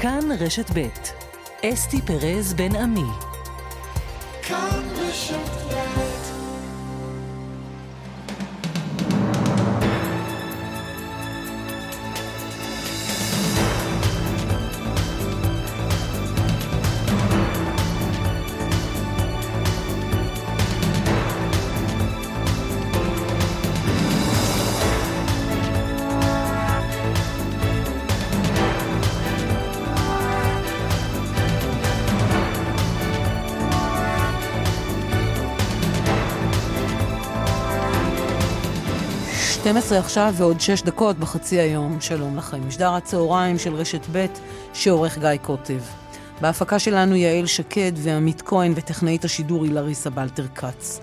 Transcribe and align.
כאן 0.00 0.28
רשת 0.40 0.70
ב' 0.74 0.88
אסתי 1.64 2.02
פרז 2.02 2.54
בן 2.54 2.76
עמי. 2.76 3.10
כאן 4.42 4.82
רשת 4.96 5.72
עכשיו 39.76 40.34
ועוד 40.36 40.60
שש 40.60 40.82
דקות 40.82 41.18
בחצי 41.18 41.60
היום. 41.60 42.00
שלום 42.00 42.36
לכם. 42.36 42.68
משדר 42.68 42.94
הצהריים 42.94 43.58
של 43.58 43.74
רשת 43.74 44.06
ב' 44.12 44.26
שעורך 44.74 45.18
גיא 45.18 45.36
קוטב. 45.42 45.80
בהפקה 46.40 46.78
שלנו 46.78 47.16
יעל 47.16 47.46
שקד 47.46 47.92
ועמית 47.96 48.42
כהן 48.42 48.72
וטכנאית 48.76 49.24
השידור 49.24 49.64
היא 49.64 49.72
לריסה 49.72 50.10
בלטר 50.10 50.46
כץ. 50.54 51.00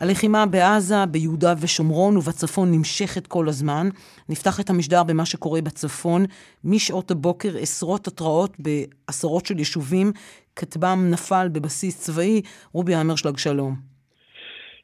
הלחימה 0.00 0.46
בעזה, 0.46 1.06
ביהודה 1.06 1.54
ושומרון 1.58 2.16
ובצפון 2.16 2.72
נמשכת 2.72 3.26
כל 3.26 3.48
הזמן. 3.48 3.88
נפתח 4.28 4.60
את 4.60 4.70
המשדר 4.70 5.02
במה 5.02 5.26
שקורה 5.26 5.60
בצפון. 5.60 6.24
משעות 6.64 7.10
הבוקר 7.10 7.56
עשרות 7.58 8.06
התרעות 8.06 8.56
בעשרות 8.58 9.46
של 9.46 9.58
יישובים. 9.58 10.12
כטב"ם 10.56 11.06
נפל 11.10 11.48
בבסיס 11.52 11.98
צבאי. 12.00 12.42
רובי 12.72 12.94
המרשלג, 12.94 13.36
שלום. 13.36 13.87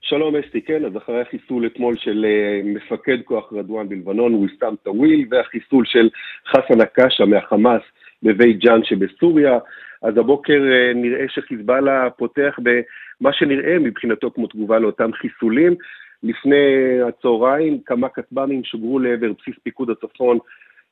שלום 0.07 0.37
אסתי, 0.37 0.63
כן, 0.63 0.85
אז 0.85 0.97
אחרי 0.97 1.21
החיסול 1.21 1.67
אתמול 1.67 1.97
של 1.97 2.27
אה, 2.27 2.67
מפקד 2.67 3.19
כוח 3.25 3.53
רדואן 3.53 3.89
בלבנון, 3.89 4.35
וויסאם 4.35 4.77
טוויל, 4.77 5.27
והחיסול 5.31 5.85
של 5.87 6.09
חסן 6.49 6.81
עכאשה 6.81 7.25
מהחמאס 7.25 7.83
בבית 8.23 8.59
ג'אן 8.59 8.85
שבסוריה, 8.85 9.59
אז 10.03 10.19
הבוקר 10.19 10.63
אה, 10.63 10.97
נראה 10.97 11.25
שחיזבאללה 11.29 12.11
פותח 12.11 12.59
במה 12.63 13.33
שנראה 13.33 13.79
מבחינתו 13.79 14.31
כמו 14.31 14.47
תגובה 14.47 14.79
לאותם 14.79 15.13
חיסולים. 15.13 15.75
לפני 16.23 17.01
הצהריים 17.09 17.79
כמה 17.87 18.09
כטב"מים 18.09 18.65
שוגרו 18.65 18.99
לעבר 18.99 19.33
בסיס 19.33 19.55
פיקוד 19.63 19.91
הצפון 19.91 20.39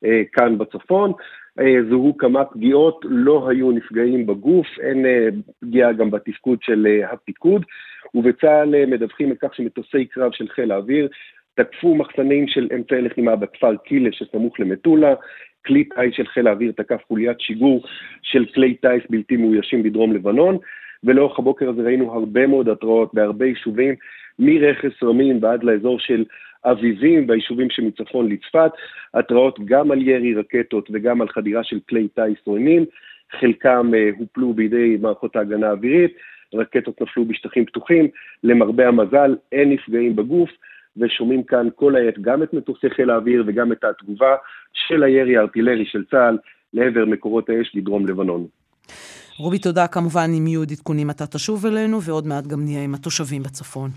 אה, 0.05 0.07
כאן 0.33 0.57
בצפון. 0.57 1.11
אה, 1.59 1.89
זוהו 1.89 2.17
כמה 2.17 2.45
פגיעות, 2.45 2.99
לא 3.03 3.49
היו 3.49 3.71
נפגעים 3.71 4.25
בגוף, 4.25 4.67
אין 4.79 5.05
אה, 5.05 5.51
פגיעה 5.61 5.93
גם 5.93 6.11
בתפקוד 6.11 6.59
של 6.61 6.87
אה, 6.87 7.13
הפיקוד. 7.13 7.65
ובצה"ל 8.15 8.75
אה, 8.75 8.85
מדווחים 8.85 9.29
על 9.29 9.35
כך 9.41 9.55
שמטוסי 9.55 10.05
קרב 10.05 10.31
של 10.31 10.47
חיל 10.47 10.71
האוויר 10.71 11.07
תקפו 11.55 11.95
מחסנים 11.95 12.47
של 12.47 12.67
אמצעי 12.75 13.01
לחימה 13.01 13.35
בכפר 13.35 13.75
קילה 13.75 14.09
שסמוך 14.11 14.59
למטולה, 14.59 15.13
כלי 15.65 15.83
טיס 15.83 16.15
של 16.15 16.27
חיל 16.27 16.47
האוויר 16.47 16.71
תקף 16.71 17.01
חוליית 17.07 17.39
שיגור 17.39 17.83
של 18.21 18.45
כלי 18.45 18.73
טיס 18.73 19.03
בלתי 19.09 19.37
מאוישים 19.37 19.83
בדרום 19.83 20.13
לבנון, 20.13 20.57
ולאורך 21.03 21.39
הבוקר 21.39 21.69
הזה 21.69 21.81
ראינו 21.81 22.13
הרבה 22.13 22.47
מאוד 22.47 22.69
התראות 22.69 23.13
בהרבה 23.13 23.45
יישובים, 23.45 23.95
מרכס 24.39 25.03
רמים 25.03 25.39
ועד 25.41 25.63
לאזור 25.63 25.99
של 25.99 26.25
אביבים 26.65 27.29
והיישובים 27.29 27.69
שמצפון 27.69 28.29
לצפת, 28.29 28.71
התראות 29.13 29.59
גם 29.65 29.91
על 29.91 30.01
ירי 30.01 30.33
רקטות 30.33 30.89
וגם 30.93 31.21
על 31.21 31.27
חדירה 31.27 31.63
של 31.63 31.79
כלי 31.89 32.07
טיס 32.07 32.37
עוינים, 32.43 32.85
חלקם 33.39 33.91
אה, 33.95 34.09
הופלו 34.17 34.53
בידי 34.53 34.97
מערכות 35.01 35.35
ההגנה 35.35 35.67
האווירית, 35.67 36.13
רקטות 36.53 37.01
נפלו 37.01 37.25
בשטחים 37.25 37.65
פתוחים, 37.65 38.07
למרבה 38.43 38.87
המזל 38.87 39.35
אין 39.51 39.69
נפגעים 39.69 40.15
בגוף, 40.15 40.49
ושומעים 40.97 41.43
כאן 41.43 41.67
כל 41.75 41.95
העת 41.95 42.19
גם 42.21 42.43
את 42.43 42.53
מטוסי 42.53 42.89
חיל 42.89 43.09
האוויר 43.09 43.43
וגם 43.47 43.71
את 43.71 43.83
התגובה 43.83 44.35
של 44.73 45.03
הירי 45.03 45.37
הארטילרי 45.37 45.85
של 45.85 46.03
צה"ל 46.11 46.37
לעבר 46.73 47.05
מקורות 47.05 47.49
האש 47.49 47.75
בדרום 47.75 48.07
לבנון. 48.07 48.47
רובי, 49.37 49.59
תודה. 49.59 49.87
כמובן, 49.87 50.29
אם 50.37 50.47
יהיו 50.47 50.59
עוד 50.59 50.71
עדכונים 50.71 51.09
אתה 51.09 51.27
תשוב 51.27 51.65
אלינו, 51.65 52.01
ועוד 52.01 52.27
מעט 52.27 52.47
גם 52.47 52.63
נהיה 52.63 52.83
עם 52.83 52.95
התושבים 52.95 53.43
בצפון. 53.43 53.89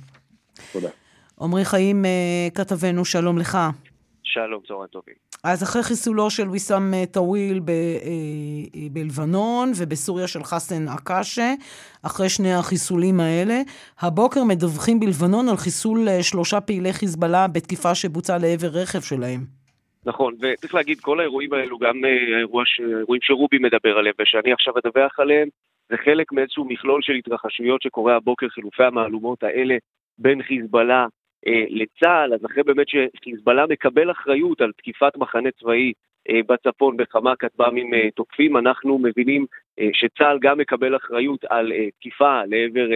תודה. 0.72 0.88
עמרי 1.40 1.64
חיים, 1.64 2.04
אה, 2.04 2.48
כתבנו, 2.54 3.04
שלום 3.04 3.38
לך. 3.38 3.58
שלום, 4.22 4.60
צהריים 4.68 4.86
טובים. 4.86 5.14
אז 5.44 5.62
אחרי 5.62 5.82
חיסולו 5.82 6.30
של 6.30 6.48
ויסאם 6.48 6.94
אה, 6.94 7.04
טוויל 7.12 7.60
ב, 7.60 7.70
אה, 7.70 8.86
בלבנון 8.92 9.72
ובסוריה 9.76 10.26
של 10.26 10.44
חסן 10.44 10.88
עקאשה, 10.88 11.54
אחרי 12.06 12.28
שני 12.28 12.54
החיסולים 12.54 13.20
האלה, 13.20 13.54
הבוקר 14.00 14.44
מדווחים 14.44 15.00
בלבנון 15.00 15.48
על 15.48 15.56
חיסול 15.56 15.98
שלושה 16.22 16.60
פעילי 16.60 16.92
חיזבאללה 16.92 17.48
בתקיפה 17.48 17.94
שבוצעה 17.94 18.38
לעבר 18.38 18.68
רכב 18.80 19.00
שלהם. 19.00 19.40
נכון, 20.06 20.34
וצריך 20.40 20.74
להגיד, 20.74 21.00
כל 21.00 21.20
האירועים 21.20 21.52
האלו, 21.52 21.78
גם 21.78 21.96
האירוע 22.04 22.62
ש... 22.66 22.80
האירועים 22.80 23.22
שרובי 23.22 23.58
מדבר 23.58 23.98
עליהם 23.98 24.14
ושאני 24.20 24.52
עכשיו 24.52 24.74
אדווח 24.78 25.20
עליהם, 25.20 25.48
זה 25.88 25.96
חלק 26.04 26.32
מאיזשהו 26.32 26.64
מכלול 26.64 27.02
של 27.02 27.12
התרחשויות 27.12 27.82
שקורה 27.82 28.16
הבוקר, 28.16 28.48
חילופי 28.48 28.84
המהלומות 28.84 29.42
האלה 29.42 29.76
בין 30.18 30.42
חיזבאללה 30.42 31.06
לצה"ל, 31.70 32.34
אז 32.34 32.44
אחרי 32.46 32.62
באמת 32.62 32.86
שחיזבאללה 32.88 33.66
מקבל 33.66 34.10
אחריות 34.10 34.60
על 34.60 34.72
תקיפת 34.72 35.16
מחנה 35.16 35.50
צבאי 35.50 35.92
אה, 36.30 36.40
בצפון 36.46 36.96
בכמה 36.96 37.36
כטב"מים 37.36 37.94
אה, 37.94 38.08
תוקפים, 38.14 38.56
אנחנו 38.56 38.98
מבינים 38.98 39.46
שצה"ל 39.92 40.38
גם 40.40 40.58
מקבל 40.58 40.96
אחריות 40.96 41.44
על 41.44 41.72
תקיפה 41.98 42.40
לעבר 42.46 42.88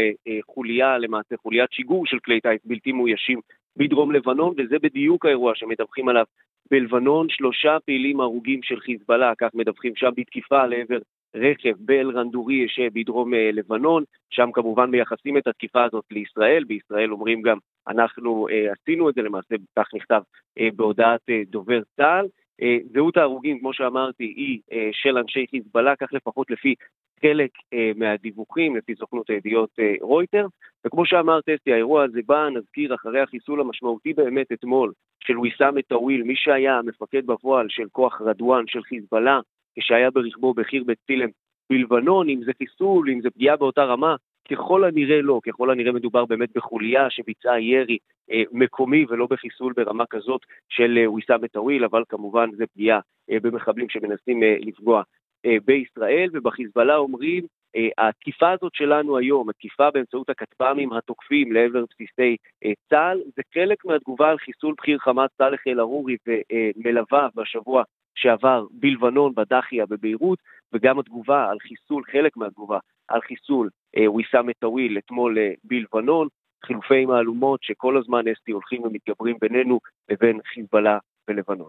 חוליה, 0.47 0.99
למעשה 0.99 1.37
חוליית 1.37 1.73
שיגור 1.73 2.07
של 2.07 2.19
כלי 2.19 2.41
טיס 2.41 2.61
בלתי 2.65 2.93
מאוישים 2.93 3.41
בדרום 3.77 4.13
לבנון, 4.13 4.55
וזה 4.59 4.79
בדיוק 4.83 5.27
האירוע 5.27 5.53
שמדווחים 5.55 6.09
עליו. 6.09 6.25
בלבנון, 6.71 7.27
שלושה 7.29 7.77
פעילים 7.87 8.21
הרוגים 8.21 8.63
של 8.63 8.81
חיזבאללה, 8.81 9.33
כך 9.39 9.49
מדווחים 9.55 9.93
שם 9.97 10.11
בתקיפה 10.17 10.67
לעבר 10.67 10.99
רכב 11.35 11.73
באל-רנדורי 11.79 12.69
שבדרום 12.69 13.35
לבנון, 13.35 14.05
שם 14.31 14.53
כמובן 14.53 14.91
מייחסים 14.91 15.37
את 15.37 15.47
התקיפה 15.47 15.85
הזאת 15.85 16.05
לישראל, 16.11 16.65
בישראל 16.65 17.13
אומרים 17.13 17.43
גם 17.43 17.59
אנחנו 17.89 18.49
אה, 18.49 18.73
עשינו 18.73 19.09
את 19.09 19.15
זה 19.15 19.23
למעשה, 19.23 19.55
כך 19.79 19.95
נכתב 19.95 20.23
אה, 20.59 20.69
בהודעת 20.77 21.21
אה, 21.31 21.43
דובר 21.47 21.81
צה"ל. 21.97 22.27
אה, 22.63 22.79
זהות 22.93 23.17
ההרוגים, 23.17 23.59
כמו 23.59 23.73
שאמרתי, 23.73 24.25
היא 24.25 24.61
אה, 24.73 24.89
של 24.93 25.19
אנשי 25.19 25.47
חיזבאללה, 25.51 25.97
כך 25.97 26.13
לפחות 26.13 26.51
לפי 26.51 26.75
חלק 27.23 27.51
אה, 27.73 27.91
מהדיווחים, 27.97 28.77
לפי 28.77 28.95
סוכנות 28.95 29.31
הידיעות 29.31 29.71
אה, 29.81 29.95
רויטר. 30.01 30.47
וכמו 30.87 31.07
שאמרת, 31.07 31.49
אסתי, 31.49 31.73
האירוע 31.73 32.05
הזה 32.05 32.21
בא, 32.27 32.49
נזכיר, 32.49 32.95
אחרי 32.95 33.21
החיסול 33.21 33.61
המשמעותי 33.61 34.13
באמת 34.13 34.53
אתמול 34.53 34.93
של 35.25 35.39
ויסאם 35.39 35.79
א-טוויל, 35.79 36.23
מי 36.23 36.37
שהיה 36.37 36.79
המפקד 36.79 37.27
בפועל 37.27 37.67
של 37.69 37.87
כוח 37.93 38.21
רדואן 38.21 38.65
של 38.67 38.83
חיזבאללה, 38.83 39.41
כשהיה 39.79 40.11
ברכבו 40.11 40.55
בחיר 40.55 40.85
בית 40.85 40.99
צילם. 41.07 41.29
בלבנון, 41.71 42.29
אם 42.29 42.41
זה 42.45 42.53
חיסול, 42.59 43.11
אם 43.11 43.21
זה 43.21 43.31
פגיעה 43.31 43.57
באותה 43.57 43.85
רמה, 43.85 44.17
ככל 44.51 44.85
הנראה 44.85 45.23
לא, 45.23 45.41
ככל 45.47 45.71
הנראה 45.71 45.93
מדובר 45.93 46.25
באמת 46.25 46.49
בחוליה 46.55 47.11
שביצעה 47.11 47.61
ירי 47.61 47.99
אה, 48.31 48.43
מקומי 48.53 49.05
ולא 49.09 49.27
בחיסול 49.31 49.73
ברמה 49.77 50.05
כזאת 50.11 50.41
של 50.69 50.99
אה, 50.99 51.11
ויסאם 51.11 51.45
א-טוויל, 51.45 51.85
אבל 51.85 52.03
כמובן 52.09 52.51
זה 52.57 52.65
פגיעה 52.67 53.01
אה, 53.31 53.41
במחבלים 53.43 53.89
שמנסים 53.89 54.43
אה, 54.43 54.57
לפגוע 54.61 55.03
אה, 55.47 55.57
בישראל, 55.65 56.29
ובחיזבאללה 56.33 56.97
אומרים, 56.97 57.47
אה, 57.77 58.09
התקיפה 58.09 58.51
הזאת 58.51 58.75
שלנו 58.75 59.19
היום, 59.19 59.49
התקיפה 59.49 59.91
באמצעות 59.91 60.31
הכטב"מים 60.31 60.93
התוקפים 60.93 61.53
לעבר 61.53 61.85
בסיסי 61.91 62.37
אה, 62.65 62.73
צה"ל, 62.91 63.21
זה 63.37 63.43
חלק 63.55 63.85
מהתגובה 63.85 64.31
על 64.31 64.39
חיסול 64.39 64.75
בכיר 64.79 64.99
חמאס 64.99 65.31
סאלח 65.39 65.61
אל-ערורי 65.67 66.17
ומלווה 66.27 67.29
בשבוע 67.35 67.83
שעבר 68.21 68.67
בלבנון, 68.71 69.33
בדחיה, 69.35 69.87
בביירות, 69.87 70.39
וגם 70.73 70.99
התגובה 70.99 71.51
על 71.51 71.59
חיסול, 71.59 72.03
חלק 72.13 72.37
מהתגובה 72.37 72.79
על 73.09 73.21
חיסול 73.21 73.71
אה, 73.97 74.11
ויסאם 74.11 74.49
א-טוויל 74.49 74.99
אתמול 74.99 75.39
אה, 75.39 75.53
בלבנון, 75.65 76.29
חילופי 76.67 77.07
מהלומות 77.07 77.63
שכל 77.63 77.97
הזמן 77.99 78.23
אסתי 78.33 78.53
הולכים 78.53 78.83
ומתגברים 78.83 79.37
בינינו 79.41 79.81
לבין 80.11 80.39
חיזבאללה 80.55 80.99
ולבנון. 81.29 81.69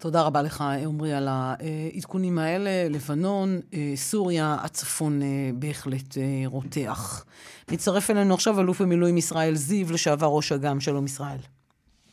תודה 0.00 0.26
רבה 0.26 0.42
לך, 0.42 0.64
עמרי, 0.84 1.12
על 1.12 1.28
העדכונים 1.28 2.38
האלה. 2.38 2.70
לבנון, 2.90 3.48
אה, 3.74 3.92
סוריה, 3.94 4.56
הצפון 4.64 5.20
בהחלט 5.54 6.14
רותח. 6.46 7.24
מצטרף 7.72 8.10
אלינו 8.10 8.34
עכשיו 8.34 8.60
אלוף 8.60 8.80
במילואים 8.80 9.16
ישראל 9.16 9.54
זיו, 9.54 9.86
לשעבר 9.92 10.26
ראש 10.26 10.52
אג"ם. 10.52 10.80
שלום, 10.80 11.04
ישראל. 11.04 11.59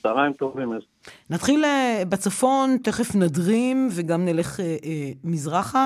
צהריים 0.08 0.34
טובים. 0.34 0.74
נתחיל 1.30 1.66
בצפון, 2.10 2.78
תכף 2.84 3.16
נדרים 3.16 3.90
וגם 3.92 4.26
נלך 4.26 4.60
מזרחה. 5.24 5.86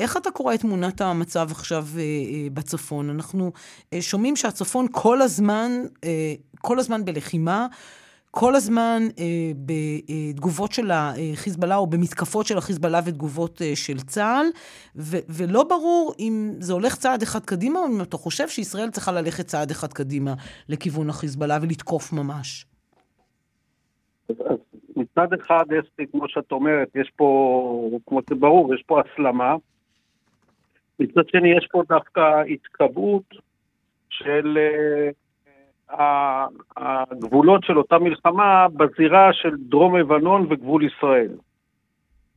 איך 0.00 0.16
אתה 0.16 0.30
קורא 0.30 0.54
את 0.54 0.60
תמונת 0.60 1.00
המצב 1.00 1.48
עכשיו 1.50 1.86
אה, 1.96 2.00
אה, 2.00 2.46
בצפון? 2.52 3.10
אנחנו 3.10 3.52
אה, 3.92 4.02
שומעים 4.02 4.36
שהצפון 4.36 4.86
כל 4.92 5.22
הזמן, 5.22 5.70
אה, 6.04 6.34
כל 6.60 6.78
הזמן 6.78 7.04
בלחימה, 7.04 7.66
כל 8.30 8.54
הזמן 8.54 9.02
אה, 9.18 9.24
בתגובות 10.34 10.72
של 10.72 10.90
החיזבאללה 10.90 11.76
או 11.76 11.86
במתקפות 11.86 12.46
של 12.46 12.58
החיזבאללה 12.58 13.00
ותגובות 13.04 13.62
אה, 13.62 13.76
של 13.76 14.00
צה"ל, 14.00 14.46
ו- 14.96 15.18
ולא 15.28 15.64
ברור 15.64 16.14
אם 16.18 16.54
זה 16.60 16.72
הולך 16.72 16.96
צעד 16.96 17.22
אחד 17.22 17.44
קדימה, 17.44 17.78
או 17.78 17.86
אם 17.86 18.00
אתה 18.00 18.16
חושב 18.16 18.48
שישראל 18.48 18.90
צריכה 18.90 19.12
ללכת 19.12 19.46
צעד 19.46 19.70
אחד 19.70 19.92
קדימה 19.92 20.34
לכיוון 20.68 21.10
החיזבאללה 21.10 21.58
ולתקוף 21.62 22.12
ממש. 22.12 22.66
מצד 24.96 25.32
אחד, 25.32 25.64
אסתי, 25.72 26.06
כמו 26.12 26.28
שאת 26.28 26.52
אומרת, 26.52 26.88
יש 26.94 27.10
פה, 27.16 27.98
כמו 28.06 28.20
זה 28.28 28.34
ברור, 28.34 28.74
יש 28.74 28.82
פה 28.86 29.00
הסלמה. 29.00 29.54
מצד 31.00 31.28
שני, 31.28 31.48
יש 31.48 31.68
פה 31.70 31.82
דווקא 31.88 32.42
התקבעות 32.42 33.34
של 34.10 34.58
אה, 34.58 36.46
הגבולות 36.76 37.64
של 37.64 37.78
אותה 37.78 37.98
מלחמה 37.98 38.66
בזירה 38.68 39.32
של 39.32 39.56
דרום 39.56 39.96
לבנון 39.96 40.46
וגבול 40.50 40.84
ישראל. 40.84 41.32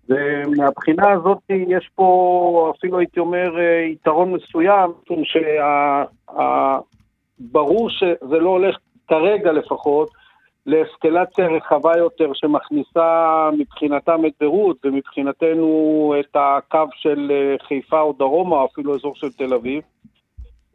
ומהבחינה 0.10 1.12
הזאת 1.12 1.38
יש 1.50 1.89
פה 1.96 2.74
אפילו 2.78 3.00
הייתי 3.00 3.19
אומר 3.19 3.60
אה, 3.60 3.86
יתרון 3.92 4.34
מסוים, 4.34 4.92
משום 5.04 5.24
שברור 7.39 7.89
שזה 7.89 8.38
לא 8.39 8.50
הולך 8.50 8.78
כרגע 9.07 9.51
לפחות 9.51 10.10
לאסקלציה 10.65 11.48
רחבה 11.48 11.98
יותר 11.98 12.33
שמכניסה 12.33 13.50
מבחינתם 13.57 14.25
את 14.25 14.31
ביירות 14.39 14.77
ומבחינתנו 14.86 16.15
את 16.19 16.36
הקו 16.36 16.88
של 16.95 17.31
אה, 17.31 17.56
חיפה 17.68 18.01
או 18.01 18.13
דרומה, 18.13 18.56
או 18.56 18.65
אפילו 18.65 18.95
אזור 18.95 19.15
של 19.15 19.31
תל 19.31 19.54
אביב. 19.54 19.83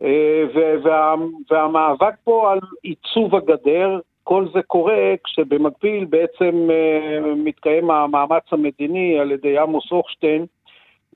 אה, 0.03 0.45
וה, 0.83 1.15
והמאבק 1.51 2.15
פה 2.25 2.53
על 2.53 2.59
עיצוב 2.83 3.35
הגדר, 3.35 4.01
כל 4.25 4.47
זה 4.55 4.63
קורה 4.63 5.15
כשבמקביל 5.25 6.05
בעצם 6.05 6.69
אה, 6.71 7.35
מתקיים 7.37 7.91
המאמץ 7.91 8.43
המדיני 8.53 9.19
על 9.19 9.31
ידי 9.31 9.59
עמוס 9.59 9.91
הוכשטיין 9.91 10.47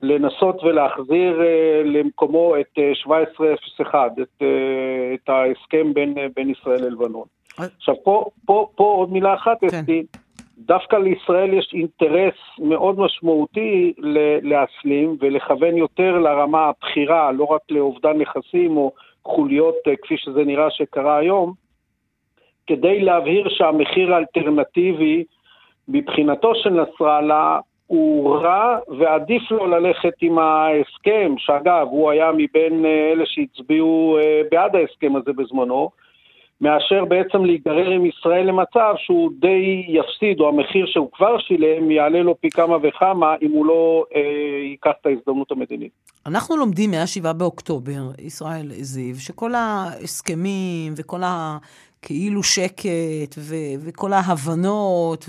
לנסות 0.01 0.63
ולהחזיר 0.63 1.41
למקומו 1.85 2.55
את 2.59 2.79
1701, 2.79 4.11
את, 4.21 4.43
את 5.13 5.29
ההסכם 5.29 5.93
בין, 5.93 6.15
בין 6.35 6.49
ישראל 6.49 6.83
ללבנון. 6.83 7.25
עכשיו, 7.57 7.95
פה, 8.03 8.25
פה, 8.45 8.67
פה 8.75 8.83
עוד 8.83 9.11
מילה 9.11 9.33
אחת, 9.33 9.59
כן. 9.61 9.67
אסתי, 9.67 10.03
דווקא 10.57 10.95
לישראל 10.95 11.53
יש 11.53 11.73
אינטרס 11.73 12.33
מאוד 12.59 12.99
משמעותי 12.99 13.93
להסלים 14.41 15.17
ולכוון 15.19 15.77
יותר 15.77 16.19
לרמה 16.19 16.65
הבכירה, 16.69 17.31
לא 17.31 17.43
רק 17.43 17.61
לאובדן 17.69 18.17
נכסים 18.17 18.77
או 18.77 18.91
חוליות 19.25 19.75
אה, 19.87 19.95
כפי 19.95 20.17
שזה 20.17 20.43
נראה 20.43 20.71
שקרה 20.71 21.17
היום, 21.17 21.53
כדי 22.67 22.99
להבהיר 22.99 23.49
שהמחיר 23.49 24.13
האלטרנטיבי 24.13 25.23
מבחינתו 25.87 26.55
של 26.55 26.69
נסראללה 26.69 27.59
הוא 27.87 28.37
רע 28.37 28.77
ועדיף 28.99 29.51
לו 29.51 29.65
ללכת 29.67 30.13
עם 30.21 30.39
ההסכם, 30.39 31.35
שאגב, 31.37 31.87
הוא 31.89 32.11
היה 32.11 32.31
מבין 32.31 32.85
אה, 32.85 33.11
אלה 33.11 33.23
שהצביעו 33.25 34.17
אה, 34.17 34.41
בעד 34.51 34.75
ההסכם 34.75 35.15
הזה 35.15 35.33
בזמנו, 35.33 35.89
מאשר 36.63 37.05
בעצם 37.05 37.45
להיגרר 37.45 37.89
עם 37.89 38.05
ישראל 38.05 38.47
למצב 38.47 38.93
שהוא 38.97 39.31
די 39.39 39.85
יפסיד, 39.87 40.39
או 40.39 40.49
המחיר 40.49 40.85
שהוא 40.85 41.09
כבר 41.13 41.39
שילם 41.39 41.91
יעלה 41.91 42.21
לו 42.21 42.35
פי 42.41 42.49
כמה 42.49 42.77
וכמה 42.83 43.35
אם 43.41 43.51
הוא 43.51 43.65
לא 43.65 44.05
אה, 44.15 44.21
ייקח 44.69 44.91
את 45.01 45.05
ההזדמנות 45.05 45.51
המדינית. 45.51 45.91
אנחנו 46.25 46.57
לומדים 46.57 46.91
מ-7 46.91 47.33
באוקטובר, 47.33 48.01
ישראל 48.19 48.67
זיו, 48.71 49.15
שכל 49.19 49.53
ההסכמים 49.55 50.93
וכל 50.97 51.21
הכאילו 51.23 52.43
שקט 52.43 53.35
ו- 53.37 53.75
וכל 53.85 54.13
ההבנות 54.13 55.25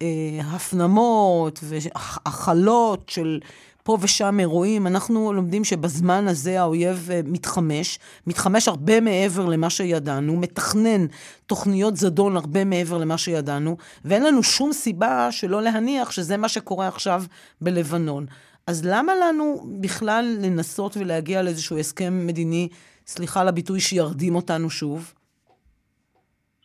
והפנמות 0.00 1.60
והכלות 1.62 3.08
של 3.08 3.38
פה 3.86 3.98
ושם 4.00 4.40
אירועים, 4.40 4.86
אנחנו 4.86 5.32
לומדים 5.32 5.64
שבזמן 5.64 6.28
הזה 6.28 6.60
האויב 6.60 7.08
אה, 7.12 7.20
מתחמש, 7.24 7.98
מתחמש 8.26 8.68
הרבה 8.68 9.00
מעבר 9.00 9.46
למה 9.46 9.70
שידענו, 9.70 10.36
מתכנן 10.36 11.06
תוכניות 11.46 11.96
זדון 11.96 12.36
הרבה 12.36 12.64
מעבר 12.64 12.98
למה 12.98 13.18
שידענו, 13.18 13.76
ואין 14.04 14.22
לנו 14.24 14.42
שום 14.42 14.72
סיבה 14.72 15.28
שלא 15.30 15.62
להניח 15.62 16.10
שזה 16.10 16.36
מה 16.36 16.48
שקורה 16.48 16.88
עכשיו 16.88 17.22
בלבנון. 17.60 18.26
אז 18.66 18.86
למה 18.86 19.12
לנו 19.14 19.66
בכלל 19.80 20.36
לנסות 20.40 20.96
ולהגיע 20.96 21.42
לאיזשהו 21.42 21.78
הסכם 21.78 22.26
מדיני, 22.26 22.68
סליחה 23.06 23.40
על 23.40 23.48
הביטוי, 23.48 23.80
שירדים 23.80 24.34
אותנו 24.34 24.70
שוב? 24.70 25.14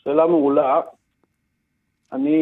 שאלה 0.03 0.27
מעולה. 0.27 0.81
אני 2.13 2.39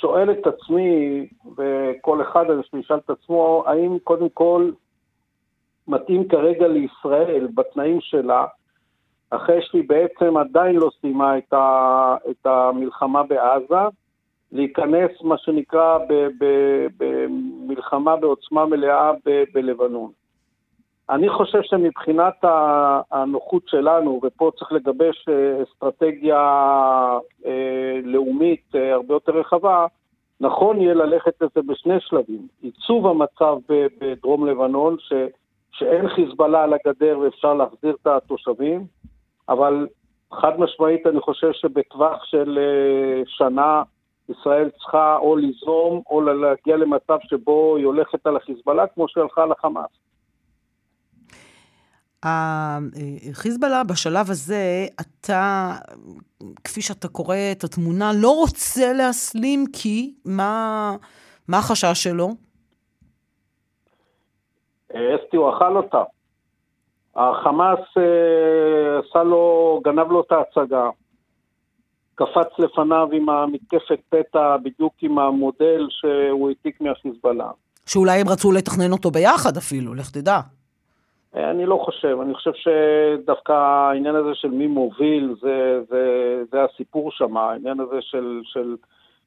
שואל 0.00 0.30
את 0.30 0.46
עצמי, 0.46 1.26
וכל 1.56 2.22
אחד 2.22 2.44
חושב 2.44 2.76
שישאל 2.76 2.96
את 2.96 3.10
עצמו, 3.10 3.64
האם 3.66 3.98
קודם 4.04 4.28
כל 4.28 4.70
מתאים 5.88 6.28
כרגע 6.28 6.68
לישראל, 6.68 7.48
בתנאים 7.54 8.00
שלה, 8.00 8.46
אחרי 9.30 9.62
שהיא 9.62 9.88
בעצם 9.88 10.36
עדיין 10.36 10.76
לא 10.76 10.90
סיימה 11.00 11.38
את, 11.38 11.52
ה, 11.52 12.16
את 12.30 12.46
המלחמה 12.46 13.22
בעזה, 13.22 13.88
להיכנס, 14.52 15.10
מה 15.22 15.38
שנקרא, 15.38 15.98
במלחמה 16.98 18.16
בעוצמה 18.16 18.66
מלאה 18.66 19.12
ב, 19.26 19.44
בלבנון. 19.54 20.10
אני 21.10 21.28
חושב 21.28 21.62
שמבחינת 21.62 22.44
הנוחות 23.10 23.62
שלנו, 23.68 24.20
ופה 24.22 24.50
צריך 24.58 24.72
לגבש 24.72 25.28
אה, 25.28 25.62
אסטרטגיה 25.62 26.38
אה, 27.46 28.00
לאומית 28.04 28.74
אה, 28.74 28.92
הרבה 28.92 29.14
יותר 29.14 29.32
רחבה, 29.32 29.86
נכון 30.40 30.80
יהיה 30.80 30.94
ללכת 30.94 31.42
לזה 31.42 31.66
בשני 31.66 32.00
שלבים. 32.00 32.46
עיצוב 32.62 33.06
המצב 33.06 33.56
בדרום 34.00 34.46
לבנון, 34.46 34.96
ש, 34.98 35.12
שאין 35.70 36.08
חיזבאללה 36.08 36.64
על 36.64 36.72
הגדר 36.74 37.18
ואפשר 37.18 37.54
להחזיר 37.54 37.96
את 38.02 38.06
התושבים, 38.06 38.84
אבל 39.48 39.86
חד 40.32 40.60
משמעית 40.60 41.06
אני 41.06 41.20
חושב 41.20 41.52
שבטווח 41.52 42.24
של 42.24 42.58
שנה 43.26 43.82
ישראל 44.28 44.70
צריכה 44.70 45.16
או 45.16 45.36
ליזום 45.36 46.02
או 46.10 46.20
להגיע 46.20 46.76
למצב 46.76 47.18
שבו 47.22 47.76
היא 47.76 47.86
הולכת 47.86 48.26
על 48.26 48.36
החיזבאללה 48.36 48.86
כמו 48.86 49.08
שהלכה 49.08 49.42
על 49.42 49.52
החמאס. 49.52 50.07
החיזבאללה 52.22 53.84
בשלב 53.84 54.30
הזה, 54.30 54.86
אתה, 55.00 55.72
כפי 56.64 56.82
שאתה 56.82 57.08
קורא 57.08 57.36
את 57.52 57.64
התמונה, 57.64 58.10
לא 58.20 58.30
רוצה 58.30 58.92
להסלים 58.92 59.64
כי 59.72 60.14
מה, 60.24 60.96
מה 61.48 61.58
החשש 61.58 62.02
שלו? 62.02 62.28
אסתי, 64.92 65.36
הוא 65.36 65.50
אכל 65.50 65.76
אותה. 65.76 66.02
החמאס 67.16 67.78
אה, 67.98 68.98
עשה 68.98 69.22
לו, 69.22 69.80
גנב 69.84 70.12
לו 70.12 70.20
את 70.20 70.32
ההצגה. 70.32 70.90
קפץ 72.14 72.58
לפניו 72.58 73.08
עם 73.12 73.28
המתקפת 73.28 74.00
פתע, 74.08 74.56
בדיוק 74.62 74.94
עם 75.02 75.18
המודל 75.18 75.86
שהוא 75.90 76.48
העתיק 76.48 76.80
מהחיזבאללה. 76.80 77.50
שאולי 77.86 78.20
הם 78.20 78.28
רצו 78.28 78.52
לתכנן 78.52 78.92
אותו 78.92 79.10
ביחד 79.10 79.56
אפילו, 79.56 79.94
לך 79.94 80.10
תדע. 80.10 80.40
אני 81.34 81.66
לא 81.66 81.82
חושב, 81.84 82.18
אני 82.22 82.34
חושב 82.34 82.50
שדווקא 82.54 83.52
העניין 83.52 84.14
הזה 84.14 84.34
של 84.34 84.48
מי 84.48 84.66
מוביל 84.66 85.34
זה, 85.40 85.80
זה, 85.88 86.04
זה 86.52 86.64
הסיפור 86.64 87.10
שם, 87.10 87.36
העניין 87.36 87.80
הזה 87.80 87.96
של, 88.00 88.40
של 88.44 88.76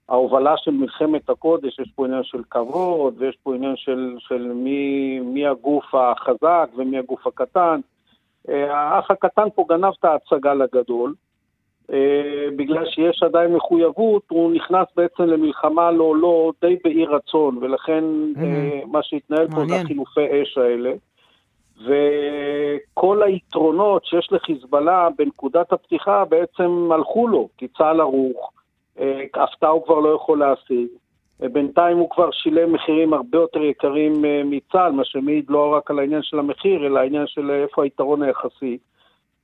ההובלה 0.10 0.58
של 0.58 0.72
מלחמת 0.72 1.30
הקודש, 1.30 1.80
יש 1.80 1.92
פה 1.96 2.06
עניין 2.06 2.24
של 2.24 2.42
כבוד 2.50 3.14
ויש 3.18 3.38
פה 3.44 3.56
עניין 3.56 3.76
של, 3.76 4.16
של 4.20 4.52
מי, 4.56 5.20
מי 5.20 5.48
הגוף 5.48 5.96
החזק 5.96 6.70
ומי 6.76 6.98
הגוף 6.98 7.28
הקטן. 7.28 7.80
אה, 8.50 8.78
האח 8.78 9.12
הקטן 9.12 9.48
פה 9.56 9.66
גנב 9.70 9.92
את 10.00 10.06
ההצגה 10.06 10.54
לגדול, 10.54 11.14
אה, 11.94 12.48
בגלל 12.56 12.86
שיש 12.86 13.24
עדיין 13.24 13.56
מחויבות, 13.56 14.24
הוא 14.30 14.54
נכנס 14.54 14.88
בעצם 14.96 15.24
למלחמה 15.24 15.92
לא 15.92 16.16
לא 16.16 16.52
די 16.62 16.78
באי 16.84 17.06
רצון, 17.06 17.58
ולכן 17.62 18.04
mm-hmm. 18.36 18.88
מה 18.88 19.04
שהתנהל 19.04 19.48
פה 19.48 19.66
זה 19.68 19.76
החילופי 19.82 20.42
אש 20.42 20.58
האלה. 20.58 20.92
וכל 21.84 23.24
היתרונות 23.24 24.06
שיש 24.06 24.28
לחיזבאללה 24.32 25.08
בנקודת 25.18 25.74
הפתיחה 25.74 26.26
בעצם 26.26 26.90
הלכו 26.92 27.28
לו, 27.28 27.50
כי 27.58 27.68
צה"ל 27.68 28.02
ערוך, 28.02 28.52
אה, 29.00 29.24
הפתעה 29.34 29.70
הוא 29.70 29.86
כבר 29.86 30.00
לא 30.00 30.10
יכול 30.10 30.40
להשיג. 30.40 30.88
בינתיים 31.40 31.98
הוא 31.98 32.10
כבר 32.10 32.32
שילם 32.32 32.74
מחירים 32.74 33.14
הרבה 33.14 33.38
יותר 33.38 33.64
יקרים 33.64 34.26
אה, 34.26 34.42
מצה"ל, 34.46 34.92
מה 34.92 35.06
שמעיד 35.06 35.46
לא 35.50 35.74
רק 35.74 35.92
על 35.92 36.00
העניין 36.00 36.24
של 36.24 36.40
המחיר, 36.40 36.86
אלא 36.86 37.00
העניין 37.00 37.28
של 37.28 37.52
איפה 37.52 37.84
היתרון 37.84 38.24
היחסי. 38.24 38.78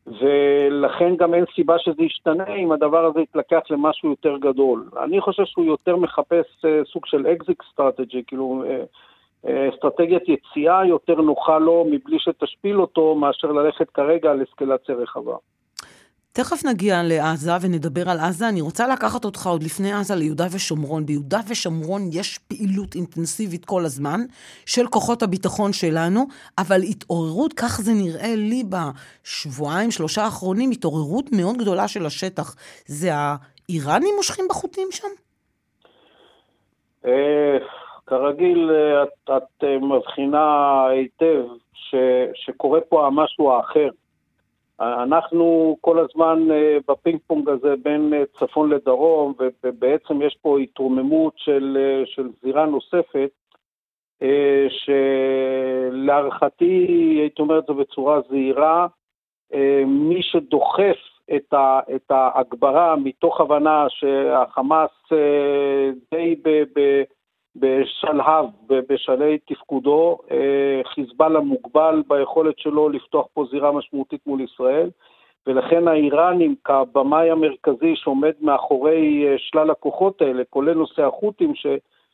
ולכן 0.07 1.15
גם 1.15 1.33
אין 1.33 1.45
סיבה 1.55 1.79
שזה 1.79 2.03
ישתנה 2.03 2.55
אם 2.55 2.71
הדבר 2.71 3.05
הזה 3.05 3.21
יתלקח 3.21 3.59
למשהו 3.69 4.09
יותר 4.09 4.37
גדול. 4.37 4.89
אני 5.03 5.21
חושב 5.21 5.45
שהוא 5.45 5.65
יותר 5.65 5.95
מחפש 5.95 6.65
אה, 6.65 6.81
סוג 6.85 7.05
של 7.05 7.27
exit 7.27 7.63
strategy, 7.71 8.23
כאילו 8.27 8.63
אסטרטגיית 9.45 10.23
יציאה 10.23 10.85
יותר 10.85 11.15
נוחה 11.15 11.59
לו 11.59 11.85
מבלי 11.91 12.17
שתשפיל 12.19 12.81
אותו 12.81 13.15
מאשר 13.15 13.51
ללכת 13.51 13.89
כרגע 13.89 14.31
על 14.31 14.43
אסקלציה 14.43 14.95
רחבה. 14.95 15.35
תכף 16.31 16.65
נגיע 16.65 17.01
לעזה 17.03 17.51
ונדבר 17.61 18.09
על 18.09 18.19
עזה. 18.19 18.49
אני 18.49 18.61
רוצה 18.61 18.87
לקחת 18.87 19.25
אותך 19.25 19.47
עוד 19.47 19.63
לפני 19.63 19.93
עזה 19.93 20.15
ליהודה 20.15 20.45
ושומרון. 20.51 21.05
ביהודה 21.05 21.39
ושומרון 21.49 22.01
יש 22.11 22.37
פעילות 22.37 22.95
אינטנסיבית 22.95 23.65
כל 23.65 23.85
הזמן 23.85 24.19
של 24.65 24.87
כוחות 24.87 25.23
הביטחון 25.23 25.73
שלנו, 25.73 26.25
אבל 26.57 26.81
התעוררות, 26.89 27.53
כך 27.53 27.81
זה 27.81 27.91
נראה 27.93 28.35
לי 28.35 28.63
בשבועיים, 28.63 29.91
שלושה 29.91 30.23
האחרונים, 30.23 30.71
התעוררות 30.71 31.25
מאוד 31.31 31.57
גדולה 31.57 31.87
של 31.87 32.05
השטח. 32.05 32.55
זה 32.85 33.09
האיראנים 33.13 34.13
מושכים 34.17 34.45
בחוטים 34.49 34.87
שם? 34.91 35.07
אה, 38.11 38.17
כרגיל, 38.17 38.71
את, 39.03 39.29
את 39.37 39.63
מבחינה 39.81 40.85
היטב 40.87 41.45
ש, 41.73 41.95
שקורה 42.33 42.81
פה 42.81 43.07
המשהו 43.07 43.51
האחר. 43.51 43.89
אנחנו 44.79 45.77
כל 45.81 45.99
הזמן 45.99 46.51
אה, 46.51 46.77
בפינג 46.87 47.19
פונג 47.27 47.49
הזה 47.49 47.75
בין 47.83 48.13
אה, 48.13 48.23
צפון 48.39 48.69
לדרום, 48.69 49.33
ובעצם 49.63 50.21
יש 50.21 50.37
פה 50.41 50.59
התרוממות 50.59 51.33
של, 51.37 51.77
אה, 51.79 52.03
של 52.05 52.29
זירה 52.41 52.65
נוספת, 52.65 53.29
שלהערכתי, 55.89 56.85
הייתי 57.19 57.41
אומר 57.41 57.59
את 57.59 57.65
זה 57.67 57.73
בצורה 57.73 58.21
זהירה, 58.29 58.87
מי 59.85 60.23
שדוחף 60.23 60.97
את, 61.35 61.53
ה, 61.53 61.79
את 61.95 62.11
ההגברה 62.11 62.95
מתוך 62.95 63.41
הבנה 63.41 63.85
שהחמאס 63.89 64.91
די 66.11 66.35
ב, 66.43 66.63
ב, 66.75 67.03
בשלהב, 67.59 68.45
בשלהי 68.89 69.37
תפקודו, 69.37 70.17
אה, 70.31 70.81
חיזבאללה 70.85 71.39
מוגבל 71.39 72.03
ביכולת 72.07 72.59
שלו 72.59 72.89
לפתוח 72.89 73.27
פה 73.33 73.45
זירה 73.51 73.71
משמעותית 73.71 74.21
מול 74.27 74.41
ישראל, 74.41 74.89
ולכן 75.47 75.87
האיראנים 75.87 76.55
כבמאי 76.63 77.31
המרכזי 77.31 77.95
שעומד 77.95 78.33
מאחורי 78.41 79.27
אה, 79.27 79.35
שלל 79.37 79.69
הכוחות 79.71 80.21
האלה, 80.21 80.43
כולל 80.49 80.73
נושא 80.73 81.03
החות'ים, 81.05 81.55
ש... 81.55 81.67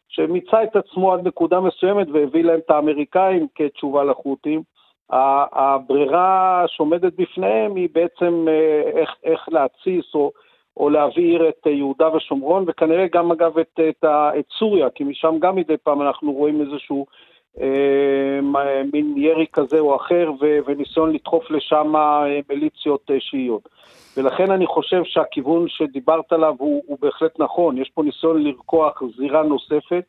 שמיצה 0.10 0.64
את 0.64 0.76
עצמו 0.76 1.14
עד 1.14 1.28
נקודה 1.28 1.60
מסוימת 1.60 2.08
והביא 2.14 2.44
להם 2.44 2.60
את 2.66 2.72
האמריקאים 2.72 3.48
כתשובה 3.56 4.04
לחות'ים. 4.04 4.62
הברירה 5.10 6.64
שעומדת 6.68 7.14
בפניהם 7.14 7.76
היא 7.76 7.90
בעצם 7.94 8.46
אה, 8.48 8.82
איך, 9.00 9.16
איך 9.24 9.50
להתסיס 9.52 10.16
או 10.16 10.32
או 10.78 10.90
להבעיר 10.90 11.50
את 11.50 11.66
יהודה 11.66 12.16
ושומרון, 12.16 12.66
וכנראה 12.68 13.06
גם 13.14 13.32
אגב 13.32 13.58
את, 13.58 13.80
את, 13.90 14.06
את 14.40 14.46
סוריה, 14.60 14.90
כי 14.90 15.04
משם 15.04 15.36
גם 15.40 15.56
מדי 15.56 15.78
פעם 15.78 16.02
אנחנו 16.02 16.32
רואים 16.32 16.62
איזשהו 16.62 17.06
אה, 17.62 18.40
מין 18.94 19.14
ירי 19.18 19.46
כזה 19.54 19.80
או 19.80 19.96
אחר, 19.96 20.32
ו, 20.42 20.58
וניסיון 20.66 21.14
לדחוף 21.14 21.52
לשם 21.52 21.96
אה, 21.96 22.40
מיליציות 22.50 23.12
אה, 23.12 23.20
שיעיות. 23.20 23.70
ולכן 24.18 24.52
אני 24.52 24.68
חושב 24.68 25.02
שהכיוון 25.04 25.66
שדיברת 25.68 26.34
עליו 26.34 26.56
הוא, 26.58 26.84
הוא 26.86 26.98
בהחלט 27.02 27.40
נכון, 27.40 27.78
יש 27.78 27.92
פה 27.94 28.04
ניסיון 28.04 28.44
לרקוח 28.44 29.02
זירה 29.18 29.44
נוספת. 29.44 30.04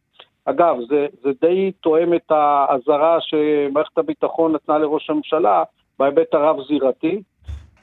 אגב, 0.44 0.76
זה, 0.88 1.06
זה 1.23 1.30
די 1.40 1.73
תואם 1.80 2.14
את 2.14 2.30
האזהרה 2.30 3.18
שמערכת 3.21 3.99
הביטחון 3.99 4.52
נתנה 4.52 4.78
לראש 4.78 5.11
הממשלה 5.11 5.62
בהיבט 5.99 6.35
הרב-זירתי, 6.35 7.23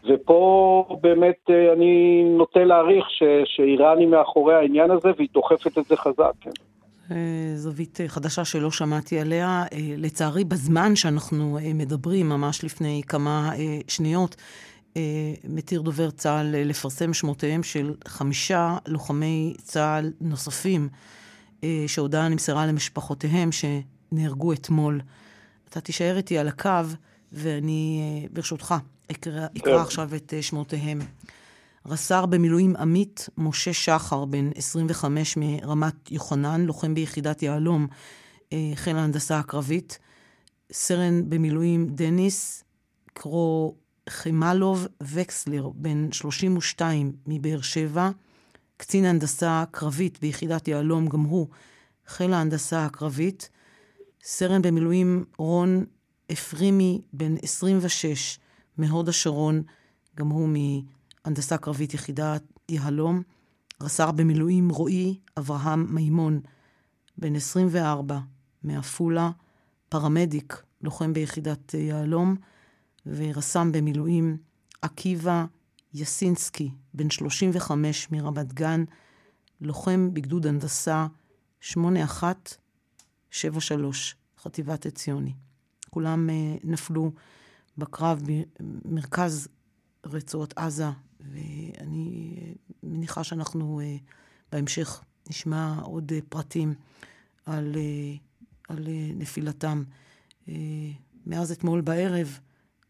ופה 0.10 0.98
באמת 1.02 1.36
אה, 1.50 1.74
אני 1.74 2.24
נוטה 2.38 2.64
להעריך 2.64 3.06
שאיראן 3.46 4.00
היא 4.00 4.08
מאחורי 4.08 4.56
העניין 4.56 4.92
הזה 4.92 5.10
והיא 5.18 5.30
דוחפת 5.34 5.78
את 5.78 5.86
זה 5.86 5.96
חזק. 5.96 6.32
כן. 6.42 6.52
אה, 7.12 7.52
זווית 7.56 8.02
אה, 8.02 8.08
חדשה 8.08 8.46
שלא 8.46 8.72
שמעתי 8.72 9.20
עליה. 9.20 9.64
לצערי, 9.98 10.44
בזמן 10.44 10.96
שאנחנו 10.96 11.58
מדברים, 11.76 12.30
ממש 12.30 12.64
לפני 12.64 13.02
כמה 13.08 13.52
שניות, 13.88 14.36
מתיר 15.50 15.82
דובר 15.82 16.10
צה"ל 16.10 16.56
לפרסם 16.56 17.14
שמותיהם 17.14 17.64
של 17.64 17.94
חמישה 18.08 18.78
לוחמי 18.88 19.54
צה"ל 19.58 20.12
נוספים, 20.22 20.90
שהודעה 21.88 22.30
נמסרה 22.30 22.66
למשפחותיהם 22.66 23.50
שנהרגו 23.52 24.54
אתמול. 24.54 25.02
אתה 25.70 25.82
תישאר 25.82 26.18
איתי 26.18 26.38
על 26.38 26.48
הקו, 26.48 26.70
ואני, 27.32 28.28
ברשותך, 28.34 28.76
אקרא, 29.12 29.48
אקרא 29.58 29.78
כן. 29.78 29.82
עכשיו 29.82 30.16
את 30.16 30.34
אה, 30.34 30.42
שמותיהם. 30.42 31.00
רס"ר 31.86 32.26
במילואים 32.26 32.76
עמית 32.76 33.30
משה 33.38 33.74
שחר, 33.74 34.26
בן 34.26 34.50
25 34.56 35.38
מרמת 35.38 36.12
יוחנן, 36.12 36.62
לוחם 36.62 36.94
ביחידת 36.94 37.44
יהלום, 37.44 37.88
אה, 38.54 38.72
חיל 38.76 38.98
ההנדסה 38.98 39.40
הקרבית. 39.40 40.00
סרן 40.72 41.30
במילואים 41.30 41.88
דניס 41.90 42.64
קרו 43.14 43.76
חימלוב 44.10 44.88
וקסלר, 45.04 45.70
בן 45.70 46.12
32 46.12 47.12
מבאר 47.28 47.62
שבע. 47.62 48.10
קצין 48.78 49.06
הנדסה 49.06 49.64
קרבית 49.72 50.20
ביחידת 50.22 50.68
יהלום, 50.68 51.08
גם 51.08 51.20
הוא 51.20 51.48
חיל 52.08 52.34
ההנדסה 52.34 52.86
הקרבית. 52.86 53.50
סרן 54.24 54.62
במילואים 54.62 55.26
רון 55.38 55.86
אפרימי, 56.32 57.02
בן 57.14 57.36
26, 57.42 58.40
מהוד 58.78 59.10
השרון, 59.10 59.64
גם 60.16 60.30
הוא 60.30 60.50
מהנדסה 60.50 61.58
קרבית 61.58 61.94
יחידת 61.94 62.44
יהלום. 62.70 63.22
רס"ר 63.82 64.12
במילואים 64.12 64.70
רועי 64.70 65.20
אברהם 65.38 65.96
מימון, 65.96 66.42
בן 67.18 67.36
24, 67.36 68.20
מעפולה, 68.64 69.32
פרמדיק, 69.90 70.64
לוחם 70.82 71.14
ביחידת 71.14 71.74
יהלום, 71.74 72.36
ורס"ם 73.06 73.72
במילואים 73.72 74.38
עקיבא 74.82 75.46
יסינסקי, 75.94 76.72
בן 76.94 77.10
35 77.10 78.12
מרמת 78.12 78.54
גן, 78.54 78.84
לוחם 79.62 80.10
בגדוד 80.14 80.48
הנדסה 80.48 81.08
8173, 81.62 84.16
חטיבת 84.40 84.86
עציוני. 84.86 85.34
כולם 85.90 86.30
uh, 86.30 86.34
נפלו 86.64 87.12
בקרב 87.78 88.22
במרכז 88.60 89.48
רצועות 90.06 90.54
עזה, 90.58 90.86
ואני 91.20 92.36
מניחה 92.84 93.24
שאנחנו 93.24 93.80
אה, 93.80 93.96
בהמשך 94.52 95.04
נשמע 95.30 95.76
עוד 95.84 96.12
אה, 96.12 96.20
פרטים 96.30 96.74
על, 97.46 97.74
אה, 97.76 98.14
על 98.70 98.88
נפילתם. 99.16 99.84
מאז 101.26 101.52
אתמול 101.52 101.82
בערב 101.82 102.40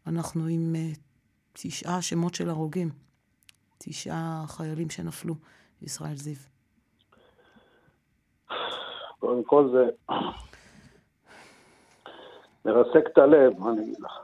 אנחנו 0.08 0.46
עם 0.46 0.76
תשעה 1.54 2.02
שמות 2.02 2.36
של 2.36 2.50
הרוגים, 2.50 2.90
תשעה 3.78 4.46
חיילים 4.48 4.90
שנפלו, 4.90 5.36
ישראל 5.82 6.16
זיו. 6.16 6.36
קודם 9.20 9.44
כל 9.44 9.70
זה 9.72 10.14
מרסק 12.66 13.08
את 13.08 13.18
הלב, 13.18 13.68
אני 13.68 13.82
אגיד 13.82 14.00
לך. 14.00 14.22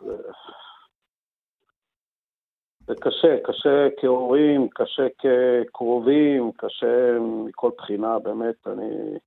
זה 2.87 2.93
קשה, 3.01 3.37
קשה 3.43 3.87
כהורים, 3.99 4.67
קשה 4.69 5.07
כקרובים, 5.17 6.51
קשה 6.57 7.19
מכל 7.19 7.71
בחינה, 7.77 8.19
באמת, 8.19 8.67
אני 8.67 9.17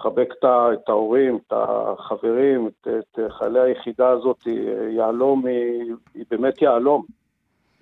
מחבק 0.00 0.34
את 0.42 0.88
ההורים, 0.88 1.36
את 1.36 1.52
החברים, 1.56 2.68
את, 2.68 2.88
את 2.88 3.18
חיילי 3.38 3.60
היחידה 3.60 4.08
הזאת, 4.08 4.46
יהלום 4.90 5.46
היא, 5.46 5.94
היא 6.14 6.24
באמת 6.30 6.62
יהלום. 6.62 7.04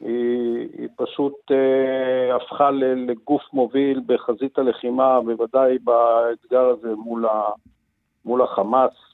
היא, 0.01 0.69
היא 0.79 0.89
פשוט 0.97 1.35
אה, 1.51 2.37
הפכה 2.37 2.71
לגוף 2.71 3.43
מוביל 3.53 4.01
בחזית 4.07 4.59
הלחימה, 4.59 5.21
בוודאי 5.21 5.79
באתגר 5.79 6.65
הזה 6.69 6.95
מול, 6.95 7.27
ה, 7.27 7.51
מול 8.25 8.43
החמאס. 8.43 9.14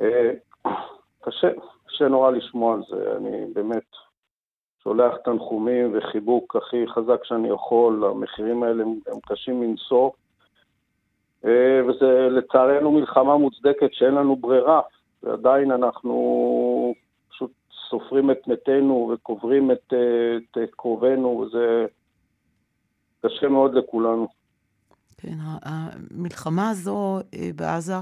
אה, 0.00 0.30
קשה, 1.20 1.48
קשה 1.86 2.08
נורא 2.08 2.30
לשמוע 2.30 2.74
על 2.74 2.82
זה, 2.90 3.16
אני 3.16 3.46
באמת 3.52 3.86
שולח 4.82 5.16
תנחומים 5.24 5.92
וחיבוק 5.94 6.56
הכי 6.56 6.86
חזק 6.88 7.24
שאני 7.24 7.48
יכול, 7.48 8.04
המחירים 8.04 8.62
האלה 8.62 8.84
הם 8.84 9.20
קשים 9.26 9.60
מנשוא, 9.60 10.10
אה, 11.44 11.80
וזה 11.88 12.28
לצערנו 12.30 12.92
מלחמה 12.92 13.36
מוצדקת 13.36 13.92
שאין 13.92 14.14
לנו 14.14 14.36
ברירה, 14.36 14.80
ועדיין 15.22 15.70
אנחנו 15.70 16.94
פשוט 17.30 17.52
סופרים 17.90 18.30
את 18.30 18.48
מתינו 18.48 19.10
וקוברים 19.14 19.70
את, 19.70 19.92
את 20.50 20.70
קרובינו, 20.76 21.28
וזה 21.28 21.86
קשה 23.22 23.48
מאוד 23.48 23.74
לכולנו. 23.74 24.28
כן, 25.16 25.36
המלחמה 25.62 26.70
הזו 26.70 27.18
אה, 27.34 27.50
בעזה 27.56 27.94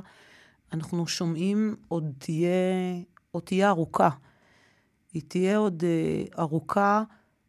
אנחנו 0.73 1.07
שומעים 1.07 1.77
עוד 1.89 2.13
תהיה, 2.19 2.49
עוד 3.31 3.43
תהיה 3.43 3.69
ארוכה. 3.69 4.09
היא 5.13 5.23
תהיה 5.29 5.57
עוד 5.57 5.83
uh, 5.83 6.39
ארוכה, 6.39 7.03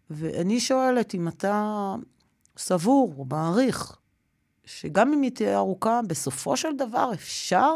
ואני 0.10 0.60
שואלת 0.60 1.16
אם 1.16 1.28
אתה 1.28 1.96
סבור 2.58 3.14
או 3.18 3.26
מעריך 3.26 3.98
שגם 4.66 5.14
אם 5.14 5.22
היא 5.22 5.32
תהיה 5.32 5.58
ארוכה, 5.58 6.00
בסופו 6.08 6.58
של 6.58 6.78
דבר 6.78 7.12
אפשר 7.14 7.74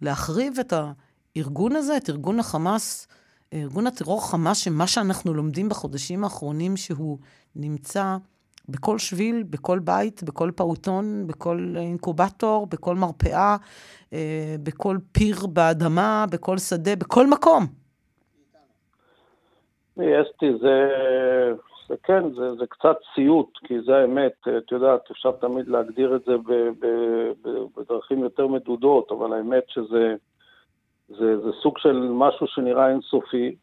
להחריב 0.00 0.58
את 0.58 0.72
הארגון 1.36 1.76
הזה, 1.76 1.96
את 1.96 2.10
ארגון 2.10 2.40
החמאס, 2.40 3.06
ארגון 3.52 3.86
הטרור 3.86 4.30
חמאס, 4.30 4.58
שמה 4.58 4.86
שאנחנו 4.86 5.34
לומדים 5.34 5.68
בחודשים 5.68 6.24
האחרונים, 6.24 6.76
שהוא 6.76 7.18
נמצא 7.56 8.16
בכל 8.68 8.98
שביל, 8.98 9.42
בכל 9.50 9.78
בית, 9.78 10.22
בכל 10.22 10.50
פעוטון, 10.56 11.26
בכל 11.26 11.74
אינקובטור, 11.76 12.66
בכל 12.66 12.94
מרפאה, 12.94 13.56
אה, 14.12 14.56
בכל 14.62 14.96
פיר 15.12 15.36
באדמה, 15.52 16.24
בכל 16.32 16.58
שדה, 16.58 16.96
בכל 16.96 17.26
מקום. 17.26 17.66
אסתי, 19.96 20.52
זה, 20.60 20.88
זה 21.88 21.94
כן, 22.02 22.34
זה, 22.34 22.54
זה 22.54 22.66
קצת 22.66 22.96
סיוט, 23.14 23.58
כי 23.64 23.74
זה 23.86 23.96
האמת, 23.96 24.32
את 24.58 24.72
יודעת, 24.72 25.10
אפשר 25.10 25.32
תמיד 25.32 25.68
להגדיר 25.68 26.16
את 26.16 26.24
זה 26.26 26.36
ב, 26.36 26.52
ב, 26.52 26.86
ב, 27.42 27.48
בדרכים 27.76 28.18
יותר 28.18 28.46
מדודות, 28.46 29.10
אבל 29.10 29.32
האמת 29.32 29.64
שזה 29.68 30.14
זה, 31.08 31.38
זה 31.40 31.50
סוג 31.62 31.78
של 31.78 32.08
משהו 32.10 32.46
שנראה 32.46 32.90
אינסופי. 32.90 33.56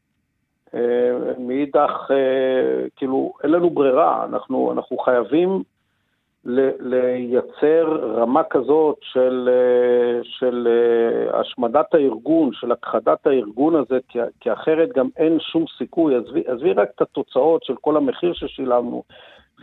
אה, 0.75 1.33
מאידך, 1.39 2.11
אה, 2.11 2.87
כאילו, 2.95 3.33
אין 3.43 3.51
לנו 3.51 3.69
ברירה, 3.69 4.25
אנחנו, 4.25 4.71
אנחנו 4.71 4.97
חייבים 4.97 5.63
לייצר 6.79 7.99
רמה 8.15 8.43
כזאת 8.43 8.97
של, 9.01 9.49
אה, 9.51 10.23
של 10.23 10.67
השמדת 11.33 11.93
הארגון, 11.93 12.53
של 12.53 12.71
הכחדת 12.71 13.27
הארגון 13.27 13.75
הזה, 13.75 13.99
כי, 14.39 14.53
אחרת 14.53 14.89
גם 14.95 15.09
אין 15.17 15.39
שום 15.39 15.65
סיכוי. 15.77 16.15
עזבי 16.47 16.73
רק 16.73 16.89
את 16.95 17.01
התוצאות 17.01 17.63
של 17.63 17.75
כל 17.81 17.97
המחיר 17.97 18.33
ששילמנו, 18.33 19.03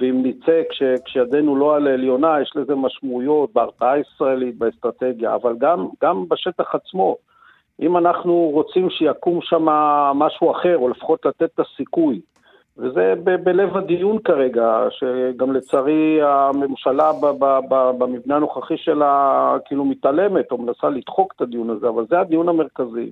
ואם 0.00 0.22
נצא 0.22 0.62
כש, 0.70 0.82
כשידנו 1.04 1.56
לא 1.56 1.76
על 1.76 1.86
העליונה, 1.86 2.40
יש 2.40 2.52
לזה 2.56 2.74
משמעויות 2.74 3.52
בהרתעה 3.52 3.92
הישראלית, 3.92 4.58
באסטרטגיה, 4.58 5.34
אבל 5.34 5.54
גם, 5.58 5.88
גם 6.02 6.28
בשטח 6.28 6.74
עצמו. 6.74 7.16
אם 7.80 7.96
אנחנו 7.96 8.50
רוצים 8.52 8.90
שיקום 8.90 9.38
שם 9.42 9.64
משהו 10.14 10.50
אחר, 10.50 10.78
או 10.78 10.88
לפחות 10.88 11.26
לתת 11.26 11.42
את 11.42 11.60
הסיכוי. 11.60 12.20
וזה 12.78 13.14
ב- 13.24 13.44
בלב 13.44 13.76
הדיון 13.76 14.18
כרגע, 14.18 14.88
שגם 14.90 15.52
לצערי 15.52 16.18
הממשלה 16.22 17.12
ב- 17.12 17.44
ב- 17.44 17.60
ב- 17.68 17.90
במבנה 17.98 18.36
הנוכחי 18.36 18.76
שלה 18.76 19.56
כאילו 19.64 19.84
מתעלמת 19.84 20.52
או 20.52 20.58
מנסה 20.58 20.88
לדחוק 20.88 21.32
את 21.36 21.40
הדיון 21.40 21.70
הזה, 21.70 21.88
אבל 21.88 22.06
זה 22.10 22.20
הדיון 22.20 22.48
המרכזי, 22.48 23.10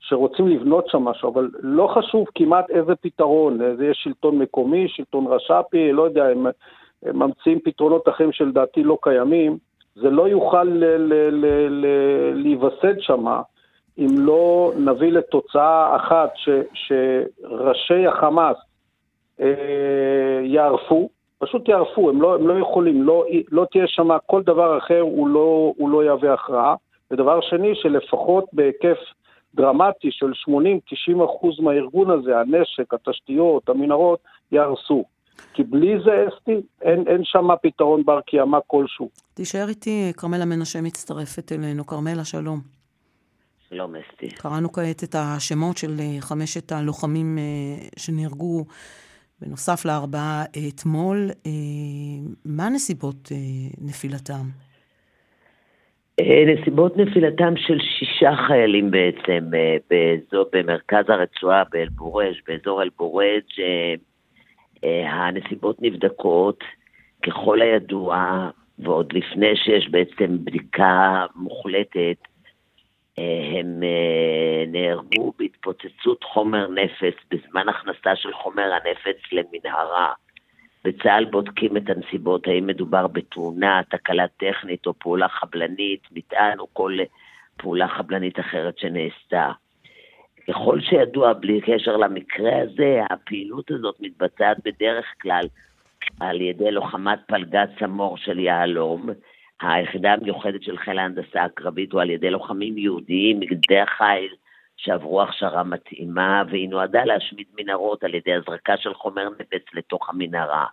שרוצים 0.00 0.48
לבנות 0.48 0.88
שם 0.88 1.04
משהו, 1.04 1.32
אבל 1.32 1.50
לא 1.60 1.86
חשוב 1.94 2.26
כמעט 2.34 2.70
איזה 2.70 2.94
פתרון, 2.94 3.58
זה 3.76 3.84
יהיה 3.84 3.94
שלטון 3.94 4.38
מקומי, 4.38 4.88
שלטון 4.88 5.26
רש"פי, 5.26 5.92
לא 5.92 6.02
יודע, 6.02 6.24
הם, 6.24 6.46
הם 7.02 7.18
ממציאים 7.18 7.60
פתרונות 7.64 8.08
אחרים 8.08 8.32
שלדעתי 8.32 8.82
לא 8.82 8.98
קיימים, 9.02 9.58
זה 9.94 10.10
לא 10.10 10.28
יוכל 10.28 10.64
להיווסד 12.34 13.00
שמה. 13.00 13.42
אם 13.98 14.08
לא 14.18 14.72
נביא 14.76 15.12
לתוצאה 15.12 15.96
אחת 15.96 16.30
ש, 16.34 16.48
שראשי 16.74 18.06
החמאס 18.06 18.56
אה, 19.40 20.40
יערפו, 20.42 21.08
פשוט 21.38 21.68
יערפו, 21.68 22.10
הם 22.10 22.22
לא, 22.22 22.34
הם 22.34 22.48
לא 22.48 22.58
יכולים, 22.58 23.02
לא, 23.02 23.24
לא 23.50 23.66
תהיה 23.72 23.86
שם 23.86 24.08
כל 24.26 24.42
דבר 24.42 24.78
אחר, 24.78 25.00
הוא 25.00 25.28
לא, 25.28 25.72
הוא 25.76 25.90
לא 25.90 26.04
יהווה 26.04 26.34
הכרעה. 26.34 26.74
ודבר 27.10 27.40
שני, 27.40 27.74
שלפחות 27.74 28.44
בהיקף 28.52 28.98
דרמטי 29.54 30.08
של 30.10 30.32
80-90 30.48 31.24
אחוז 31.24 31.60
מהארגון 31.60 32.10
הזה, 32.10 32.38
הנשק, 32.38 32.94
התשתיות, 32.94 33.68
המנהרות, 33.68 34.18
יהרסו. 34.52 35.04
כי 35.54 35.62
בלי 35.62 35.94
זה, 36.04 36.24
אסתי, 36.28 36.60
אין, 36.82 37.04
אין 37.06 37.20
שם 37.24 37.48
פתרון 37.62 38.04
בר 38.04 38.20
קיימא 38.20 38.58
כלשהו. 38.66 39.08
תישאר 39.34 39.68
איתי, 39.68 40.12
כרמלה 40.16 40.44
מנשה 40.44 40.80
מצטרפת 40.80 41.52
אלינו. 41.52 41.86
כרמלה, 41.86 42.24
שלום. 42.24 42.81
שלום, 43.72 43.94
אסתי. 43.96 44.28
קראנו 44.28 44.72
כעת 44.72 45.04
את 45.04 45.14
השמות 45.14 45.76
של 45.76 45.90
אה, 46.00 46.20
חמשת 46.20 46.72
הלוחמים 46.72 47.38
אה, 47.38 47.42
שנהרגו 47.98 48.64
בנוסף 49.40 49.84
לארבעה 49.84 50.44
אתמול. 50.68 51.16
אה, 51.46 51.50
מה 52.44 52.68
נסיבות 52.68 53.28
נפילתם? 53.80 54.44
נסיבות 56.20 56.96
נפילתם 56.96 57.54
של 57.56 57.78
שישה 57.78 58.30
חיילים 58.46 58.90
בעצם 58.90 59.50
באזור, 59.90 60.46
במרכז 60.52 61.04
הרצועה 61.08 61.62
באל-בורג', 61.72 62.36
באזור 62.48 62.82
אל-בורג'. 62.82 63.42
הנסיבות 65.04 65.82
נבדקות 65.82 66.64
ככל 67.26 67.62
הידוע, 67.62 68.50
ועוד 68.78 69.12
לפני 69.12 69.56
שיש 69.56 69.88
בעצם 69.90 70.44
בדיקה 70.44 71.26
מוחלטת, 71.36 72.31
הם 73.18 73.82
אה, 73.82 74.64
נהרגו 74.66 75.32
בהתפוצצות 75.38 76.24
חומר 76.24 76.68
נפץ 76.68 77.14
בזמן 77.30 77.68
הכנסה 77.68 78.16
של 78.16 78.32
חומר 78.32 78.72
הנפץ 78.72 79.32
למנהרה. 79.32 80.12
בצה"ל 80.84 81.24
בודקים 81.24 81.76
את 81.76 81.90
הנסיבות, 81.90 82.46
האם 82.46 82.66
מדובר 82.66 83.06
בתאונה, 83.06 83.80
תקלה 83.90 84.28
טכנית 84.28 84.86
או 84.86 84.94
פעולה 84.94 85.28
חבלנית, 85.28 86.02
מטען 86.12 86.58
או 86.58 86.66
כל 86.72 86.98
פעולה 87.56 87.88
חבלנית 87.88 88.40
אחרת 88.40 88.78
שנעשתה. 88.78 89.52
ככל 90.48 90.80
שידוע, 90.80 91.32
בלי 91.32 91.60
קשר 91.60 91.96
למקרה 91.96 92.62
הזה, 92.62 93.00
הפעילות 93.10 93.70
הזאת 93.70 93.96
מתבצעת 94.00 94.56
בדרך 94.64 95.04
כלל 95.22 95.44
על 96.20 96.40
ידי 96.40 96.70
לוחמת 96.70 97.18
פלגת 97.26 97.68
סמור 97.78 98.16
של 98.16 98.38
יהלום, 98.38 99.10
היחידה 99.62 100.12
המיוחדת 100.12 100.62
של 100.62 100.78
חיל 100.78 100.98
ההנדסה 100.98 101.44
הקרבית 101.44 101.92
הוא 101.92 102.00
על 102.00 102.10
ידי 102.10 102.30
לוחמים 102.30 102.78
יהודיים 102.78 103.40
מגדי 103.40 103.80
החיל 103.80 104.34
שעברו 104.76 105.22
הכשרה 105.22 105.62
מתאימה, 105.62 106.42
והיא 106.50 106.68
נועדה 106.68 107.04
להשמיד 107.04 107.46
מנהרות 107.58 108.04
על 108.04 108.14
ידי 108.14 108.34
הזרקה 108.34 108.76
של 108.76 108.94
חומר 108.94 109.28
נפץ 109.28 109.64
לתוך 109.74 110.10
המנהרה. 110.10 110.66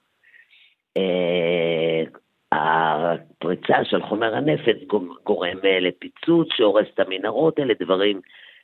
אה, 0.97 2.03
הפריצה 2.51 3.83
של 3.83 4.01
חומר 4.03 4.35
הנפץ 4.35 4.77
גורם 5.23 5.57
אה, 5.65 5.79
לפיצוץ 5.79 6.47
שהורס 6.53 6.85
את 6.93 6.99
המנהרות, 6.99 7.59
אלה 7.59 7.73
דברים 7.79 8.21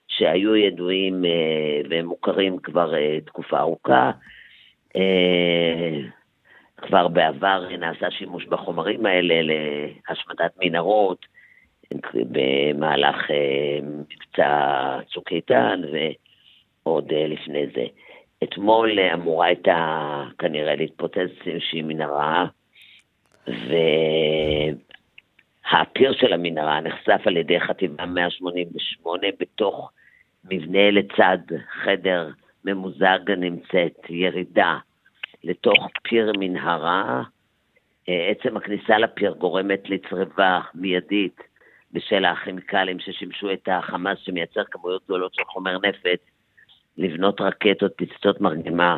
שהיו 0.07 0.55
ידועים 0.55 1.25
אה, 1.25 1.81
ומוכרים 1.89 2.57
כבר 2.57 2.93
תקופה 3.25 3.59
ארוכה. 3.59 4.11
כבר 6.77 7.07
בעבר 7.07 7.67
נעשה 7.77 8.11
שימוש 8.11 8.45
בחומרים 8.45 9.05
האלה 9.05 9.35
להשמדת 10.09 10.51
מנהרות 10.61 11.25
במהלך 12.13 13.31
אה, 13.31 13.79
מבצע 13.83 14.99
צוק 15.13 15.31
איתן 15.31 15.81
ועוד 16.83 17.11
אה, 17.11 17.27
לפני 17.27 17.67
זה. 17.75 17.85
אתמול 18.43 18.99
אמורה 18.99 19.45
הייתה 19.45 20.23
כנראה 20.37 20.75
להתפוצץ 20.75 21.31
איזושהי 21.45 21.81
מנהרה, 21.81 22.45
והפיר 25.71 26.13
של 26.13 26.33
המנהרה 26.33 26.81
נחשף 26.81 27.21
על 27.25 27.37
ידי 27.37 27.59
חטיבה 27.59 28.05
188 28.05 29.27
בתוך 29.39 29.91
מבנה 30.51 30.91
לצד 30.91 31.37
חדר 31.83 32.29
ממוזג 32.65 33.19
נמצאת 33.37 34.09
ירידה 34.09 34.77
לתוך 35.45 35.87
פיר 36.03 36.31
מנהרה. 36.39 37.23
אה, 38.09 38.31
עצם 38.31 38.57
הכניסה 38.57 38.97
לפיר 38.97 39.31
גורמת 39.31 39.89
לצריבה 39.89 40.61
מיידית 40.75 41.41
בשל 41.91 42.25
הכימיקלים 42.25 42.99
ששימשו 42.99 43.53
את 43.53 43.69
החמאס 43.71 44.17
שמייצר 44.19 44.63
כמויות 44.63 45.03
גדולות 45.05 45.33
של 45.33 45.43
חומר 45.43 45.77
נפץ, 45.77 46.19
לבנות 46.97 47.41
רקטות, 47.41 47.93
פצצות 47.95 48.41
מרגמה 48.41 48.97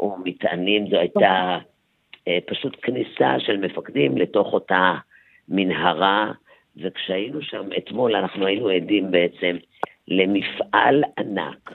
ומטענים. 0.00 0.90
זו 0.90 0.96
הייתה 0.96 1.58
אה, 2.28 2.38
פשוט 2.46 2.76
כניסה 2.82 3.36
של 3.38 3.56
מפקדים 3.56 4.18
לתוך 4.18 4.52
אותה 4.52 4.94
מנהרה, 5.48 6.32
וכשהיינו 6.76 7.42
שם 7.42 7.68
אתמול 7.78 8.16
אנחנו 8.16 8.46
היינו 8.46 8.68
עדים 8.68 9.10
בעצם 9.10 9.56
למפעל 10.08 11.04
ענק 11.18 11.70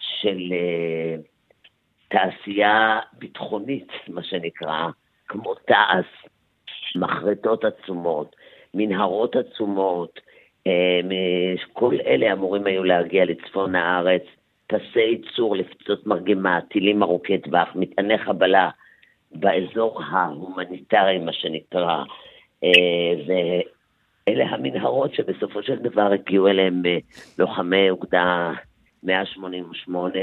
של 0.00 0.52
אה, 0.52 1.16
תעשייה 2.10 3.00
ביטחונית, 3.18 3.88
מה 4.08 4.22
שנקרא, 4.22 4.88
כמו 5.28 5.54
תעש, 5.54 6.06
מחרטות 6.96 7.64
עצומות, 7.64 8.36
מנהרות 8.74 9.36
עצומות, 9.36 10.20
אה, 10.66 11.00
כל 11.72 11.94
אלה 12.06 12.32
אמורים 12.32 12.66
היו 12.66 12.84
להגיע 12.84 13.24
לצפון 13.24 13.74
הארץ, 13.74 14.22
פסי 14.66 15.00
ייצור 15.00 15.56
לפצצות 15.56 16.06
מרגמה, 16.06 16.60
טילים 16.68 17.02
ארוכי 17.02 17.38
טווח, 17.38 17.68
מטעני 17.74 18.18
חבלה 18.18 18.70
באזור 19.32 20.02
ההומניטרי, 20.02 21.18
מה 21.18 21.32
שנקרא, 21.32 22.02
אה, 22.64 23.12
ואלה 23.26 24.44
המנהרות 24.44 25.14
שבסופו 25.14 25.62
של 25.62 25.76
דבר 25.76 26.12
הגיעו 26.12 26.48
אליהם 26.48 26.82
אה, 26.86 26.98
לוחמי 27.38 27.90
אוגדה 27.90 28.52
188, 29.02 30.18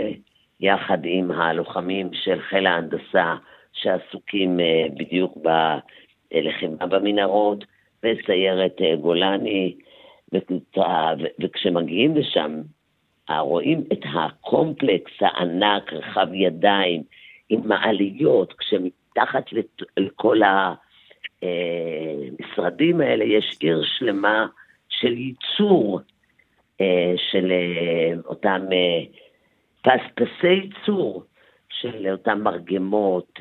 יחד 0.59 0.97
עם 1.03 1.31
הלוחמים 1.31 2.09
של 2.13 2.41
חיל 2.41 2.67
ההנדסה 2.67 3.35
שעסוקים 3.73 4.59
אה, 4.59 4.85
בדיוק 4.97 5.37
בלחימה 6.31 6.85
במנהרות, 6.85 7.63
וסיירת 8.03 8.81
אה, 8.81 8.95
גולני, 8.95 9.75
וכשמגיעים 11.39 12.17
לשם, 12.17 12.61
רואים 13.39 13.83
את 13.93 14.01
הקומפלקס 14.13 15.11
הענק, 15.21 15.93
רחב 15.93 16.27
ידיים, 16.33 17.03
עם 17.49 17.67
מעליות, 17.67 18.53
כשמתחת 18.53 19.45
לכל 19.97 20.41
המשרדים 21.41 23.01
האלה 23.01 23.23
יש 23.23 23.57
עיר 23.59 23.83
שלמה 23.97 24.47
של 24.89 25.17
ייצור 25.17 25.99
אה, 26.81 27.13
של 27.31 27.51
אה, 27.51 28.13
אותם 28.25 28.61
פספסי 29.87 30.47
ייצור 30.47 31.23
של 31.69 32.07
אותם 32.11 32.41
מרגמות, 32.41 33.39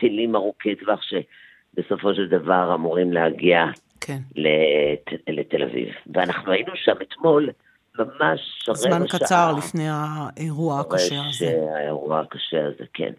טילים 0.00 0.36
ארוכי 0.36 0.74
טווח 0.74 1.00
שבסופו 1.02 2.14
של 2.14 2.28
דבר 2.28 2.74
אמורים 2.74 3.12
להגיע 3.12 3.64
כן. 4.00 4.18
לת, 4.36 5.20
לתל 5.28 5.62
אביב. 5.62 5.88
ואנחנו 6.14 6.52
היינו 6.52 6.72
שם 6.76 6.92
אתמול, 7.02 7.50
ממש 7.98 8.68
רבע 8.68 8.78
שעה. 8.78 8.90
זמן 8.90 9.06
קצר 9.06 9.52
לפני 9.58 9.86
האירוע 9.88 10.80
הקשה 10.80 11.20
הזה. 11.28 11.56
האירוע 11.76 12.20
הקשה 12.20 12.66
הזה, 12.66 12.84
כן. 12.94 13.12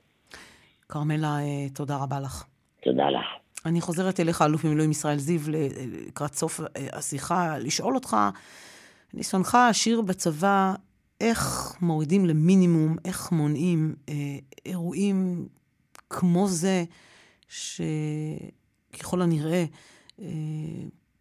כרמלה, 0.90 1.28
אה, 1.28 1.70
תודה 1.76 1.98
רבה 2.04 2.20
לך. 2.20 2.44
תודה 2.84 3.10
לך. 3.10 3.26
אני 3.66 3.82
חוזרת 3.82 4.20
אליך, 4.20 4.42
אלוף 4.42 4.66
במילואים 4.66 4.92
ישראל 4.92 5.18
זיו, 5.18 5.42
לקראת 6.08 6.34
סוף 6.34 6.60
אה, 6.60 6.66
השיחה, 6.94 7.58
לשאול 7.58 7.96
אותך, 7.96 8.16
ניסיונך 9.14 9.56
העשיר 9.56 10.02
בצבא, 10.02 10.74
איך 11.22 11.74
מורידים 11.82 12.26
למינימום, 12.26 12.96
איך 13.06 13.32
מונעים 13.32 13.96
אה, 14.10 14.14
אירועים 14.66 15.48
כמו 16.10 16.48
זה, 16.48 16.84
שככל 17.48 19.22
הנראה 19.22 19.64
אה, 20.22 20.26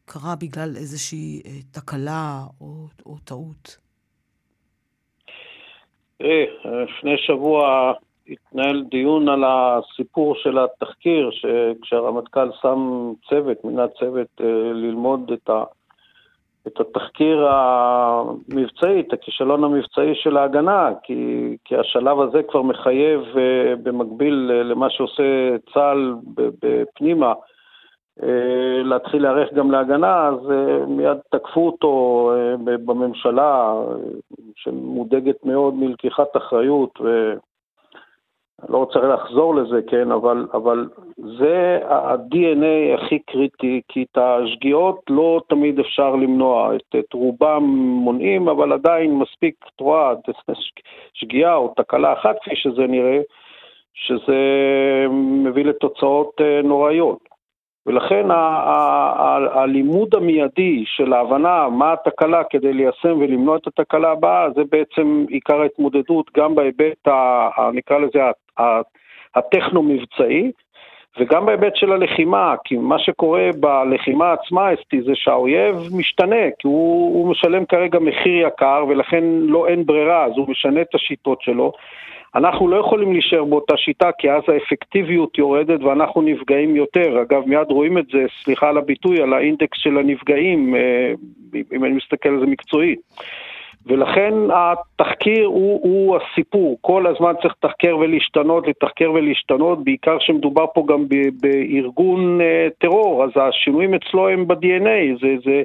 קרה 0.05 0.35
בגלל 0.41 0.77
איזושהי 0.77 1.43
אה, 1.47 1.51
תקלה 1.73 2.43
או, 2.61 2.87
או 3.07 3.17
טעות? 3.25 3.79
תראי, 6.19 6.47
לפני 6.65 7.19
שבוע 7.19 7.93
התנהל 8.29 8.85
דיון 8.91 9.29
על 9.29 9.45
הסיפור 9.47 10.35
של 10.35 10.59
התחקיר, 10.59 11.31
שכשהרמטכ"ל 11.31 12.49
שם 12.63 13.13
צוות, 13.29 13.65
מינה 13.65 13.89
צוות 13.89 14.41
אה, 14.41 14.73
ללמוד 14.73 15.33
את, 15.33 15.51
ה, 15.51 15.65
את 16.69 16.81
התחקיר 16.81 17.49
המבצעי, 17.51 19.01
את 19.01 19.13
הכישלון 19.13 19.65
המבצעי 19.65 20.15
של 20.15 20.37
ההגנה, 20.37 20.91
כי, 21.03 21.57
כי 21.65 21.77
השלב 21.77 22.21
הזה 22.21 22.43
כבר 22.49 22.63
מחייב 22.63 23.21
במקביל 23.83 24.51
למה 24.65 24.91
שעושה 24.91 25.57
צה"ל 25.75 26.15
בפנימה, 26.63 27.33
אה, 28.23 28.83
להתחיל 28.83 29.23
להיערך 29.23 29.53
גם 29.53 29.71
להגנה, 29.71 30.29
אז 30.29 30.51
אה, 30.51 30.87
מיד 30.87 31.19
תקפו 31.31 31.67
אותו 31.67 32.33
אה, 32.35 32.77
בממשלה, 32.77 33.75
שמודאגת 34.57 35.45
מאוד 35.45 35.75
מלקיחת 35.75 36.37
אחריות, 36.37 37.01
ואני 37.01 37.39
לא 38.69 38.79
רוצה 38.79 38.99
לחזור 38.99 39.55
לזה, 39.55 39.81
כן, 39.87 40.11
אבל, 40.11 40.47
אבל 40.53 40.89
זה 41.17 41.79
ה-DNA 41.89 42.95
הכי 42.95 43.19
קריטי, 43.19 43.81
כי 43.89 44.03
את 44.03 44.19
השגיאות 44.19 45.01
לא 45.11 45.41
תמיד 45.49 45.79
אפשר 45.81 46.17
למנוע, 46.17 46.77
את, 46.77 46.95
את 46.99 47.13
רובם 47.13 47.63
מונעים, 48.05 48.49
אבל 48.49 48.73
עדיין 48.73 49.19
מספיק, 49.19 49.55
את 49.75 49.81
רואה, 49.81 50.13
שגיאה 51.15 51.55
או 51.55 51.75
תקלה 51.77 52.13
אחת, 52.13 52.37
כפי 52.43 52.57
שזה 52.57 52.87
נראה, 52.87 53.21
שזה 53.95 54.37
מביא 55.45 55.65
לתוצאות 55.65 56.41
נוראיות. 56.65 57.28
ולכן 57.89 58.27
הלימוד 59.53 60.15
המיידי 60.15 60.85
של 60.87 61.13
ההבנה 61.13 61.69
מה 61.69 61.93
התקלה 61.93 62.45
כדי 62.45 62.73
ליישם 62.73 63.19
ולמנוע 63.21 63.57
את 63.57 63.67
התקלה 63.67 64.11
הבאה, 64.11 64.51
זה 64.51 64.63
בעצם 64.71 65.25
עיקר 65.29 65.61
ההתמודדות 65.61 66.31
גם 66.37 66.55
בהיבט, 66.55 67.09
נקרא 67.73 67.99
לזה, 67.99 68.21
הטכנו-מבצעי, 69.35 70.53
וגם 71.19 71.47
בהיבט 71.47 71.77
של 71.77 71.93
הלחימה, 71.93 72.55
כי 72.65 72.77
מה 72.77 72.99
שקורה 72.99 73.51
בלחימה 73.61 74.33
עצמה, 74.33 74.75
אסתי, 74.75 75.03
זה 75.03 75.13
שהאויב 75.15 75.77
משתנה, 75.93 76.51
כי 76.59 76.69
הוא, 76.69 77.15
הוא 77.15 77.31
משלם 77.31 77.65
כרגע 77.65 77.99
מחיר 77.99 78.47
יקר, 78.47 78.85
ולכן 78.89 79.25
לא 79.25 79.69
אין 79.69 79.87
ברירה, 79.87 80.25
אז 80.25 80.33
הוא 80.37 80.51
משנה 80.51 80.81
את 80.81 80.95
השיטות 80.95 81.43
שלו. 81.43 81.73
אנחנו 82.35 82.69
לא 82.69 82.77
יכולים 82.77 83.13
להישאר 83.13 83.45
באותה 83.45 83.77
שיטה, 83.77 84.11
כי 84.19 84.31
אז 84.31 84.43
האפקטיביות 84.49 85.39
יורדת 85.39 85.83
ואנחנו 85.83 86.23
נפגעים 86.23 86.77
יותר. 86.77 87.23
אגב, 87.23 87.43
מיד 87.47 87.71
רואים 87.71 87.99
את 87.99 88.07
זה, 88.13 88.27
סליחה 88.45 88.69
על 88.69 88.79
הביטוי, 88.79 89.23
על 89.23 89.33
האינדקס 89.35 89.79
של 89.79 89.99
הנפגעים, 89.99 90.75
אה, 90.75 91.13
אם 91.73 91.85
אני 91.85 91.93
מסתכל 91.93 92.29
על 92.29 92.41
זה 92.41 92.47
מקצועית. 92.47 93.01
ולכן 93.89 94.35
התחקיר 94.55 95.47
הוא, 95.47 95.81
הוא 95.83 96.17
הסיפור, 96.17 96.79
כל 96.81 97.07
הזמן 97.07 97.33
צריך 97.43 97.55
לתחקר 97.63 97.97
ולהשתנות, 97.97 98.69
לתחקר 98.69 99.13
ולהשתנות, 99.13 99.85
בעיקר 99.85 100.17
שמדובר 100.21 100.65
פה 100.75 100.85
גם 100.89 101.09
ב, 101.09 101.15
בארגון 101.41 102.41
uh, 102.41 102.45
טרור, 102.79 103.25
אז 103.25 103.31
השינויים 103.37 103.95
אצלו 103.95 104.29
הם 104.29 104.49
ב-DNA, 104.49 105.21
זה, 105.21 105.29
זה, 105.45 105.63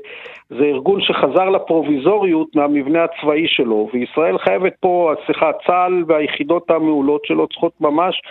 זה 0.50 0.66
ארגון 0.66 1.02
שחזר 1.02 1.50
לפרוביזוריות 1.50 2.56
מהמבנה 2.56 3.04
הצבאי 3.04 3.48
שלו, 3.48 3.90
וישראל 3.94 4.38
חייבת 4.38 4.74
פה, 4.80 5.14
סליחה, 5.26 5.52
צה"ל 5.68 6.04
והיחידות 6.08 6.72
המעולות 6.72 7.26
שלו 7.26 7.48
צריכות 7.48 7.74
ממש 7.82 8.22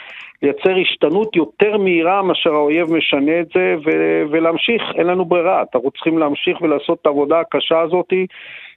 לייצר 0.43 0.77
השתנות 0.83 1.37
יותר 1.37 1.79
מהירה 1.79 2.23
מאשר 2.23 2.55
האויב 2.55 2.93
משנה 2.93 3.41
את 3.41 3.47
זה, 3.55 3.75
ו- 3.85 4.23
ולהמשיך, 4.31 4.83
אין 4.95 5.07
לנו 5.07 5.25
ברירה, 5.25 5.63
אנחנו 5.75 5.91
צריכים 5.91 6.19
להמשיך 6.19 6.63
ולעשות 6.63 6.99
את 7.01 7.07
העבודה 7.07 7.41
הקשה 7.41 7.81
הזאתי. 7.81 8.27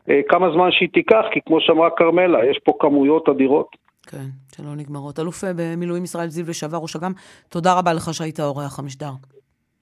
אה, 0.10 0.22
כמה 0.30 0.52
זמן 0.54 0.72
שהיא 0.72 0.90
תיקח, 0.94 1.24
כי 1.34 1.40
כמו 1.46 1.62
שאמרה 1.62 1.90
כרמלה, 1.98 2.40
יש 2.52 2.60
פה 2.64 2.74
כמויות 2.80 3.30
אדירות. 3.30 3.68
כן, 4.08 4.26
שלא 4.56 4.76
נגמרות. 4.76 5.20
אלוף 5.20 5.44
אה, 5.44 5.52
במילואים 5.56 6.04
ישראל 6.04 6.28
זיו 6.28 6.46
לשעבר 6.50 6.78
ראש 6.78 6.96
אג"ם, 6.96 7.12
תודה 7.50 7.80
רבה 7.80 7.94
לך 7.94 8.14
שהיית 8.14 8.40
אורח 8.40 8.80
המשדר. 8.80 9.12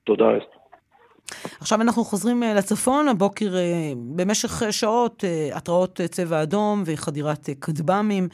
תודה, 0.03 0.25
אסתר. 0.25 0.57
עכשיו 1.59 1.81
אנחנו 1.81 2.03
חוזרים 2.03 2.43
אה, 2.43 2.53
לצפון, 2.53 3.07
הבוקר 3.07 3.53
במשך 4.15 4.61
שעות 4.71 5.23
התרעות 5.53 6.01
צבע 6.01 6.43
אדום 6.43 6.83
וחדירת 6.85 7.49
כטב"מים 7.61 8.27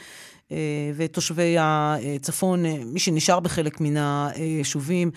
ותושבי 0.96 1.56
הצפון, 1.60 2.64
מי 2.94 3.00
שנשאר 3.00 3.40
בחלק 3.40 3.82
מן 3.82 3.98
היישובים, 3.98 5.12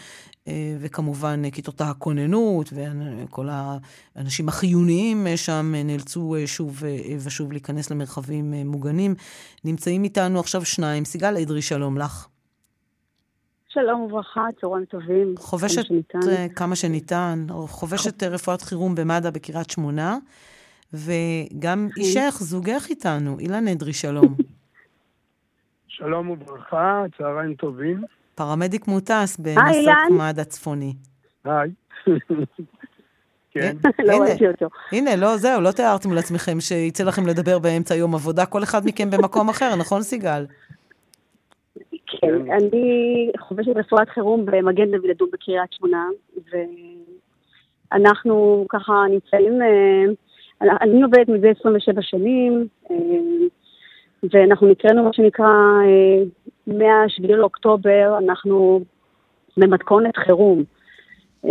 וכמובן 0.81 1.51
כיתות 1.51 1.81
הכוננות 1.81 2.71
וכל 2.73 3.49
האנשים 4.17 4.49
החיוניים 4.49 5.27
שם 5.37 5.73
נאלצו 5.85 6.37
אה, 6.37 6.47
שוב 6.47 6.85
אה, 6.85 7.17
ושוב 7.27 7.53
להיכנס 7.53 7.91
למרחבים 7.91 8.53
מוגנים. 8.53 9.15
נמצאים 9.65 10.05
איתנו 10.05 10.41
עכשיו 10.41 10.65
שניים. 10.65 11.05
סיגל 11.05 11.37
אדרי, 11.37 11.63
שלום 11.63 11.99
לך. 11.99 12.29
שלום 13.69 14.01
וברכה, 14.01 14.47
צהריים 14.61 14.85
טובים. 14.85 15.35
חובשת 15.39 15.77
כמה 15.77 15.85
שניתן, 15.85 16.49
כמה 16.57 16.77
שניתן 16.77 17.47
או 17.51 17.67
חובשת 17.67 18.23
רפואת 18.23 18.63
חירום 18.63 18.95
במד"א 18.95 19.31
בקריית 19.31 19.71
שמונה, 19.71 20.19
וגם. 20.93 21.89
אישך, 21.97 22.35
זוגך 22.39 22.87
איתנו, 22.91 23.39
אילן 23.39 23.69
אדרי, 23.69 23.93
שלום. 23.93 24.35
שלום 25.89 26.31
וברכה, 26.31 27.05
צהריים 27.19 27.55
טובים. 27.55 28.05
פרמדיק 28.35 28.87
מוטס 28.87 29.37
במסוק 29.38 30.11
מד 30.11 30.38
הצפוני. 30.38 30.95
היי. 31.45 31.71
כן. 33.53 33.77
לא 34.09 34.16
ראיתי 34.16 34.49
אותו. 34.49 34.66
הנה, 34.92 35.16
לא, 35.16 35.37
זהו, 35.37 35.61
לא 35.61 35.71
תיארתם 35.71 36.12
לעצמכם 36.12 36.61
שיצא 36.61 37.05
לכם 37.05 37.27
לדבר 37.27 37.59
באמצע 37.59 37.95
יום 37.95 38.14
עבודה, 38.14 38.47
כל 38.47 38.62
אחד 38.62 38.81
מכם 38.85 39.11
במקום 39.11 39.49
אחר, 39.49 39.77
נכון, 39.81 40.03
סיגל? 40.03 40.45
כן, 42.07 42.35
אני 42.51 43.31
חובשת 43.38 43.77
רפואת 43.77 44.09
חירום 44.09 44.47
במגן 44.47 44.90
דוד 44.90 45.11
אדום 45.11 45.29
בקריית 45.33 45.73
שמונה, 45.73 46.09
ואנחנו 47.92 48.66
ככה 48.68 48.92
נמצאים, 49.11 49.62
אה, 49.62 50.05
אני 50.81 51.03
עובדת 51.03 51.29
מזה 51.29 51.53
27 51.61 52.03
שנים, 52.03 52.66
אה, 52.90 52.97
ואנחנו 54.31 54.67
נקראנו 54.67 55.05
מה 55.05 55.13
שנקרא 55.13 55.47
אה, 55.47 56.23
מה-7 56.67 57.27
לאוקטובר 57.27 58.19
אנחנו 58.19 58.81
במתכונת 59.57 60.17
חירום. 60.17 60.65
אה, 61.45 61.51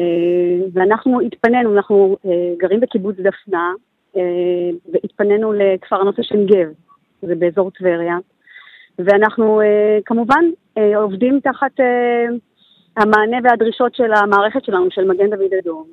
ואנחנו 0.74 1.22
התפנינו, 1.22 1.76
אנחנו 1.76 2.18
אה, 2.26 2.54
גרים 2.58 2.80
בקיבוץ 2.80 3.16
דפנה, 3.16 3.74
והתפנינו 4.94 5.54
לכפר 5.54 5.96
הנושא 5.96 6.22
של 6.22 6.46
גב, 6.46 6.68
זה 7.22 7.36
באזור 7.36 7.72
טבריה, 7.72 8.18
ואנחנו 9.00 9.62
כמובן 10.06 10.46
עובדים 10.96 11.40
תחת 11.40 11.72
המענה 12.98 13.38
והדרישות 13.44 13.96
של 13.96 14.14
המערכת 14.14 14.66
שלנו, 14.66 14.92
של 14.92 15.08
מגן 15.08 15.30
דוד 15.30 15.54
אדום. 15.62 15.88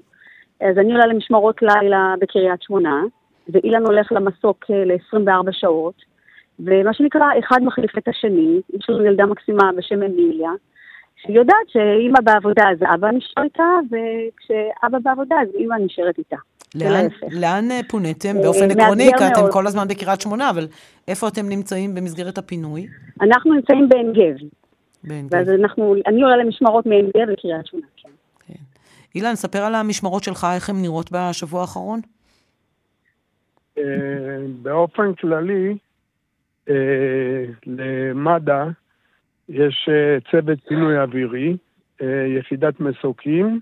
אז 0.61 0.79
אני 0.79 0.93
עולה 0.93 1.07
למשמרות 1.07 1.62
לילה 1.62 2.14
בקריית 2.21 2.62
שמונה, 2.62 3.03
ואילן 3.49 3.87
הולך 3.87 4.12
למסוק 4.12 4.64
ל-24 4.71 5.53
שעות. 5.53 6.03
ומה 6.59 6.94
שנקרא, 6.94 7.27
אחד 7.38 7.59
מחליף 7.62 7.99
את 7.99 8.09
השני. 8.09 8.61
יש 8.75 8.90
לנו 8.90 9.05
ילדה 9.05 9.27
מקסימה 9.27 9.71
בשם 9.77 10.03
אמיליה, 10.03 10.51
שהיא 11.23 11.37
יודעת 11.37 11.68
שאימא 11.68 12.21
בעבודה 12.25 12.62
אז 12.71 12.79
אבא 12.94 13.11
נשאר 13.11 13.42
איתה, 13.44 13.64
וכשאבא 13.87 14.99
בעבודה 15.03 15.37
אז 15.42 15.49
אימא 15.55 15.75
נשארת 15.75 16.18
איתה. 16.18 16.37
לאן, 16.75 17.07
לאן 17.31 17.71
אה, 17.71 17.81
פוניתם? 17.88 18.37
אה, 18.37 18.42
באופן 18.42 18.71
עקרוני, 18.71 19.11
כי 19.18 19.27
אתם 19.27 19.53
כל 19.53 19.66
הזמן 19.66 19.88
בקריית 19.88 20.21
שמונה, 20.21 20.51
אבל 20.51 20.66
איפה 21.09 21.29
אתם 21.29 21.49
נמצאים 21.49 21.94
במסגרת 21.94 22.38
הפינוי? 22.38 22.87
אנחנו 23.21 23.53
נמצאים 23.53 23.88
בעין 23.88 24.12
גב. 24.12 24.47
בעין 25.05 25.27
גב. 25.27 25.35
ואז 25.35 25.51
אנחנו, 25.51 25.94
אני 26.07 26.23
עולה 26.23 26.37
למשמרות 26.37 26.87
מעין 26.87 27.11
גב 27.16 27.29
לקריית 27.29 27.66
שמונה, 27.66 27.87
כן. 27.97 28.09
כן. 28.47 28.61
אילן, 29.14 29.35
ספר 29.35 29.59
על 29.59 29.75
המשמרות 29.75 30.25
שלך, 30.25 30.47
איך 30.55 30.71
הן 30.71 30.77
נראות 30.83 31.11
בשבוע 31.12 31.61
האחרון. 31.61 32.01
אה, 33.79 33.83
באופן 34.62 35.14
כללי, 35.14 35.77
למד"א 37.66 38.64
יש 39.48 39.88
צוות 40.31 40.59
פינוי 40.68 40.98
אווירי, 40.98 41.57
יחידת 42.38 42.81
מסוקים, 42.81 43.61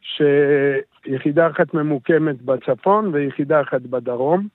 שיחידה 0.00 1.50
אחת 1.50 1.74
ממוקמת 1.74 2.42
בצפון 2.42 3.10
ויחידה 3.14 3.60
אחת 3.60 3.82
בדרום, 3.82 4.48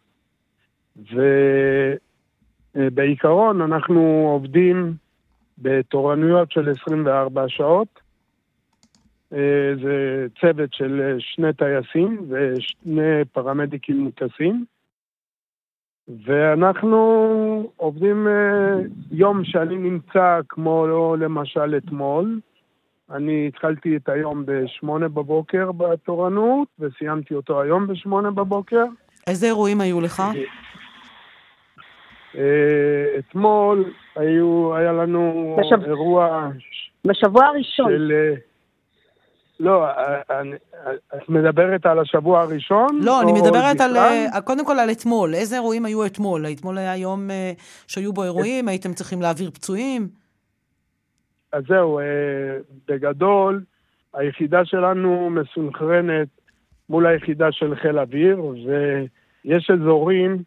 ובעיקרון 2.76 3.62
אנחנו 3.62 4.30
עובדים 4.34 4.94
בתורנויות 5.58 6.52
של 6.52 6.70
24 6.70 7.44
שעות. 7.48 8.00
זה 9.82 10.28
צוות 10.42 10.74
של 10.74 11.16
שני 11.20 11.54
טייסים 11.54 12.22
ושני 12.30 13.26
פרמדיקים 13.32 14.00
מוטסים. 14.00 14.66
ואנחנו 16.26 17.72
עובדים 17.78 18.28
יום 19.12 19.44
שאני 19.46 19.76
נמצא, 19.76 20.40
כמו 20.50 20.88
למשל 21.20 21.78
אתמול, 21.78 22.40
אני 23.12 23.48
התחלתי 23.48 23.96
את 23.96 24.10
היום 24.10 24.44
בשמונה 24.46 25.08
בבוקר 25.08 25.72
בתורנות, 25.72 26.68
וסיימתי 26.80 27.34
אותו 27.34 27.62
היום 27.62 27.88
בשמונה 27.88 28.32
בבוקר. 28.32 28.84
איזה 29.28 29.46
אירועים 29.46 29.82
היו 29.82 30.02
לך? 30.02 30.24
אה, 32.38 33.06
אתמול 33.20 33.94
היו, 34.16 34.76
היה 34.76 34.94
לנו 34.94 35.56
בשב... 35.60 35.84
אירוע... 35.86 36.50
בשבוע 37.06 37.46
הראשון. 37.46 37.90
של... 37.92 38.12
אה, 39.62 39.66
לא, 39.66 39.86
אה, 39.86 40.42
את 41.18 41.30
מדברת 41.30 41.86
על 41.86 42.00
השבוע 42.00 42.42
הראשון? 42.42 43.00
לא, 43.04 43.22
אני 43.22 43.32
מדברת 43.32 43.82
על, 43.82 43.96
קודם 44.44 44.66
כל 44.66 44.80
על 44.80 44.92
אתמול. 44.92 45.34
איזה 45.34 45.56
אירועים 45.56 45.86
היו 45.86 46.06
אתמול? 46.06 46.46
אתמול 46.46 46.78
היה 46.78 46.98
יום 46.98 47.30
שהיו 47.88 48.14
בו 48.14 48.24
אירועים, 48.24 48.68
הייתם 48.68 48.94
צריכים 48.94 49.22
להעביר 49.22 49.52
פצועים? 49.52 50.10
אז 51.52 51.64
זהו, 51.68 52.00
אה, 52.00 52.04
בגדול, 52.88 53.64
היחידה 54.14 54.66
שלנו 54.66 55.30
מסונכרנת 55.30 56.28
מול 56.90 57.08
היחידה 57.08 57.52
של 57.52 57.76
חיל 57.76 58.00
אוויר, 58.00 58.44
ויש 58.44 59.72
אזורים 59.72 60.44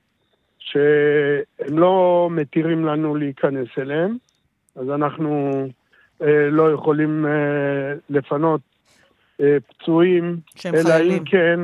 שהם 0.58 1.78
לא 1.78 2.28
מתירים 2.30 2.84
לנו 2.84 3.14
להיכנס 3.14 3.68
אליהם, 3.78 4.16
אז 4.76 4.90
אנחנו 4.90 5.50
אה, 6.22 6.48
לא 6.50 6.72
יכולים 6.72 7.26
אה, 7.26 7.92
לפנות 8.10 8.60
פצועים, 9.68 10.40
אלא 10.66 10.82
חיילים. 10.82 11.18
אם 11.18 11.24
כן 11.24 11.60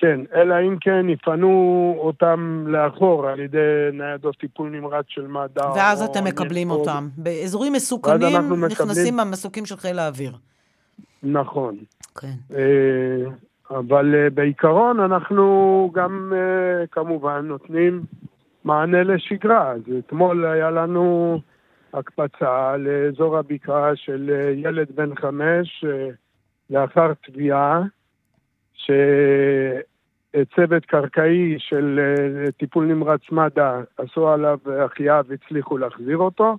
כן, 0.00 0.20
אלא 0.34 0.54
אם 0.68 0.76
כן 0.80 1.08
יפנו 1.08 1.94
אותם 1.98 2.64
לאחור 2.68 3.28
על 3.28 3.40
ידי 3.40 3.58
ניידות 3.92 4.36
טיפול 4.36 4.70
נמרץ 4.70 5.04
של 5.08 5.26
מד"א. 5.26 5.66
ואז 5.76 6.02
אתם 6.02 6.24
מקבלים 6.24 6.68
נפול. 6.68 6.80
אותם. 6.80 7.08
באזורים 7.16 7.72
מסוכנים 7.72 8.36
נכנסים 8.68 9.04
מקבלים... 9.04 9.20
המסוקים 9.20 9.66
של 9.66 9.76
חיל 9.76 9.98
האוויר. 9.98 10.32
נכון. 11.22 11.76
כן. 12.20 12.32
אה, 12.54 13.30
אבל 13.70 14.14
אה, 14.14 14.30
בעיקרון 14.30 15.00
אנחנו 15.00 15.90
גם 15.94 16.32
אה, 16.36 16.86
כמובן 16.86 17.46
נותנים 17.46 18.02
מענה 18.64 19.02
לשגרה. 19.02 19.72
אז 19.72 19.80
אתמול 19.98 20.46
היה 20.46 20.70
לנו 20.70 21.38
הקפצה 21.94 22.76
לאזור 22.76 23.38
הבקעה 23.38 23.96
של 23.96 24.30
ילד 24.56 24.86
בן 24.94 25.14
חמש 25.14 25.84
לאחר 26.70 27.12
תביעה. 27.26 27.82
שצוות 30.34 30.84
קרקעי 30.86 31.56
של 31.58 32.00
אה, 32.02 32.50
טיפול 32.52 32.84
נמרץ 32.84 33.20
מד"א 33.32 33.80
עשו 33.98 34.28
עליו 34.28 34.58
החייאה 34.84 35.20
והצליחו 35.28 35.78
להחזיר 35.78 36.16
אותו, 36.16 36.56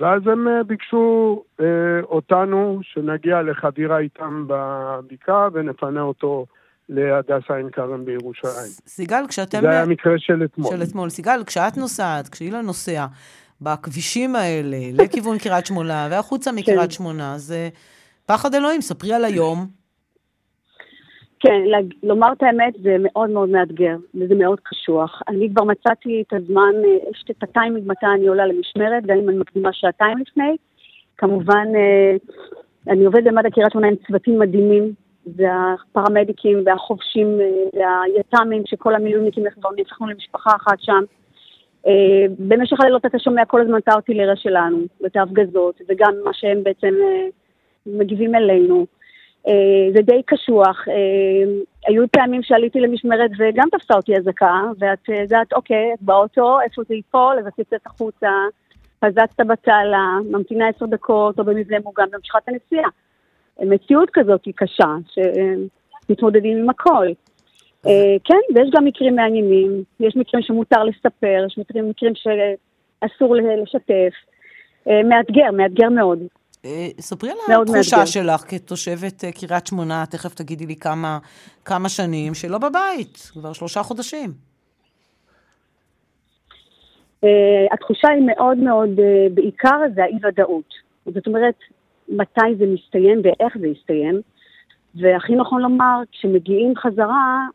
ואז 0.00 0.22
הם 0.26 0.48
אה, 0.48 0.62
ביקשו 0.62 1.42
אה, 1.60 1.66
אותנו 2.02 2.80
שנגיע 2.82 3.42
לחדירה 3.42 3.98
איתם 3.98 4.44
בבקעה 4.48 5.48
ונפנה 5.52 6.02
אותו 6.02 6.46
להדסה 6.88 7.56
עין 7.56 7.70
כרם 7.70 8.04
בירושלים. 8.04 8.72
סיגל, 8.86 9.22
כשאתם... 9.28 9.60
זה 9.60 9.70
היה 9.70 9.86
מקרה 9.86 10.12
של 10.18 10.44
אתמול. 10.44 10.76
של 10.76 10.82
אתמול. 10.82 11.08
סיגל, 11.08 11.42
כשאת 11.46 11.76
נוסעת, 11.76 12.28
כשאילן 12.28 12.66
נוסע 12.66 13.06
בכבישים 13.60 14.36
האלה, 14.36 14.78
לכיוון 14.92 15.38
קריית 15.38 15.66
שמונה 15.66 16.08
והחוצה 16.10 16.52
מקריית 16.52 16.80
כן. 16.80 16.90
שמונה, 16.90 17.38
זה 17.38 17.68
פחד 18.26 18.54
אלוהים. 18.54 18.80
ספרי 18.80 19.12
על 19.12 19.24
היום. 19.24 19.80
כן, 21.40 21.60
לומר 22.02 22.32
את 22.32 22.42
האמת 22.42 22.74
זה 22.82 22.96
מאוד 22.98 23.30
מאוד 23.30 23.48
מאתגר, 23.48 23.96
וזה 24.14 24.34
מאוד 24.34 24.60
קשוח. 24.62 25.22
אני 25.28 25.48
כבר 25.54 25.64
מצאתי 25.64 26.22
את 26.26 26.32
הזמן, 26.32 26.72
אה, 26.84 27.10
יש 27.10 27.24
את 27.30 27.42
הטיימינג 27.42 27.86
מתי 27.86 28.06
אני 28.14 28.26
עולה 28.26 28.46
למשמרת, 28.46 29.06
גם 29.06 29.18
אם 29.18 29.28
אני 29.28 29.38
מקדימה 29.38 29.72
שעתיים 29.72 30.18
לפני. 30.18 30.56
כמובן, 31.16 31.66
אה, 31.76 32.16
אני 32.92 33.04
עובדת 33.04 33.24
במד"א 33.24 33.50
קריית 33.50 33.72
שמונה 33.72 33.88
עם 33.88 33.94
צוותים 34.06 34.38
מדהימים, 34.38 34.92
והפרמדיקים 35.36 36.62
והחובשים 36.66 37.40
אה, 37.40 37.80
והית"מים, 38.14 38.62
שכל 38.66 38.94
המילואימניקים 38.94 39.44
כבר 39.60 39.70
נהפכנו 39.76 40.06
למשפחה 40.06 40.50
אחת 40.56 40.80
שם. 40.80 41.02
במשך 42.38 42.80
הלילות 42.80 43.06
אתה 43.06 43.18
שומע 43.18 43.44
כל 43.44 43.60
הזמן 43.60 43.78
את 43.78 43.88
הארטילריה 43.88 44.36
שלנו, 44.36 44.78
ואת 45.00 45.16
ההפגזות, 45.16 45.80
וגם 45.88 46.12
מה 46.24 46.30
שהם 46.34 46.62
בעצם 46.62 46.94
מגיבים 47.98 48.34
אלינו. 48.34 48.86
אה, 49.48 49.92
זה 49.94 50.02
די 50.02 50.22
קשוח. 50.26 50.88
אה, 50.88 51.52
היו 51.86 52.04
פעמים 52.12 52.42
שעליתי 52.42 52.80
למשמרת 52.80 53.30
וגם 53.38 53.68
תפסה 53.72 53.94
אותי 53.94 54.16
אזעקה, 54.16 54.62
ואת 54.78 55.08
יודעת, 55.08 55.52
אוקיי, 55.52 55.90
את 55.94 56.02
באוטו, 56.02 56.60
איפה 56.60 56.82
זה 56.88 56.94
ייפול, 56.94 57.38
אז 57.38 57.46
את 57.46 57.58
יוצאת 57.58 57.86
החוצה, 57.86 58.30
פזצת 58.98 59.40
בתעלה, 59.46 60.18
ממתינה 60.30 60.68
עשר 60.68 60.86
דקות, 60.86 61.38
או 61.38 61.44
במבנה 61.44 61.78
מוגן, 61.84 62.04
וממשיכה 62.12 62.38
את 62.38 62.48
הנסיעה. 62.48 62.88
מציאות 63.60 64.10
כזאת 64.12 64.44
היא 64.44 64.54
קשה, 64.56 64.94
שמתמודדים 65.06 66.58
עם 66.58 66.70
הכל. 66.70 67.06
אה, 67.86 68.16
כן, 68.24 68.54
ויש 68.54 68.70
גם 68.74 68.84
מקרים 68.84 69.16
מעניינים, 69.16 69.82
יש 70.00 70.16
מקרים 70.16 70.42
שמותר 70.42 70.84
לספר, 70.84 71.44
יש 71.46 71.58
מקרים, 71.58 71.88
מקרים 71.90 72.12
שאסור 72.14 73.36
לשתף. 73.62 74.14
מאתגר, 74.86 75.50
מאתגר 75.52 75.88
מאוד. 75.88 76.18
אה, 76.64 76.88
ספרי 77.00 77.30
על 77.30 77.62
התחושה 77.62 78.06
שלך 78.06 78.44
כתושבת 78.48 79.24
אה, 79.24 79.32
קריית 79.32 79.66
שמונה, 79.66 80.04
תכף 80.10 80.34
תגידי 80.34 80.66
לי 80.66 80.76
כמה, 80.76 81.18
כמה 81.64 81.88
שנים, 81.88 82.34
שלא 82.34 82.58
בבית, 82.58 83.30
כבר 83.32 83.52
שלושה 83.52 83.82
חודשים. 83.82 84.32
Uh, 87.24 87.28
התחושה 87.72 88.08
היא 88.08 88.22
מאוד 88.26 88.58
מאוד, 88.58 88.88
בעיקר 89.34 89.78
זה 89.94 90.04
האי-ודאות. 90.04 90.74
זאת 91.06 91.26
אומרת, 91.26 91.54
מתי 92.08 92.54
זה 92.58 92.64
מסתיים 92.66 93.20
ואיך 93.24 93.58
זה 93.60 93.66
יסתיים. 93.66 94.20
והכי 94.94 95.34
נכון 95.34 95.62
לומר, 95.62 96.02
כשמגיעים 96.12 96.76
חזרה, 96.76 97.46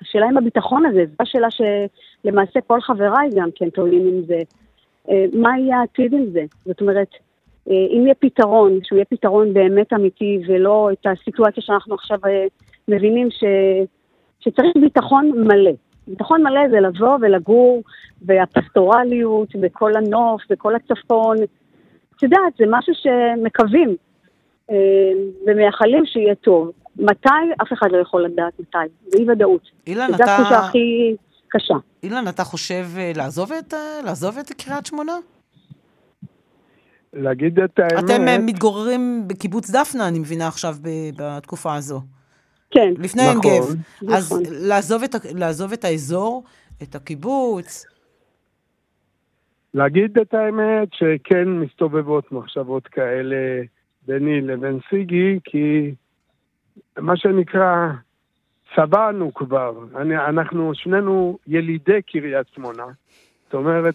השאלה 0.00 0.26
אם 0.30 0.38
הביטחון 0.38 0.86
הזה, 0.86 1.04
זו 1.06 1.14
השאלה 1.20 1.48
שלמעשה 1.50 2.60
כל 2.60 2.80
חבריי 2.80 3.30
גם 3.36 3.48
כן 3.54 3.70
טוענים 3.70 4.08
עם 4.08 4.22
זה. 4.26 4.38
מה 5.32 5.58
יהיה 5.58 5.78
העתיד 5.78 6.12
עם 6.12 6.26
זה? 6.32 6.44
זאת 6.64 6.80
אומרת, 6.80 7.08
אה, 7.10 7.18
אם 7.70 8.02
יהיה 8.04 8.14
פתרון, 8.14 8.78
שהוא 8.82 8.96
יהיה 8.96 9.04
פתרון 9.04 9.54
באמת 9.54 9.92
אמיתי 9.92 10.38
ולא 10.48 10.90
את 10.92 11.06
הסיטואציה 11.06 11.62
שאנחנו 11.62 11.94
עכשיו 11.94 12.18
אה, 12.26 12.46
מבינים 12.88 13.30
ש, 13.30 13.44
שצריך 14.40 14.76
ביטחון 14.80 15.30
מלא. 15.36 15.70
ביטחון 16.06 16.42
מלא 16.42 16.60
זה 16.70 16.80
לבוא 16.80 17.18
ולגור 17.20 17.82
והפסטורליות 18.22 19.48
וכל 19.62 19.96
הנוף 19.96 20.42
וכל 20.50 20.74
הצפון. 20.74 21.36
את 22.16 22.22
יודעת, 22.22 22.56
זה 22.58 22.64
משהו 22.68 22.92
שמקווים 22.94 23.96
אה, 24.70 24.76
ומייחלים 25.46 26.06
שיהיה 26.06 26.34
טוב. 26.34 26.70
מתי? 26.96 27.28
אף 27.62 27.72
אחד 27.72 27.92
לא 27.92 27.96
יכול 27.96 28.24
לדעת 28.24 28.52
מתי. 28.60 28.78
זה 29.06 29.18
אי 29.18 29.30
ודאות. 29.30 29.70
אילן, 29.86 30.08
אתה... 30.14 30.16
זו 30.16 30.32
התחושה 30.32 30.58
הכי 30.58 31.16
קשה. 31.48 31.74
אילן, 32.02 32.24
אתה 32.28 32.44
חושב 32.44 32.84
לעזוב 33.14 33.52
את, 33.52 33.74
לעזוב 34.04 34.38
את 34.38 34.52
קריית 34.52 34.86
שמונה? 34.86 35.12
להגיד 37.12 37.60
את 37.60 37.78
האמת... 37.78 38.04
אתם 38.04 38.28
אה, 38.28 38.38
מתגוררים 38.38 39.28
בקיבוץ 39.28 39.70
דפנה, 39.70 40.08
אני 40.08 40.18
מבינה 40.18 40.48
עכשיו, 40.48 40.76
בתקופה 41.16 41.74
הזו. 41.74 42.00
כן. 42.70 42.94
לפני 42.98 43.22
עין 43.22 43.38
נכון. 43.38 43.50
גב. 43.50 43.76
נכון. 44.02 44.14
אז 44.16 44.42
לעזוב 44.50 45.02
את, 45.02 45.14
לעזוב 45.34 45.72
את 45.72 45.84
האזור, 45.84 46.44
את 46.82 46.94
הקיבוץ. 46.94 47.86
להגיד 49.74 50.18
את 50.18 50.34
האמת 50.34 50.88
שכן 50.92 51.48
מסתובבות 51.48 52.32
מחשבות 52.32 52.86
כאלה 52.86 53.62
ביני 54.06 54.40
לבין 54.40 54.78
סיגי, 54.90 55.38
כי 55.44 55.94
מה 56.98 57.16
שנקרא, 57.16 57.88
צבענו 58.76 59.34
כבר. 59.34 59.72
אני, 59.96 60.16
אנחנו 60.16 60.74
שנינו 60.74 61.38
ילידי 61.46 62.02
קריית 62.02 62.46
שמונה. 62.54 62.84
זאת 63.44 63.54
אומרת 63.54 63.94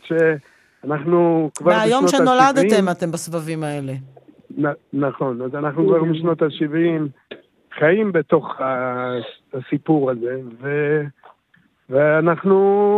שאנחנו 0.87 1.49
כבר 1.55 1.71
בשנות 1.71 1.81
ה-70... 1.81 1.87
מהיום 1.87 2.07
שנולדתם 2.07 2.89
אתם 2.91 3.11
בסבבים 3.11 3.63
האלה. 3.63 3.93
נ, 4.57 4.65
נכון, 4.93 5.41
אז 5.41 5.55
אנחנו 5.55 5.87
כבר 5.87 6.03
בשנות 6.03 6.41
ה-70 6.41 7.27
חיים 7.79 8.11
בתוך 8.11 8.55
הסיפור 9.53 10.11
הזה, 10.11 10.39
ו... 10.61 10.67
ואנחנו 11.89 12.55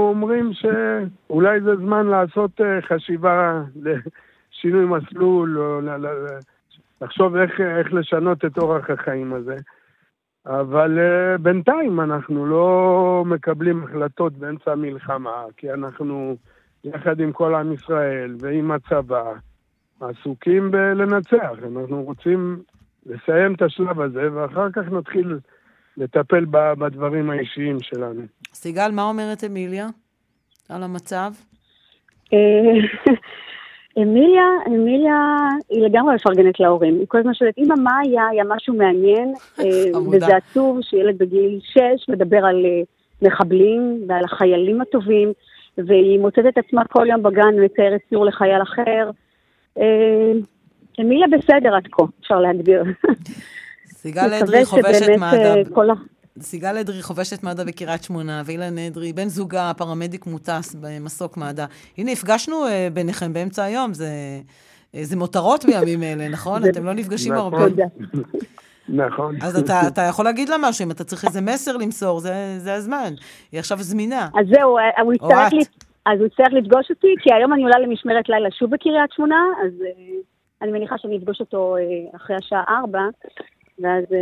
אומרים 0.10 0.52
שאולי 0.54 1.62
זה 1.62 1.76
זמן 1.76 2.08
לעשות 2.08 2.62
אה, 2.62 2.82
חשיבה 2.82 3.62
לשינוי 3.76 4.86
מסלול, 4.86 5.60
או 5.60 5.82
לחשוב 7.02 7.36
איך, 7.36 7.62
איך 7.62 7.94
לשנות 7.94 8.46
את 8.46 8.58
אורח 8.58 8.90
החיים 8.90 9.34
הזה. 9.34 9.56
אבל 10.46 10.98
uh, 10.98 11.42
בינתיים 11.42 12.00
אנחנו 12.00 12.46
לא 12.46 13.24
מקבלים 13.26 13.84
החלטות 13.84 14.34
באמצע 14.34 14.72
המלחמה, 14.72 15.44
כי 15.58 15.74
אנחנו, 15.74 16.38
יחד 16.84 17.20
עם 17.20 17.32
כל 17.32 17.56
עם 17.56 17.74
ישראל 17.74 18.36
ועם 18.40 18.72
הצבא, 18.72 19.34
עסוקים 20.02 20.72
בלנצח. 20.72 21.52
אנחנו 21.64 22.04
רוצים 22.04 22.62
לסיים 23.06 23.54
את 23.54 23.62
השלב 23.62 24.02
הזה, 24.02 24.34
ואחר 24.34 24.72
כך 24.72 24.92
נתחיל 24.92 25.40
לטפל 25.98 26.46
בדברים 26.52 27.30
האישיים 27.30 27.78
שלנו. 27.82 28.22
סיגל, 28.54 28.92
מה 28.92 29.04
אומרת 29.04 29.44
אמיליה 29.44 29.88
על 30.70 30.84
המצב? 30.84 31.32
אה, 32.34 32.40
אמיליה, 34.02 34.44
אמיליה 34.68 35.38
היא 35.70 35.84
לגמרי 35.86 36.16
מפרגנת 36.16 36.60
להורים. 36.60 36.96
היא 37.00 37.06
כל 37.08 37.18
הזמן 37.18 37.34
שואלת, 37.34 37.58
אמא, 37.58 37.76
מה 37.84 38.00
היה? 38.04 38.28
היה 38.28 38.44
משהו 38.48 38.74
מעניין, 38.74 39.34
אה, 39.60 40.00
וזה 40.12 40.36
עצוב 40.36 40.80
שילד 40.82 41.18
בגיל 41.18 41.60
6 41.62 41.80
מדבר 42.10 42.46
על 42.46 42.66
אה, 42.66 42.82
מחבלים 43.22 44.04
ועל 44.08 44.24
החיילים 44.24 44.82
הטובים, 44.82 45.34
והיא 45.88 46.20
מוצאת 46.20 46.46
את 46.50 46.58
עצמה 46.58 46.82
כל 46.86 47.06
יום 47.10 47.24
בגן 47.24 47.54
ומתארת 47.58 48.02
ציור 48.10 48.26
לחייל 48.26 48.62
אחר. 48.62 49.10
אמיליה 51.02 51.28
בסדר 51.38 51.76
עד 51.76 51.88
כה, 51.92 52.04
אפשר 52.22 52.40
להגדיר. 52.40 52.84
סיגל 53.88 54.34
אדרי 54.34 54.66
חובשת 54.66 55.10
מד"א. 55.20 55.94
סיגל 56.42 56.78
אדרי 56.78 57.02
חובשת 57.02 57.44
מד"א 57.44 57.64
בקריית 57.64 58.04
שמונה, 58.04 58.42
ואילן 58.46 58.78
אדרי, 58.78 59.14
בן 59.14 59.28
זוגה, 59.28 59.72
פרמדיק 59.78 60.26
מוטס 60.26 60.76
במסוק 60.82 61.38
מד"א. 61.38 61.66
הנה, 61.98 62.12
הפגשנו 62.12 62.66
uh, 62.66 62.94
ביניכם 62.94 63.34
באמצע 63.34 63.64
היום, 63.64 63.94
זה, 63.94 64.10
זה 65.02 65.16
מותרות 65.16 65.66
בימים 65.66 66.04
אלה, 66.04 66.28
נכון? 66.30 66.70
אתם 66.70 66.86
לא 66.86 66.94
נפגשים. 66.94 67.34
הרבה. 67.34 67.58
נכון. 68.94 69.36
אז 69.42 69.60
אתה, 69.60 69.82
אתה 69.88 70.02
יכול 70.02 70.26
להגיד 70.26 70.50
לה 70.50 70.56
משהו, 70.62 70.86
אם 70.86 70.92
אתה 70.92 71.04
צריך 71.04 71.26
איזה 71.26 71.42
מסר 71.42 71.78
למסור, 71.78 72.20
זה, 72.20 72.56
זה 72.58 72.74
הזמן. 72.74 73.14
היא 73.52 73.60
עכשיו 73.60 73.78
זמינה. 73.78 74.28
אז 74.40 74.46
זהו, 74.56 74.78
אה, 74.78 75.02
הוא 75.02 75.14
יצטרך, 75.14 75.54
לי, 75.54 75.64
אז 76.06 76.20
הוא 76.20 76.28
יצטרך 76.28 76.48
לפגוש 76.52 76.90
אותי, 76.90 77.16
כי 77.22 77.34
היום 77.34 77.54
אני 77.54 77.64
עולה 77.64 77.80
למשמרת 77.80 78.30
לילה 78.30 78.52
שוב 78.52 78.72
בקריית 78.72 79.12
שמונה, 79.12 79.44
אז 79.66 79.72
uh, 79.80 80.24
אני 80.62 80.72
מניחה 80.72 80.96
שאני 80.98 81.18
אפגוש 81.18 81.40
אותו 81.40 81.76
uh, 81.78 82.16
אחרי 82.16 82.36
השעה 82.36 82.64
ארבע, 82.70 83.04
ואז 83.80 84.04
uh, 84.04 84.16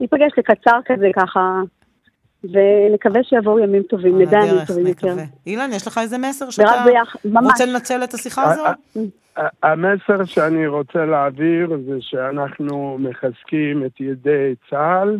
ניפגש 0.00 0.32
לקצר 0.38 0.78
כזה 0.84 1.06
ככה, 1.16 1.60
ונקווה 2.44 3.20
שיבואו 3.24 3.58
ימים 3.58 3.82
טובים, 3.82 4.20
נדע 4.20 4.38
ימים 4.38 4.64
טובים 4.66 4.86
יותר. 4.86 5.14
אילן, 5.46 5.70
יש 5.72 5.86
לך 5.86 5.98
איזה 5.98 6.18
מסר 6.18 6.50
שאתה 6.50 6.84
רוצה 7.42 7.66
לנצל 7.66 8.04
את 8.04 8.14
השיחה 8.14 8.52
הזו? 8.52 8.62
המסר 9.62 10.24
שאני 10.24 10.66
רוצה 10.66 11.04
להעביר 11.04 11.78
זה 11.86 11.96
שאנחנו 12.00 12.98
מחזקים 13.00 13.84
את 13.86 14.00
ידי 14.00 14.54
צה"ל, 14.70 15.16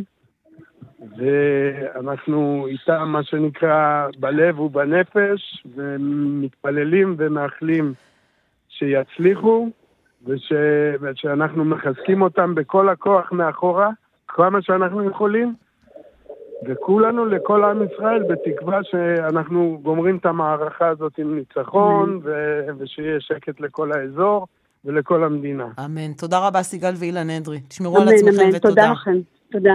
ואנחנו 1.16 2.66
איתם, 2.68 3.08
מה 3.08 3.22
שנקרא, 3.22 4.06
בלב 4.18 4.60
ובנפש, 4.60 5.64
ומתפללים 5.74 7.14
ומאחלים 7.18 7.94
שיצליחו, 8.68 9.68
וש... 10.26 10.52
ושאנחנו 11.00 11.64
מחזקים 11.64 12.22
אותם 12.22 12.54
בכל 12.54 12.88
הכוח 12.88 13.32
מאחורה. 13.32 13.90
כמה 14.28 14.62
שאנחנו 14.62 15.04
יכולים, 15.04 15.54
וכולנו 16.68 17.24
לכל 17.26 17.64
עם 17.64 17.82
ישראל 17.82 18.22
בתקווה 18.22 18.78
שאנחנו 18.82 19.78
גומרים 19.82 20.16
את 20.16 20.26
המערכה 20.26 20.88
הזאת 20.88 21.12
עם 21.18 21.36
ניצחון, 21.36 22.20
ו- 22.24 22.68
ושיהיה 22.78 23.20
שקט 23.20 23.60
לכל 23.60 23.92
האזור 23.92 24.46
ולכל 24.84 25.24
המדינה. 25.24 25.66
אמן. 25.84 26.12
תודה 26.12 26.46
רבה, 26.46 26.62
סיגל 26.62 26.92
ואילן 26.96 27.30
אדרי. 27.30 27.60
תשמרו 27.60 27.96
אמן, 27.96 28.08
על 28.08 28.14
עצמכם 28.14 28.40
אמן. 28.40 28.56
ותודה. 28.56 28.68
תודה 28.68 28.92
לכם. 28.92 29.16
תודה. 29.52 29.74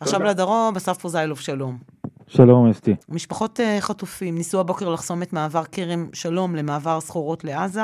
עכשיו 0.00 0.18
תודה. 0.18 0.30
לדרום, 0.30 0.76
אסף 0.76 0.98
פוזיילוב, 0.98 1.38
שלום. 1.38 1.78
שלום, 2.26 2.70
אסתי. 2.70 2.94
משפחות 3.08 3.60
uh, 3.60 3.80
חטופים 3.80 4.34
ניסו 4.34 4.60
הבוקר 4.60 4.88
לחסום 4.88 5.22
את 5.22 5.32
מעבר 5.32 5.64
כרם 5.64 6.08
שלום 6.12 6.56
למעבר 6.56 7.00
סחורות 7.00 7.44
לעזה. 7.44 7.82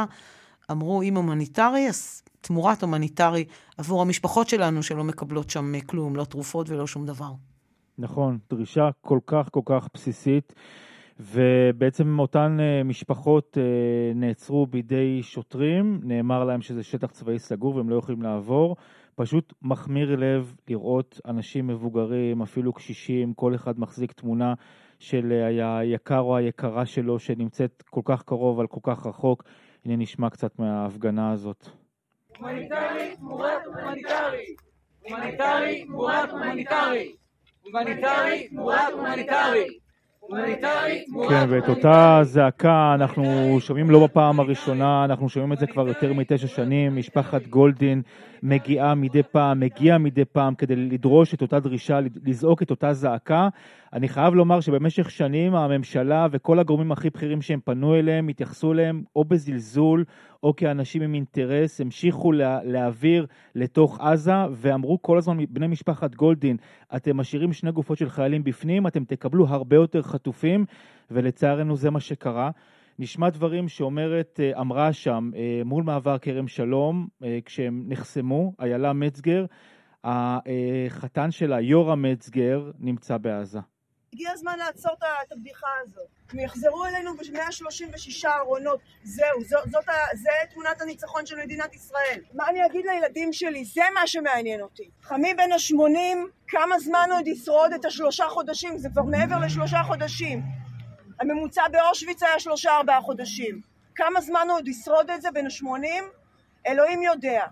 אמרו, 0.70 1.02
אם 1.02 1.16
הומניטרי, 1.16 1.88
אז 1.88 2.22
תמורת 2.40 2.82
הומניטרי 2.82 3.44
עבור 3.78 4.02
המשפחות 4.02 4.48
שלנו 4.48 4.82
שלא 4.82 5.04
מקבלות 5.04 5.50
שם 5.50 5.72
כלום, 5.86 6.16
לא 6.16 6.24
תרופות 6.24 6.70
ולא 6.70 6.86
שום 6.86 7.06
דבר. 7.06 7.30
נכון, 8.00 8.38
דרישה 8.50 8.90
כל 9.00 9.18
כך 9.26 9.48
כל 9.50 9.62
כך 9.64 9.88
בסיסית. 9.94 10.54
ובעצם 11.20 12.18
אותן 12.18 12.56
uh, 12.60 12.84
משפחות 12.84 13.56
uh, 13.56 14.16
נעצרו 14.16 14.66
בידי 14.66 15.22
שוטרים, 15.22 16.00
נאמר 16.02 16.44
להם 16.44 16.60
שזה 16.60 16.82
שטח 16.82 17.10
צבאי 17.10 17.38
סגור 17.38 17.76
והם 17.76 17.90
לא 17.90 17.96
יכולים 17.96 18.22
לעבור. 18.22 18.76
פשוט 19.14 19.52
מכמיר 19.62 20.16
לב 20.16 20.54
לראות 20.68 21.20
אנשים 21.26 21.66
מבוגרים, 21.66 22.42
אפילו 22.42 22.72
קשישים, 22.72 23.34
כל 23.34 23.54
אחד 23.54 23.80
מחזיק 23.80 24.12
תמונה 24.12 24.54
של 24.98 25.32
אה, 25.32 25.78
היקר 25.78 26.20
או 26.20 26.36
היקרה 26.36 26.86
שלו 26.86 27.18
שנמצאת 27.18 27.82
כל 27.90 28.00
כך 28.04 28.22
קרוב 28.22 28.58
אבל 28.58 28.66
כל 28.66 28.80
כך 28.82 29.06
רחוק. 29.06 29.44
הנה 29.84 29.96
נשמע 29.96 30.30
קצת 30.30 30.58
מההפגנה 30.58 31.32
הזאת. 31.32 31.68
הומניטרי 32.38 33.16
תמורת 33.16 33.66
הומניטרי. 33.66 34.54
הומניטרי 35.10 35.84
תמורת 35.86 36.30
הומניטרי. 36.30 37.12
הומניטרי 37.72 38.48
תמורת 38.48 38.92
הומניטרי. 38.92 39.66
כן, 41.28 41.46
ואת 41.48 41.68
אותה 41.68 42.20
זעקה 42.22 42.94
אנחנו 42.94 43.56
שומעים 43.60 43.90
לא 43.90 44.06
בפעם 44.06 44.40
הראשונה, 44.40 45.04
אנחנו 45.04 45.28
שומעים 45.28 45.52
את 45.52 45.58
זה 45.58 45.66
כבר 45.66 45.88
יותר 45.88 46.12
מתשע 46.12 46.46
שנים. 46.46 46.96
משפחת 46.96 47.46
גולדין 47.46 48.02
מגיעה 48.42 48.94
מדי 48.94 49.22
פעם, 49.22 49.60
מגיעה 49.60 49.98
מדי 49.98 50.24
פעם 50.24 50.54
כדי 50.54 50.76
לדרוש 50.76 51.34
את 51.34 51.42
אותה 51.42 51.60
דרישה, 51.60 52.00
לזעוק 52.24 52.62
את 52.62 52.70
אותה 52.70 52.92
זעקה. 52.92 53.48
אני 53.92 54.08
חייב 54.08 54.34
לומר 54.34 54.60
שבמשך 54.60 55.10
שנים 55.10 55.54
הממשלה 55.54 56.26
וכל 56.30 56.58
הגורמים 56.58 56.92
הכי 56.92 57.10
בכירים 57.10 57.42
שהם 57.42 57.60
פנו 57.64 57.94
אליהם, 57.94 58.28
התייחסו 58.28 58.72
אליהם 58.72 59.02
או 59.16 59.24
בזלזול 59.24 60.04
או 60.42 60.56
כאנשים 60.56 61.02
עם 61.02 61.14
אינטרס, 61.14 61.80
המשיכו 61.80 62.32
לה, 62.32 62.58
להעביר 62.64 63.26
לתוך 63.54 64.00
עזה 64.00 64.34
ואמרו 64.52 65.02
כל 65.02 65.18
הזמן 65.18 65.36
בני 65.48 65.66
משפחת 65.66 66.14
גולדין, 66.14 66.56
אתם 66.96 67.16
משאירים 67.16 67.52
שני 67.52 67.72
גופות 67.72 67.98
של 67.98 68.08
חיילים 68.08 68.44
בפנים, 68.44 68.86
אתם 68.86 69.04
תקבלו 69.04 69.46
הרבה 69.48 69.76
יותר 69.76 70.02
חטופים 70.02 70.64
ולצערנו 71.10 71.76
זה 71.76 71.90
מה 71.90 72.00
שקרה. 72.00 72.50
נשמע 73.00 73.30
דברים 73.30 73.68
שאומרת, 73.68 74.40
אה, 74.42 74.60
אמרה 74.60 74.92
שם 74.92 75.30
אה, 75.36 75.62
מול 75.64 75.82
מעבר 75.84 76.18
כרם 76.18 76.48
שלום, 76.48 77.08
אה, 77.24 77.38
כשהם 77.44 77.84
נחסמו, 77.86 78.52
איילה 78.60 78.92
מצגר, 78.92 79.44
החתן 80.04 81.30
שלה, 81.30 81.60
יורם 81.60 82.02
מצגר, 82.02 82.70
נמצא 82.78 83.16
בעזה. 83.16 83.58
הגיע 84.12 84.30
הזמן 84.32 84.58
לעצור 84.58 84.92
את 85.26 85.32
הבדיחה 85.32 85.66
הזאת. 85.82 86.08
הם 86.32 86.38
יחזרו 86.38 86.84
אלינו 86.86 87.16
ב-136 87.16 88.28
ארונות. 88.28 88.80
זהו, 89.02 89.44
זאת, 89.48 89.70
זאת, 89.70 89.84
זה 90.14 90.30
תמונת 90.52 90.80
הניצחון 90.80 91.26
של 91.26 91.36
מדינת 91.36 91.74
ישראל. 91.74 92.20
מה 92.34 92.48
אני 92.48 92.66
אגיד 92.66 92.84
לילדים 92.86 93.32
שלי? 93.32 93.64
זה 93.64 93.82
מה 93.94 94.06
שמעניין 94.06 94.60
אותי. 94.60 94.90
חמי 95.02 95.34
בן 95.34 95.52
ה-80, 95.52 96.30
כמה 96.48 96.78
זמן 96.78 97.08
עוד 97.12 97.28
ישרוד 97.28 97.72
את 97.72 97.84
השלושה 97.84 98.24
חודשים? 98.28 98.78
זה 98.78 98.88
כבר 98.88 99.02
מעבר 99.02 99.38
לשלושה 99.38 99.82
חודשים. 99.82 100.59
הממוצע 101.20 101.68
באושוויץ 101.68 102.22
היה 102.22 102.38
שלושה 102.38 102.76
ארבעה 102.76 103.00
חודשים. 103.00 103.60
כמה 103.94 104.20
זמן 104.20 104.46
הוא 104.48 104.56
עוד 104.56 104.68
ישרוד 104.68 105.10
את 105.10 105.22
זה 105.22 105.30
בין 105.30 105.46
ה-80? 105.46 106.02
אלוהים 106.66 107.02
יודע. 107.02 107.46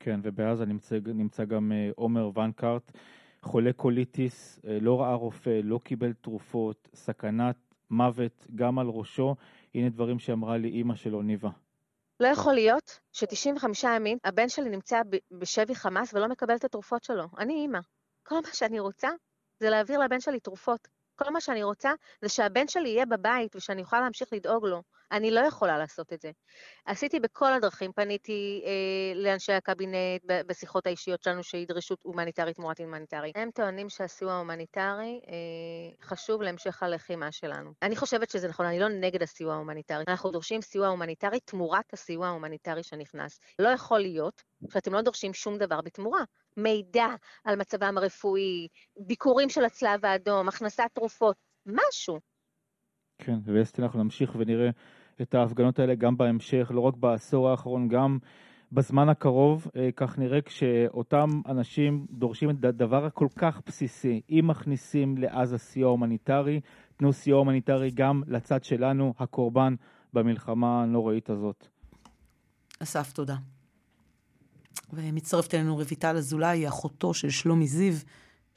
כן, 0.00 0.20
ובעזה 0.22 0.64
נמצא, 0.66 0.96
נמצא 1.06 1.44
גם 1.44 1.72
אה, 1.72 1.90
עומר 1.96 2.38
ונקרט, 2.38 2.92
חולה 3.42 3.72
קוליטיס, 3.72 4.60
אה, 4.66 4.78
לא 4.80 5.00
ראה 5.00 5.14
רופא, 5.14 5.60
לא 5.62 5.80
קיבל 5.84 6.12
תרופות, 6.12 6.88
סכנת 6.94 7.56
מוות 7.90 8.46
גם 8.54 8.78
על 8.78 8.86
ראשו. 8.86 9.34
הנה 9.74 9.88
דברים 9.88 10.18
שאמרה 10.18 10.56
לי 10.56 10.68
אימא 10.68 10.94
שלו, 10.94 11.22
ניבה. 11.22 11.50
לא 12.20 12.26
יכול 12.26 12.54
להיות 12.54 13.00
ש-95 13.12 13.88
ימים 13.96 14.18
הבן 14.24 14.48
שלי 14.48 14.70
נמצא 14.70 15.00
בשבי 15.30 15.74
חמאס 15.74 16.14
ולא 16.14 16.28
מקבל 16.28 16.56
את 16.56 16.64
התרופות 16.64 17.04
שלו. 17.04 17.24
אני 17.38 17.54
אימא. 17.54 17.78
כל 18.22 18.34
מה 18.34 18.52
שאני 18.52 18.80
רוצה 18.80 19.08
זה 19.60 19.70
להעביר 19.70 19.98
לבן 19.98 20.20
שלי 20.20 20.40
תרופות. 20.40 20.88
כל 21.18 21.30
מה 21.30 21.40
שאני 21.40 21.62
רוצה 21.62 21.92
זה 22.22 22.28
שהבן 22.28 22.68
שלי 22.68 22.88
יהיה 22.88 23.06
בבית 23.06 23.56
ושאני 23.56 23.82
אוכל 23.82 24.00
להמשיך 24.00 24.28
לדאוג 24.32 24.66
לו. 24.66 24.82
אני 25.12 25.30
לא 25.30 25.40
יכולה 25.40 25.78
לעשות 25.78 26.12
את 26.12 26.20
זה. 26.20 26.30
עשיתי 26.84 27.20
בכל 27.20 27.52
הדרכים, 27.52 27.92
פניתי 27.92 28.62
אה, 28.66 29.20
לאנשי 29.22 29.52
הקבינט 29.52 30.22
בשיחות 30.26 30.86
האישיות 30.86 31.22
שלנו 31.22 31.42
שידרשו 31.42 31.94
הומניטרית 32.02 32.56
תמורת 32.56 32.80
הומניטרי. 32.80 33.32
הם 33.34 33.50
טוענים 33.54 33.88
שהסיוע 33.88 34.32
ההומניטרי 34.32 35.20
אה, 35.28 36.06
חשוב 36.06 36.42
להמשך 36.42 36.82
הלחימה 36.82 37.32
שלנו. 37.32 37.72
אני 37.82 37.96
חושבת 37.96 38.30
שזה 38.30 38.48
נכון, 38.48 38.66
אני 38.66 38.78
לא 38.78 38.88
נגד 38.88 39.22
הסיוע 39.22 39.54
ההומניטרי. 39.54 40.04
אנחנו 40.08 40.30
דורשים 40.30 40.62
סיוע 40.62 40.88
הומניטרי 40.88 41.40
תמורת 41.40 41.92
הסיוע 41.92 42.26
ההומניטרי 42.26 42.82
שנכנס. 42.82 43.40
לא 43.58 43.68
יכול 43.68 44.00
להיות 44.00 44.42
שאתם 44.72 44.92
לא 44.92 45.02
דורשים 45.02 45.34
שום 45.34 45.58
דבר 45.58 45.80
בתמורה. 45.80 46.24
מידע 46.56 47.06
על 47.44 47.56
מצבם 47.56 47.98
הרפואי, 47.98 48.68
ביקורים 48.96 49.48
של 49.48 49.64
הצלב 49.64 50.04
האדום, 50.04 50.48
הכנסת 50.48 50.82
תרופות, 50.94 51.36
משהו. 51.66 52.20
כן, 53.18 53.36
ואסתי, 53.44 53.82
אנחנו 53.82 54.02
נמשיך 54.02 54.34
ונראה 54.38 54.70
את 55.22 55.34
ההפגנות 55.34 55.78
האלה 55.78 55.94
גם 55.94 56.16
בהמשך, 56.16 56.70
לא 56.74 56.80
רק 56.80 56.94
בעשור 56.96 57.48
האחרון, 57.48 57.88
גם 57.88 58.18
בזמן 58.72 59.08
הקרוב, 59.08 59.66
אה, 59.76 59.88
כך 59.96 60.18
נראה 60.18 60.40
כשאותם 60.40 61.40
אנשים 61.48 62.06
דורשים 62.10 62.50
את 62.50 62.64
הדבר 62.64 63.04
הכל 63.04 63.28
כך 63.36 63.60
בסיסי, 63.66 64.20
אם 64.30 64.44
מכניסים 64.46 65.18
לעזה 65.18 65.58
סיוע 65.58 65.90
הומניטרי, 65.90 66.60
תנו 66.96 67.12
סיוע 67.12 67.38
הומניטרי 67.38 67.90
גם 67.90 68.22
לצד 68.26 68.64
שלנו, 68.64 69.14
הקורבן 69.18 69.74
במלחמה 70.12 70.82
הנוראית 70.82 71.30
הזאת. 71.30 71.68
אסף, 72.80 73.12
תודה. 73.12 73.36
ומצטרפת 74.92 75.54
אלינו 75.54 75.74
רויטל 75.74 76.16
אזולאי, 76.16 76.68
אחותו 76.68 77.14
של 77.14 77.30
שלומי 77.30 77.66
זיו, 77.66 77.94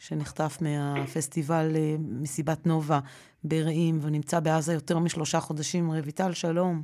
שנחטף 0.02 0.58
מהפסטיבל 0.62 1.72
אה, 1.76 1.96
מסיבת 2.22 2.66
נובה 2.66 3.00
ברעים, 3.44 4.00
ונמצא 4.02 4.40
בעזה 4.40 4.74
יותר 4.74 5.00
משלושה 5.00 5.40
חודשים. 5.40 5.92
רויטל, 5.92 6.32
שלום. 6.34 6.82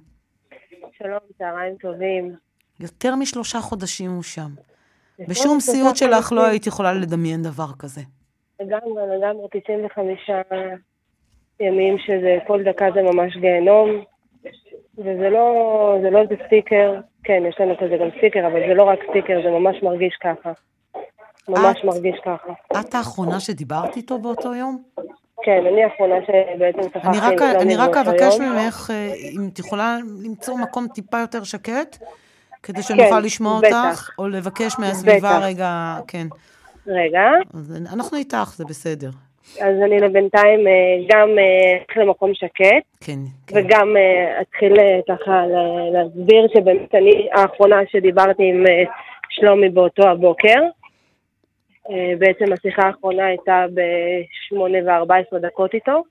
שלום, 0.97 1.19
צהריים 1.37 1.75
טובים. 1.75 2.35
יותר 2.79 3.15
משלושה 3.15 3.59
חודשים 3.59 4.11
הוא 4.11 4.23
שם. 4.23 4.49
בשום 5.19 5.59
סיוט 5.59 5.95
שלך 5.95 6.31
לא 6.31 6.45
היית 6.45 6.67
יכולה 6.67 6.93
לדמיין 6.93 7.43
דבר 7.43 7.67
כזה. 7.79 8.01
לגמרי, 8.59 9.17
לגמרי, 9.17 9.47
95 9.51 10.29
ימים 11.59 11.97
שזה, 11.97 12.37
כל 12.47 12.63
דקה 12.63 12.85
זה 12.93 13.01
ממש 13.01 13.37
גיהנום, 13.37 13.89
וזה 14.97 15.29
לא, 15.29 15.97
זה 16.01 16.09
לא 16.09 16.21
איזה 16.21 16.35
סטיקר, 16.47 16.99
כן, 17.23 17.43
יש 17.49 17.55
לנו 17.59 17.77
כזה 17.77 17.97
גם 17.97 18.09
סטיקר, 18.17 18.47
אבל 18.47 18.59
זה 18.67 18.73
לא 18.73 18.83
רק 18.83 18.99
סטיקר, 19.09 19.41
זה 19.43 19.49
ממש 19.49 19.83
מרגיש 19.83 20.17
ככה. 20.23 20.51
ממש 21.47 21.77
את, 21.79 21.83
מרגיש 21.83 22.19
ככה. 22.25 22.79
את 22.79 22.95
האחרונה 22.95 23.39
שדיברת 23.39 23.95
איתו 23.95 24.19
באותו 24.19 24.55
יום? 24.55 24.83
כן, 25.43 25.63
אני 25.71 25.83
האחרונה 25.83 26.15
שבעצם 26.25 26.99
שלומי 26.99 27.19
באותו 27.19 27.43
יום. 27.43 27.61
אני 27.61 27.75
רק 27.75 27.97
אבקש 27.97 28.39
ממך, 28.39 28.91
אה, 28.93 29.13
אם 29.35 29.49
את 29.53 29.59
יכולה 29.59 29.97
למצוא 30.25 30.57
מקום 30.57 30.87
טיפה 30.87 31.19
יותר 31.19 31.43
שקט, 31.43 31.97
כדי 32.63 32.81
שנוכל 32.81 33.09
כן, 33.09 33.21
לשמוע 33.23 33.59
בטח. 33.59 33.85
אותך, 33.89 34.09
או 34.19 34.27
לבקש 34.27 34.79
מהסביבה 34.79 35.17
בטח. 35.17 35.45
רגע, 35.45 35.97
כן. 36.07 36.27
רגע. 36.87 37.29
אז 37.53 37.83
אנחנו 37.93 38.17
איתך, 38.17 38.53
זה 38.55 38.65
בסדר. 38.65 39.09
אז 39.61 39.75
אני 39.85 39.99
לבינתיים 39.99 40.67
אה, 40.67 40.73
גם 41.09 41.29
אלך 41.29 41.97
אה, 41.97 42.03
למקום 42.03 42.33
שקט. 42.33 42.83
כן, 43.01 43.19
כן. 43.47 43.55
וגם 43.55 43.95
אתחיל 44.41 44.73
ככה 45.09 45.43
להסביר 45.93 46.47
שבאמת 46.53 46.95
אני 46.95 47.29
האחרונה 47.33 47.75
שדיברתי 47.91 48.43
עם 48.43 48.63
שלומי 49.29 49.69
באותו 49.69 50.07
הבוקר. 50.07 50.59
אה, 51.89 52.13
בעצם 52.19 52.53
השיחה 52.53 52.81
האחרונה 52.81 53.25
הייתה 53.25 53.65
ב-8 53.73 54.55
ו-14 54.55 55.37
דקות 55.39 55.73
איתו, 55.73 56.03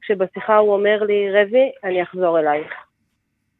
כשבשיחה 0.00 0.56
הוא 0.56 0.72
אומר 0.72 1.02
לי, 1.02 1.30
רבי, 1.32 1.70
אני 1.84 2.02
אחזור 2.02 2.38
אלייך. 2.38 2.72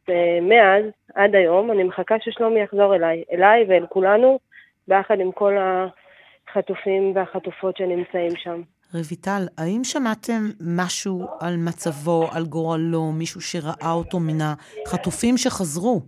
ומאז, 0.07 0.83
עד 1.15 1.35
היום, 1.35 1.71
אני 1.71 1.83
מחכה 1.83 2.15
ששלומי 2.19 2.59
יחזור 2.59 2.95
אליי, 2.95 3.23
אליי 3.31 3.65
ואל 3.69 3.85
כולנו, 3.89 4.39
ביחד 4.87 5.19
עם 5.19 5.31
כל 5.31 5.53
החטופים 5.57 7.11
והחטופות 7.15 7.77
שנמצאים 7.77 8.35
שם. 8.35 8.61
רויטל, 8.93 9.47
האם 9.57 9.83
שמעתם 9.83 10.41
משהו 10.77 11.27
על 11.39 11.57
מצבו, 11.57 12.27
על 12.31 12.45
גורלו, 12.45 13.11
מישהו 13.11 13.41
שראה 13.41 13.91
אותו 13.91 14.19
מן 14.19 14.41
החטופים 14.41 15.37
שחזרו? 15.37 16.01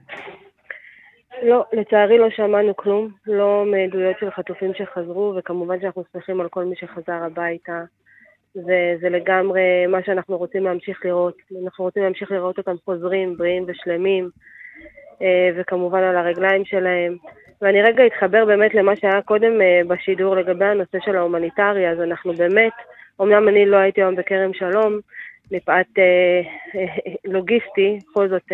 לא, 1.44 1.66
לצערי 1.74 2.18
לא 2.18 2.30
שמענו 2.30 2.76
כלום, 2.76 3.10
לא 3.28 3.64
מעדויות 3.66 4.16
של 4.20 4.32
חטופים 4.32 4.72
שחזרו, 4.74 5.34
וכמובן 5.38 5.82
שאנחנו 5.82 6.04
שמחים 6.14 6.42
על 6.42 6.50
כל 6.50 6.64
מי 6.64 6.76
שחזר 6.76 7.24
הביתה. 7.24 7.84
וזה 8.56 9.10
לגמרי 9.10 9.88
מה 9.88 10.04
שאנחנו 10.06 10.38
רוצים 10.38 10.64
להמשיך 10.64 11.06
לראות. 11.06 11.38
אנחנו 11.64 11.84
רוצים 11.84 12.04
להמשיך 12.04 12.32
לראות 12.32 12.58
אותם 12.58 12.76
חוזרים, 12.86 13.38
בריאים 13.38 13.66
ושלמים, 13.68 14.30
אה, 15.22 15.50
וכמובן 15.56 16.04
על 16.04 16.18
הרגליים 16.18 16.66
שלהם. 16.66 17.18
ואני 17.62 17.82
רגע 17.82 18.06
אתחבר 18.06 18.46
באמת 18.46 18.74
למה 18.74 18.96
שהיה 18.96 19.22
קודם 19.22 19.62
אה, 19.62 19.82
בשידור 19.88 20.36
לגבי 20.36 20.66
הנושא 20.66 20.98
של 21.06 21.16
ההומניטרי, 21.16 21.90
אז 21.90 22.02
אנחנו 22.02 22.34
באמת, 22.34 22.74
אמנם 23.22 23.48
אני 23.48 23.66
לא 23.66 23.78
הייתי 23.78 24.02
היום 24.02 24.16
בכרם 24.16 24.54
שלום, 24.54 25.00
מפאת 25.52 25.88
אה, 25.98 26.42
לוגיסטי, 27.26 28.00
בכל 28.10 28.30
זאת 28.30 28.52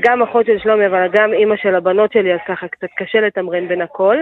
גם 0.00 0.22
אחות 0.22 0.46
של 0.46 0.58
שלומי, 0.58 0.86
אבל 0.86 1.08
גם 1.12 1.32
אימא 1.32 1.56
של 1.56 1.74
הבנות 1.74 2.12
שלי, 2.12 2.34
אז 2.34 2.40
ככה 2.48 2.68
קצת 2.68 2.88
קשה 2.96 3.20
לתמרן 3.20 3.68
בין 3.68 3.82
הכל. 3.82 4.16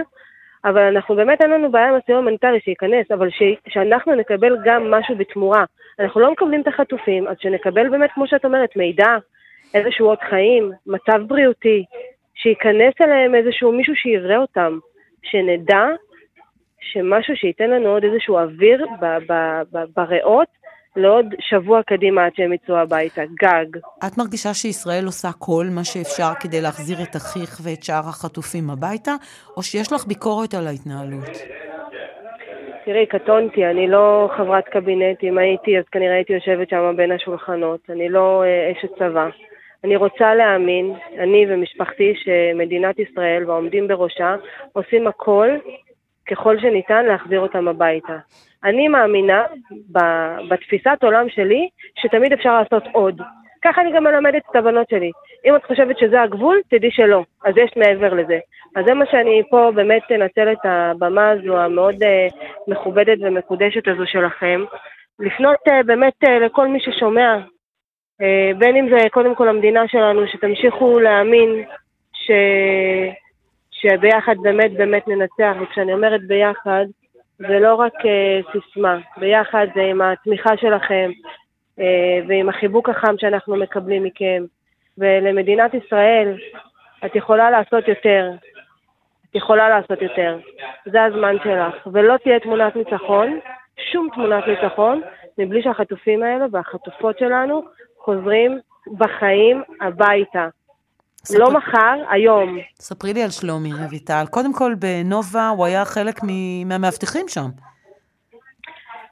אבל 0.65 0.81
אנחנו 0.81 1.15
באמת, 1.15 1.41
אין 1.41 1.49
לנו 1.49 1.71
בעיה 1.71 1.89
עם 1.89 1.95
הסיוע 1.95 2.17
המוניטרי 2.17 2.59
שייכנס, 2.59 3.11
אבל 3.11 3.29
ש... 3.29 3.43
שאנחנו 3.67 4.15
נקבל 4.15 4.57
גם 4.65 4.91
משהו 4.91 5.15
בתמורה. 5.15 5.65
אנחנו 5.99 6.21
לא 6.21 6.31
מקבלים 6.31 6.61
את 6.61 6.67
החטופים, 6.67 7.27
אז 7.27 7.35
שנקבל 7.39 7.89
באמת, 7.89 8.11
כמו 8.11 8.27
שאת 8.27 8.45
אומרת, 8.45 8.75
מידע, 8.75 9.17
איזשהו 9.73 10.07
עוד 10.07 10.19
חיים, 10.29 10.71
מצב 10.87 11.21
בריאותי, 11.27 11.85
שייכנס 12.35 12.93
אליהם 13.01 13.35
איזשהו 13.35 13.71
מישהו 13.71 13.95
שיראה 13.95 14.37
אותם, 14.37 14.79
שנדע 15.23 15.85
שמשהו 16.81 17.35
שייתן 17.35 17.69
לנו 17.69 17.89
עוד 17.89 18.03
איזשהו 18.03 18.37
אוויר 18.37 18.85
בריאות, 19.95 20.47
לעוד 20.95 21.25
שבוע 21.39 21.83
קדימה 21.83 22.25
עד 22.25 22.31
שהם 22.35 22.53
יצאו 22.53 22.75
הביתה, 22.77 23.21
גג. 23.41 23.79
את 24.07 24.17
מרגישה 24.17 24.53
שישראל 24.53 25.05
עושה 25.05 25.27
כל 25.39 25.65
מה 25.75 25.83
שאפשר 25.83 26.31
כדי 26.39 26.61
להחזיר 26.61 26.97
את 27.03 27.15
אחיך 27.15 27.59
ואת 27.63 27.83
שאר 27.83 28.09
החטופים 28.09 28.69
הביתה, 28.69 29.11
או 29.57 29.63
שיש 29.63 29.93
לך 29.93 30.05
ביקורת 30.07 30.53
על 30.53 30.67
ההתנהלות? 30.67 31.37
תראי, 32.85 33.05
קטונתי, 33.05 33.65
אני 33.65 33.87
לא 33.87 34.29
חברת 34.37 34.65
קבינט, 34.65 35.23
אם 35.23 35.37
הייתי 35.37 35.77
אז 35.77 35.83
כנראה 35.91 36.15
הייתי 36.15 36.33
יושבת 36.33 36.69
שם 36.69 36.93
בין 36.97 37.11
השולחנות, 37.11 37.79
אני 37.89 38.09
לא 38.09 38.43
אה, 38.43 38.71
אשת 38.71 38.93
צבא. 38.99 39.27
אני 39.83 39.95
רוצה 39.95 40.35
להאמין, 40.35 40.93
אני 41.19 41.45
ומשפחתי, 41.49 42.13
שמדינת 42.23 42.99
ישראל 42.99 43.43
והעומדים 43.47 43.87
בראשה 43.87 44.35
עושים 44.73 45.07
הכל 45.07 45.49
ככל 46.29 46.59
שניתן 46.59 47.05
להחזיר 47.05 47.39
אותם 47.39 47.67
הביתה. 47.67 48.17
אני 48.63 48.87
מאמינה 48.87 49.43
בתפיסת 50.49 50.97
עולם 51.01 51.29
שלי 51.29 51.69
שתמיד 51.95 52.33
אפשר 52.33 52.59
לעשות 52.61 52.83
עוד. 52.91 53.21
ככה 53.61 53.81
אני 53.81 53.91
גם 53.95 54.03
מלמדת 54.03 54.41
את 54.51 54.55
הבנות 54.55 54.89
שלי. 54.89 55.11
אם 55.45 55.55
את 55.55 55.65
חושבת 55.65 55.97
שזה 55.97 56.21
הגבול, 56.21 56.61
תדעי 56.69 56.91
שלא. 56.91 57.23
אז 57.45 57.57
יש 57.57 57.71
מעבר 57.77 58.13
לזה. 58.13 58.39
אז 58.75 58.85
זה 58.85 58.93
מה 58.93 59.05
שאני 59.11 59.41
פה 59.49 59.71
באמת 59.75 60.01
אנצל 60.11 60.51
את 60.51 60.59
הבמה 60.63 61.29
הזו 61.29 61.57
המאוד 61.57 61.95
uh, 61.95 62.35
מכובדת 62.67 63.17
ומקודשת 63.21 63.87
הזו 63.87 64.05
שלכם. 64.05 64.63
לפנות 65.19 65.59
uh, 65.67 65.83
באמת 65.85 66.13
uh, 66.25 66.29
לכל 66.29 66.67
מי 66.67 66.79
ששומע, 66.79 67.37
uh, 67.37 68.57
בין 68.57 68.75
אם 68.75 68.89
זה 68.89 69.09
קודם 69.11 69.35
כל 69.35 69.49
המדינה 69.49 69.87
שלנו, 69.87 70.27
שתמשיכו 70.27 70.99
להאמין 70.99 71.63
ש... 72.13 72.31
שביחד 73.81 74.35
באמת 74.41 74.71
באמת 74.73 75.07
ננצח, 75.07 75.55
וכשאני 75.61 75.93
אומרת 75.93 76.27
ביחד, 76.27 76.85
זה 77.37 77.59
לא 77.59 77.75
רק 77.75 77.93
uh, 77.93 78.51
סיסמה, 78.51 78.97
ביחד 79.17 79.67
זה 79.75 79.81
עם 79.81 80.01
התמיכה 80.01 80.57
שלכם 80.57 81.11
uh, 81.79 81.81
ועם 82.27 82.49
החיבוק 82.49 82.89
החם 82.89 83.15
שאנחנו 83.17 83.55
מקבלים 83.55 84.03
מכם. 84.03 84.43
ולמדינת 84.97 85.73
ישראל, 85.73 86.37
את 87.05 87.15
יכולה 87.15 87.51
לעשות 87.51 87.87
יותר. 87.87 88.31
את 89.29 89.35
יכולה 89.35 89.69
לעשות 89.69 90.01
יותר. 90.01 90.37
זה 90.85 91.03
הזמן 91.03 91.35
שלך. 91.43 91.87
ולא 91.93 92.17
תהיה 92.17 92.39
תמונת 92.39 92.75
ניצחון, 92.75 93.39
שום 93.91 94.07
תמונת 94.13 94.43
ניצחון, 94.47 95.01
מבלי 95.37 95.63
שהחטופים 95.63 96.23
האלה 96.23 96.45
והחטופות 96.51 97.19
שלנו 97.19 97.63
חוזרים 97.97 98.59
בחיים 98.97 99.63
הביתה. 99.81 100.47
ספר... 101.29 101.39
לא 101.39 101.51
מחר, 101.51 102.03
היום. 102.09 102.57
ספרי 102.79 103.13
לי 103.13 103.23
על 103.23 103.29
שלומי, 103.29 103.69
רויטל. 103.89 104.23
קודם 104.29 104.53
כל, 104.53 104.73
בנובה 104.79 105.49
הוא 105.49 105.65
היה 105.65 105.85
חלק 105.85 106.15
מהמאבטחים 106.23 107.27
שם. 107.27 107.49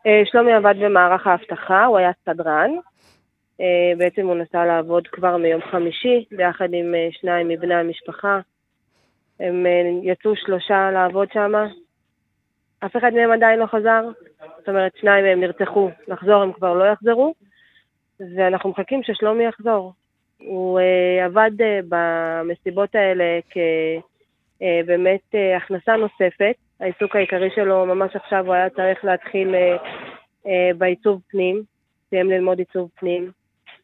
אה, 0.05 0.22
שלומי 0.26 0.53
עבד 0.53 0.76
במערך 0.82 1.28
האבטחה, 1.28 1.86
הוא 1.86 1.97
היה 1.97 2.11
סדרן. 2.26 2.72
אה, 3.61 3.91
בעצם 3.97 4.28
הוא 4.28 4.36
נסע 4.36 4.65
לעבוד 4.65 5.07
כבר 5.07 5.38
מיום 5.38 5.61
חמישי, 5.72 6.26
ביחד 6.32 6.68
עם 6.74 6.95
אה, 6.95 7.07
שניים 7.11 7.47
מבני 7.47 7.76
המשפחה. 7.76 8.39
הם 9.39 9.65
יצאו 10.03 10.36
שלושה 10.36 10.91
לעבוד 10.91 11.28
שם. 11.34 11.51
אף 12.86 12.97
אחד 12.97 13.13
מהם 13.13 13.32
עדיין 13.32 13.59
לא 13.59 13.65
חזר. 13.65 14.01
זאת 14.57 14.70
אומרת, 14.70 14.91
שניים 15.01 15.26
מהם 15.26 15.39
נרצחו. 15.39 15.89
לחזור 16.07 16.43
הם 16.43 16.53
כבר 16.53 16.74
לא 16.74 16.86
יחזרו. 16.86 17.34
ואנחנו 18.20 18.70
מחכים 18.70 19.03
ששלומי 19.03 19.43
יחזור. 19.43 19.93
הוא 20.38 20.80
עבד 21.26 21.52
במסיבות 21.90 22.96
האלה 22.96 23.40
כבאמת 23.50 25.36
הכנסה 25.58 25.96
נוספת. 25.96 26.56
העיסוק 26.80 27.16
העיקרי 27.16 27.50
שלו 27.56 27.86
ממש 27.86 28.16
עכשיו 28.16 28.46
הוא 28.46 28.54
היה 28.54 28.70
צריך 28.70 29.06
להתחיל 29.06 29.56
בעיצוב 30.78 31.22
פנים, 31.28 31.64
סיים 32.10 32.30
ללמוד 32.30 32.60
עיצוב 32.60 32.90
פנים, 33.00 33.32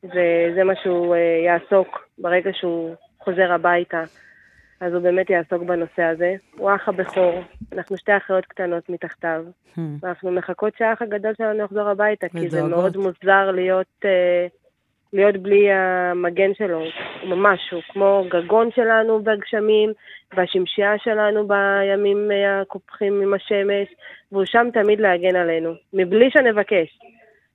וזה 0.04 0.64
מה 0.66 0.74
שהוא 0.84 1.16
יעסוק 1.45 2.08
ברגע 2.18 2.51
שהוא 2.54 2.95
חוזר 3.20 3.51
הביתה. 3.51 4.04
אז 4.84 4.93
הוא 4.93 5.01
באמת 5.01 5.30
יעסוק 5.30 5.64
בנושא 5.64 6.04
הזה. 6.04 6.36
הוא 6.58 6.70
האח 6.70 6.89
הבכור, 6.89 7.41
אנחנו 7.74 7.97
שתי 7.97 8.18
אחיות 8.18 8.45
קטנות 8.45 8.89
מתחתיו, 8.89 9.43
hmm. 9.76 9.80
ואנחנו 10.01 10.32
מחכות 10.32 10.74
שהאח 10.78 11.01
הגדול 11.01 11.34
שלנו 11.38 11.64
יחזור 11.64 11.89
הביתה, 11.89 12.30
כי 12.30 12.49
זה 12.49 12.64
מאוד 12.64 12.97
מוזר 12.97 13.51
להיות, 13.51 14.06
אה, 14.06 14.47
להיות 15.14 15.38
בלי 15.38 15.72
המגן 15.72 16.53
שלו. 16.57 16.80
הוא 17.22 17.30
ממש, 17.30 17.59
הוא 17.72 17.82
כמו 17.89 18.26
גגון 18.30 18.70
שלנו 18.76 19.20
בגשמים, 19.24 19.93
והשמשייה 20.34 20.93
שלנו 20.97 21.47
בימים 21.47 22.32
הקופחים 22.61 23.22
עם 23.22 23.34
השמש, 23.34 23.88
והוא 24.32 24.45
שם 24.45 24.68
תמיד 24.74 24.99
להגן 24.99 25.36
עלינו, 25.36 25.74
מבלי 25.93 26.30
שנבקש. 26.32 26.99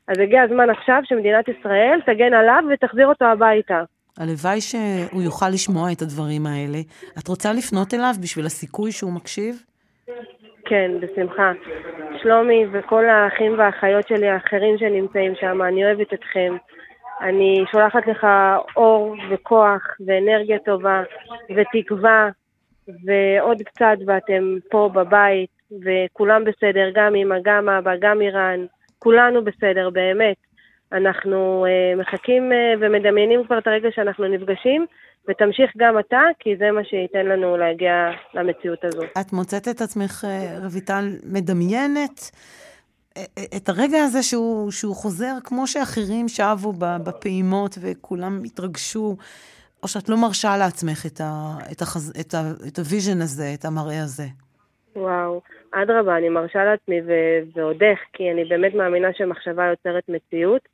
אז 0.09 0.19
הגיע 0.19 0.43
הזמן 0.43 0.71
עכשיו 0.71 1.03
שמדינת 1.05 1.49
ישראל 1.49 2.01
תגן 2.07 2.35
עליו 2.35 2.63
ותחזיר 2.71 3.07
אותו 3.07 3.25
הביתה. 3.25 3.83
הלוואי 4.19 4.61
שהוא 4.61 5.23
יוכל 5.23 5.49
לשמוע 5.49 5.93
את 5.93 6.03
הדברים 6.03 6.47
האלה. 6.47 6.79
את 7.19 7.29
רוצה 7.29 7.53
לפנות 7.53 7.95
אליו 7.95 8.13
בשביל 8.23 8.47
הסיכוי 8.47 8.93
שהוא 8.93 9.13
מקשיב? 9.13 9.63
כן, 10.65 10.91
בשמחה. 11.01 11.53
שלומי 12.23 12.67
וכל 12.73 13.05
האחים 13.09 13.59
והאחיות 13.59 14.09
שלי 14.09 14.29
האחרים 14.29 14.79
שנמצאים 14.79 15.33
שם, 15.41 15.63
אני 15.63 15.85
אוהבת 15.85 16.15
אתכם. 16.15 16.57
אני 17.21 17.65
שולחת 17.73 18.07
לך 18.07 18.27
אור 18.77 19.17
וכוח 19.31 19.83
ואנרגיה 20.07 20.59
טובה 20.59 21.03
ותקווה 21.57 22.29
ועוד 22.89 23.63
קצת 23.63 23.97
ואתם 24.07 24.57
פה 24.71 24.91
בבית 24.95 25.51
וכולם 25.71 26.45
בסדר, 26.45 26.91
גם 26.95 27.15
אמא, 27.15 27.37
גם 27.45 27.69
אבא, 27.69 27.93
גם 28.01 28.21
איראן, 28.21 28.67
כולנו 28.99 29.45
בסדר, 29.45 29.91
באמת. 29.91 30.37
אנחנו 30.93 31.67
uh, 31.67 32.01
מחכים 32.01 32.53
uh, 32.53 32.79
ומדמיינים 32.81 33.45
כבר 33.45 33.59
את 33.59 33.67
הרגע 33.67 33.89
שאנחנו 33.95 34.29
נפגשים, 34.29 34.87
ותמשיך 35.29 35.71
גם 35.77 35.99
אתה, 35.99 36.21
כי 36.39 36.57
זה 36.57 36.71
מה 36.71 36.85
שייתן 36.85 37.27
לנו 37.27 37.57
להגיע 37.57 38.11
למציאות 38.35 38.85
הזו. 38.85 39.03
את 39.21 39.33
מוצאת 39.33 39.69
את 39.69 39.81
עצמך, 39.81 40.25
אה, 40.25 40.73
רויטל, 40.73 41.05
מדמיינת 41.33 42.31
את 43.57 43.69
הרגע 43.69 43.99
הזה 44.05 44.23
שהוא, 44.23 44.71
שהוא 44.71 44.95
חוזר, 44.95 45.33
כמו 45.45 45.67
שאחרים 45.67 46.29
שבו 46.29 46.73
בפעימות 46.79 47.79
וכולם 47.81 48.41
התרגשו, 48.45 49.17
או 49.83 49.89
שאת 49.89 50.09
לא 50.09 50.17
מרשה 50.17 50.57
לעצמך 50.57 51.07
את, 51.07 51.21
ה, 51.21 51.57
את, 51.73 51.83
החז, 51.83 52.13
את, 52.21 52.35
ה, 52.35 52.39
את 52.69 52.79
ה 52.79 52.85
vision 52.85 53.21
הזה, 53.21 53.45
את 53.55 53.65
המראה 53.65 54.03
הזה? 54.03 54.27
וואו, 54.97 55.41
אדרבה, 55.71 56.17
אני 56.17 56.29
מרשה 56.29 56.65
לעצמי 56.65 57.01
ו- 57.07 57.41
ועוד 57.55 57.83
איך, 57.83 57.99
כי 58.13 58.31
אני 58.31 58.45
באמת 58.45 58.75
מאמינה 58.75 59.09
שמחשבה 59.13 59.65
יוצרת 59.65 60.05
מציאות. 60.09 60.69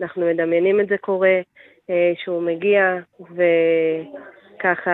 אנחנו 0.00 0.26
מדמיינים 0.26 0.80
את 0.80 0.88
זה 0.88 0.96
קורה, 1.00 1.40
אה, 1.90 2.12
שהוא 2.24 2.42
מגיע, 2.42 2.80
וככה, 3.20 4.90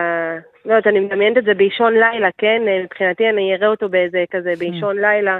לא 0.65 0.73
יודעת, 0.73 0.87
אני 0.87 0.99
מדמיינת 0.99 1.37
את 1.37 1.43
זה 1.43 1.53
באישון 1.53 1.93
לילה, 1.93 2.29
כן? 2.37 2.61
אה, 2.67 2.83
מבחינתי 2.83 3.29
אני 3.29 3.55
אראה 3.55 3.67
אותו 3.67 3.89
באיזה 3.89 4.23
כזה 4.31 4.53
באישון 4.59 4.99
לילה, 4.99 5.39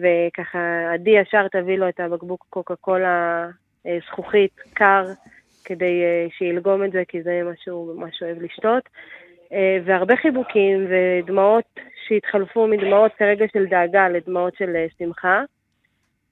וככה, 0.00 0.92
עדי 0.94 1.10
ישר 1.10 1.48
תביא 1.48 1.78
לו 1.78 1.88
את 1.88 2.00
הבקבוק 2.00 2.46
קוקה 2.50 2.76
קולה 2.76 3.48
אה, 3.86 3.98
זכוכית, 4.06 4.60
קר, 4.74 5.04
כדי 5.64 6.02
אה, 6.02 6.26
שילגום 6.38 6.84
את 6.84 6.92
זה, 6.92 7.02
כי 7.08 7.22
זה 7.22 7.40
מה 7.44 7.52
שהוא 7.56 7.96
ממש 7.96 8.22
אוהב 8.22 8.42
לשתות. 8.42 8.88
אה, 9.52 9.78
והרבה 9.84 10.16
חיבוקים 10.16 10.86
ודמעות 10.90 11.64
שהתחלפו 12.08 12.66
מדמעות 12.66 13.12
כרגע 13.18 13.44
של 13.52 13.66
דאגה 13.66 14.08
לדמעות 14.08 14.54
של 14.58 14.76
אה, 14.76 14.86
שמחה. 14.98 15.42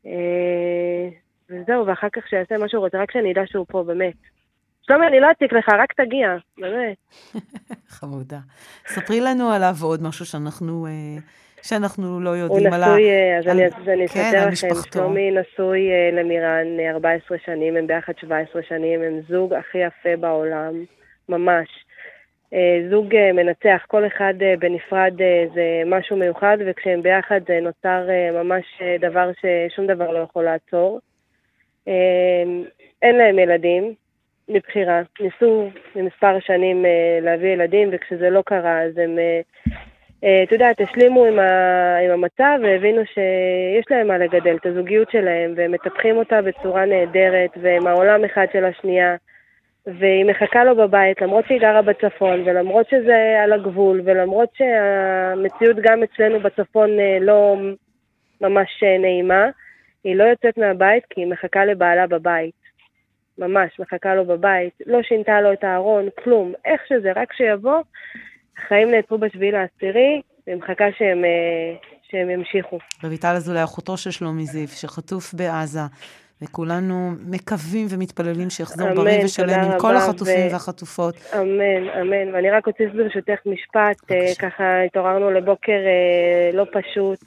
אה, 0.07 1.09
וזהו, 1.51 1.86
ואחר 1.86 2.09
כך 2.12 2.28
שיעשה 2.28 2.59
מה 2.59 2.68
שהוא 2.68 2.84
רוצה, 2.84 2.98
רק 3.03 3.11
שאני 3.12 3.32
אדע 3.32 3.42
שהוא 3.46 3.66
פה, 3.68 3.82
באמת. 3.82 4.14
שלומי, 4.82 5.07
אני 5.07 5.20
לא 5.20 5.30
אציק 5.30 5.53
לך, 5.53 5.68
רק 5.68 5.92
תגיע, 5.92 6.36
באמת. 6.59 6.96
חמודה. 7.98 8.38
ספרי 8.86 9.20
לנו 9.20 9.51
עליו 9.51 9.74
עוד 9.82 10.03
משהו 10.03 10.26
שאנחנו, 10.26 10.86
שאנחנו 11.62 12.20
לא 12.20 12.30
יודעים 12.30 12.72
עליו. 12.72 12.88
הוא 12.88 12.96
נשוי, 12.96 13.38
אז 13.38 13.46
על, 13.46 13.50
אני 13.50 14.04
אספר 14.06 14.20
כן, 14.32 14.48
לכם, 14.52 14.90
שלומי 14.92 15.30
נשוי 15.30 15.88
למירן 16.12 16.66
14 16.90 17.38
שנים, 17.44 17.76
הם 17.76 17.86
ביחד 17.86 18.12
17 18.20 18.62
שנים, 18.62 19.02
הם 19.02 19.20
זוג 19.28 19.54
הכי 19.54 19.78
יפה 19.78 20.16
בעולם, 20.16 20.84
ממש. 21.28 21.68
אה, 22.54 22.78
זוג 22.90 23.14
אה, 23.14 23.32
מנצח, 23.32 23.84
כל 23.88 24.06
אחד 24.06 24.34
אה, 24.42 24.54
בנפרד 24.58 25.14
זה 25.54 25.82
משהו 25.86 26.16
מיוחד, 26.16 26.58
וכשהם 26.66 27.02
ביחד 27.02 27.40
נוצר 27.62 28.08
ממש 28.32 28.64
דבר 29.00 29.30
ששום 29.40 29.86
דבר 29.86 30.11
לא 30.11 30.18
יכול 30.18 30.44
לעצור. 30.44 31.00
אין 33.02 33.16
להם 33.16 33.38
ילדים, 33.38 33.94
מבחירה. 34.48 35.02
ניסו 35.20 35.70
למספר 35.96 36.40
שנים 36.40 36.84
להביא 37.22 37.48
ילדים, 37.48 37.88
וכשזה 37.92 38.30
לא 38.30 38.42
קרה, 38.46 38.82
אז 38.82 38.98
הם, 38.98 39.18
אתה 40.20 40.54
יודע, 40.54 40.68
השלימו 40.80 41.24
עם, 41.24 41.38
ה, 41.38 41.96
עם 41.98 42.10
המצב 42.10 42.58
והבינו 42.62 43.02
שיש 43.06 43.84
להם 43.90 44.08
מה 44.08 44.18
לגדל, 44.18 44.56
את 44.56 44.66
הזוגיות 44.66 45.10
שלהם, 45.10 45.52
והם 45.56 45.72
מטפחים 45.72 46.16
אותה 46.16 46.42
בצורה 46.42 46.84
נהדרת, 46.84 47.50
והם 47.62 47.86
העולם 47.86 48.24
אחד 48.24 48.46
של 48.52 48.64
השנייה. 48.64 49.16
והיא 49.86 50.24
מחכה 50.24 50.64
לו 50.64 50.76
בבית, 50.76 51.22
למרות 51.22 51.44
שהיא 51.46 51.60
גרה 51.60 51.82
בצפון, 51.82 52.42
ולמרות 52.44 52.88
שזה 52.88 53.40
על 53.44 53.52
הגבול, 53.52 54.00
ולמרות 54.04 54.48
שהמציאות 54.54 55.76
גם 55.80 56.02
אצלנו 56.02 56.40
בצפון 56.40 57.00
אה, 57.00 57.18
לא 57.20 57.56
ממש 58.40 58.82
אה, 58.82 58.98
נעימה, 58.98 59.46
היא 60.04 60.16
לא 60.16 60.24
יוצאת 60.24 60.58
מהבית 60.58 61.04
כי 61.10 61.20
היא 61.20 61.30
מחכה 61.30 61.64
לבעלה 61.64 62.06
בבית. 62.06 62.60
ממש, 63.38 63.80
מחכה 63.80 64.14
לו 64.14 64.24
בבית. 64.24 64.72
לא 64.86 65.02
שינתה 65.02 65.40
לו 65.40 65.52
את 65.52 65.64
הארון, 65.64 66.08
כלום. 66.24 66.52
איך 66.64 66.86
שזה, 66.88 67.12
רק 67.16 67.32
שיבוא, 67.32 67.80
החיים 68.64 68.90
נעצרו 68.90 69.18
בשביעי 69.18 69.52
לעשירי, 69.52 70.20
והיא 70.46 70.56
מחכה 70.56 70.84
שהם, 70.98 71.24
אה, 71.24 71.76
שהם 72.11 72.30
ימשיכו. 72.30 72.78
רויטל 73.04 73.34
אזולאי, 73.36 73.64
אחותו 73.64 73.96
של 73.96 74.11
שלומי 74.11 74.46
זיו, 74.46 74.68
שחטוף 74.68 75.34
בעזה. 75.34 75.80
וכולנו 76.42 77.11
מקווים 77.26 77.86
ומתפללים 77.90 78.50
שיחזור 78.50 78.88
אמן, 78.88 78.96
בריא 78.96 79.24
ושלם 79.24 79.61
עם 79.61 79.78
כל 79.78 79.96
החטופים 79.96 80.46
ו... 80.48 80.52
והחטופות. 80.52 81.14
אמן, 81.34 81.88
אמן. 82.00 82.34
ואני 82.34 82.50
רק 82.50 82.66
אוסיף 82.66 82.92
ברשותך 82.92 83.38
משפט, 83.46 84.11
אה, 84.11 84.32
ככה 84.38 84.82
התעוררנו 84.82 85.30
לבוקר 85.30 85.72
אה, 85.72 86.50
לא 86.52 86.64
פשוט. 86.72 87.18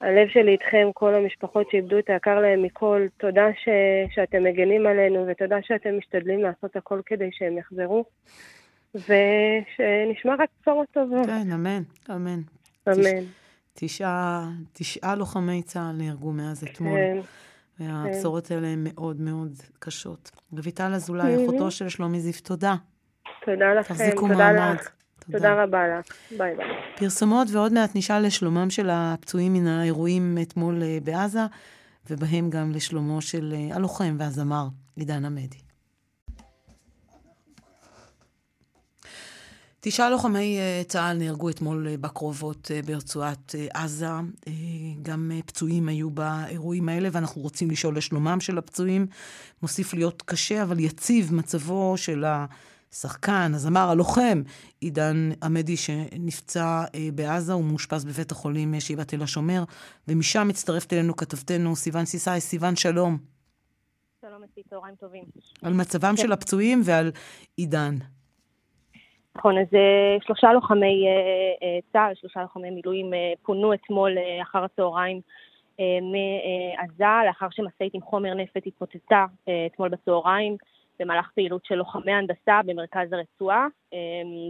הלב 0.00 0.28
שלי 0.28 0.52
איתכם, 0.52 0.90
כל 0.94 1.14
המשפחות 1.14 1.66
שאיבדו 1.70 1.98
את 1.98 2.10
היקר 2.10 2.40
להם 2.40 2.62
מכל. 2.62 3.06
תודה 3.16 3.46
ש... 3.64 3.68
שאתם 4.14 4.44
מגנים 4.44 4.86
עלינו, 4.86 5.26
ותודה 5.28 5.56
שאתם 5.62 5.98
משתדלים 5.98 6.42
לעשות 6.42 6.76
הכל 6.76 7.00
כדי 7.06 7.30
שהם 7.32 7.58
יחזרו. 7.58 8.04
ושנשמע 8.94 10.34
רק 10.38 10.48
בשורות 10.60 10.88
טובות. 10.92 11.26
כן, 11.26 11.52
אמן, 11.52 11.82
אמן. 12.10 12.40
אמן. 12.88 13.24
תשעה, 13.74 14.48
תשעה 14.72 15.14
לוחמי 15.14 15.62
צה"ל 15.62 15.96
נהרגו 15.96 16.32
מאז 16.32 16.64
אתמול. 16.64 16.98
כן. 16.98 17.20
והבשורות 17.80 18.50
האלה 18.50 18.68
הן 18.68 18.86
מאוד 18.88 19.20
מאוד 19.20 19.52
קשות. 19.78 20.30
רויטל 20.52 20.94
אזולאי, 20.94 21.46
אחותו 21.46 21.70
של 21.70 21.88
שלומי 21.88 22.20
זיף, 22.20 22.40
תודה. 22.40 22.74
תודה 23.44 23.74
לכם, 23.74 23.94
תחזיקו 23.94 24.28
תודה 24.28 24.52
מעמד. 24.52 24.74
לך. 24.74 24.90
תודה. 25.18 25.38
תודה 25.38 25.62
רבה 25.62 25.88
לך. 25.88 26.06
ביי 26.38 26.56
ביי. 26.56 26.66
פרסומות 26.96 27.48
ועוד 27.52 27.72
מעט 27.72 27.96
נשאל 27.96 28.26
לשלומם 28.26 28.70
של 28.70 28.88
הפצועים 28.92 29.52
מן 29.52 29.66
האירועים 29.66 30.38
אתמול 30.42 30.82
אה, 30.82 30.98
בעזה, 31.04 31.40
ובהם 32.10 32.50
גם 32.50 32.72
לשלומו 32.74 33.20
של 33.20 33.54
אה, 33.56 33.76
הלוחם 33.76 34.16
והזמר 34.18 34.66
עידן 34.96 35.24
עמדי. 35.24 35.69
תשעה 39.82 40.10
לוחמי 40.10 40.58
אה, 40.58 40.82
צה"ל 40.88 41.16
נהרגו 41.16 41.50
אתמול 41.50 41.88
אה, 41.88 41.96
בקרובות 41.96 42.70
אה, 42.70 42.80
ברצועת 42.82 43.54
עזה. 43.74 44.06
גם 45.02 45.30
פצועים 45.46 45.88
היו 45.88 46.10
באירועים 46.10 46.88
האלה, 46.88 47.08
ואנחנו 47.12 47.42
רוצים 47.42 47.70
לשאול 47.70 47.96
לשלומם 47.96 48.40
של 48.40 48.58
הפצועים. 48.58 49.06
מוסיף 49.62 49.94
להיות 49.94 50.22
קשה, 50.22 50.62
אבל 50.62 50.80
יציב 50.80 51.34
מצבו 51.34 51.94
של 51.96 52.24
השחקן, 52.24 53.52
הזמר, 53.54 53.90
הלוחם, 53.90 54.42
עידן 54.80 55.30
עמדי, 55.42 55.76
שנפצע 55.76 56.84
בעזה, 57.14 57.52
הוא 57.52 57.64
מאושפז 57.64 58.04
בבית 58.04 58.32
החולים 58.32 58.80
שיבת 58.80 59.08
תל 59.08 59.22
השומר, 59.22 59.64
ומשם 60.08 60.48
מצטרפת 60.48 60.92
אלינו 60.92 61.16
כתבתנו 61.16 61.76
סיון 61.76 62.04
סיסאי. 62.04 62.40
סיון, 62.40 62.76
שלום. 62.76 63.18
שלום, 64.20 64.42
אצלי, 64.44 64.62
צהריים 64.70 64.94
טובים. 64.94 65.24
על 65.62 65.72
מצבם 65.72 66.16
של 66.16 66.32
הפצועים 66.32 66.82
ועל 66.84 67.12
עידן. 67.56 67.96
נכון, 69.36 69.58
אז 69.58 69.66
אה, 69.74 70.16
שלושה 70.26 70.52
לוחמי 70.52 71.06
אה, 71.06 71.12
אה, 71.62 71.78
צה"ל, 71.92 72.14
שלושה 72.14 72.42
לוחמי 72.42 72.70
מילואים 72.70 73.12
פונו 73.42 73.74
אתמול 73.74 74.12
אחר 74.42 74.64
הצהריים 74.64 75.20
מעזה, 75.78 77.26
לאחר 77.26 77.46
שמשאית 77.50 77.94
עם 77.94 78.00
חומר 78.00 78.34
נפץ 78.34 78.62
התפוצצה 78.66 79.24
אתמול 79.66 79.88
בצהריים 79.88 80.56
במהלך 80.98 81.30
פעילות 81.34 81.64
של 81.64 81.74
לוחמי 81.74 82.12
הנדסה 82.12 82.60
במרכז 82.66 83.12
הרצועה, 83.12 83.66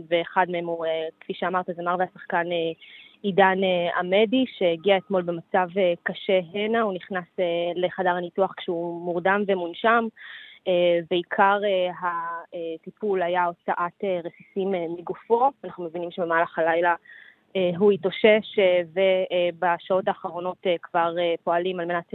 ואחד 0.09 0.47
מהם 0.49 0.67
הוא, 0.67 0.87
כפי 1.21 1.35
שאמרת, 1.35 1.67
זמר 1.77 1.97
והשחקן 1.99 2.47
עידן 3.23 3.59
עמדי, 3.99 4.45
שהגיע 4.59 4.97
אתמול 4.97 5.23
במצב 5.23 5.69
קשה 6.03 6.41
הנה, 6.53 6.81
הוא 6.81 6.93
נכנס 6.93 7.27
לחדר 7.77 8.11
הניתוח 8.11 8.55
כשהוא 8.57 9.05
מורדם 9.05 9.43
ומונשם. 9.47 10.07
ועיקר 11.11 11.61
הטיפול 12.03 13.23
היה 13.23 13.45
הוצאת 13.45 14.05
רסיסים 14.25 14.75
מגופו. 14.99 15.51
אנחנו 15.65 15.85
מבינים 15.85 16.11
שבמהלך 16.11 16.59
הלילה 16.59 16.95
הוא 17.79 17.93
התאושש, 17.93 18.59
ובשעות 18.93 20.09
האחרונות 20.09 20.67
כבר 20.83 21.15
פועלים 21.45 21.81
על 21.81 21.87
מנת 21.87 22.15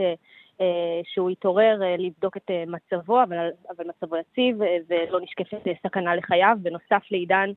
שהוא 1.04 1.32
יתעורר, 1.32 1.80
לבדוק 1.98 2.38
את 2.38 2.52
מצבו, 2.68 3.24
אבל, 3.24 3.50
אבל 3.78 3.86
מצבו 3.88 4.16
יציב, 4.18 4.58
ולא 4.88 5.22
נשקפת 5.22 5.62
סכנה 5.88 6.16
לחייו. 6.16 6.58
בנוסף 6.62 7.04
לעידן, 7.12 7.50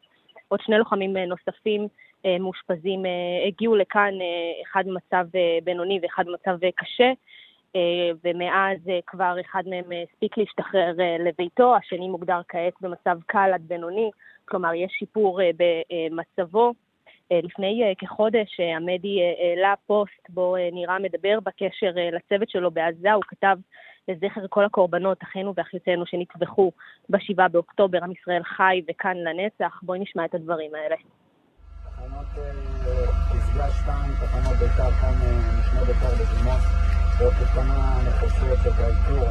עוד 0.49 0.61
שני 0.61 0.78
לוחמים 0.78 1.16
נוספים 1.16 1.89
מאושפזים 2.41 3.03
הגיעו 3.47 3.76
לכאן, 3.76 4.14
אחד 4.62 4.84
במצב 4.86 5.26
בינוני 5.64 5.99
ואחד 6.03 6.24
במצב 6.26 6.59
קשה. 6.76 7.12
ומאז 8.25 8.79
כבר 9.07 9.37
אחד 9.41 9.62
מהם 9.66 9.85
הספיק 10.03 10.39
להשתחרר 10.39 10.93
לביתו, 11.27 11.77
השני 11.77 12.09
מוגדר 12.09 12.41
כעת 12.49 12.75
במצב 12.81 13.19
קל 13.27 13.51
עד 13.55 13.62
בינוני, 13.69 14.11
כלומר 14.45 14.75
יש 14.75 14.93
שיפור 14.99 15.41
במצבו. 15.57 16.73
לפני 17.31 17.95
כחודש 17.99 18.61
עמדי 18.61 19.21
העלה 19.39 19.75
פוסט 19.87 20.29
בו 20.29 20.57
נראה 20.73 20.99
מדבר 20.99 21.39
בקשר 21.41 21.91
לצוות 22.12 22.51
שלו 22.51 22.71
בעזה, 22.71 23.12
הוא 23.12 23.23
כתב 23.29 23.57
לזכר 24.09 24.47
כל 24.51 24.64
הקורבנות, 24.64 25.23
אחינו 25.23 25.53
ואחיותינו 25.57 26.07
שנטבחו 26.07 26.73
ב-7 27.09 27.49
באוקטובר, 27.49 28.05
עם 28.05 28.12
ישראל 28.12 28.43
חי 28.43 28.83
וכאן 28.89 29.16
לנצח. 29.16 29.81
בואי 29.83 29.99
נשמע 29.99 30.25
את 30.25 30.35
הדברים 30.35 30.75
האלה. 30.75 30.97
תחנות 31.85 32.27
פסגה 33.29 33.69
2, 33.71 34.14
תחנות 34.14 34.57
בית"ר 34.57 34.91
כאן, 34.91 35.14
משנה 35.59 35.85
בית"ר 35.85 36.14
בדימוס. 36.14 36.88
עוד 37.21 37.35
כמה 37.55 37.99
נפוצות 38.05 38.59
של 38.62 38.71
האיתור 38.83 39.29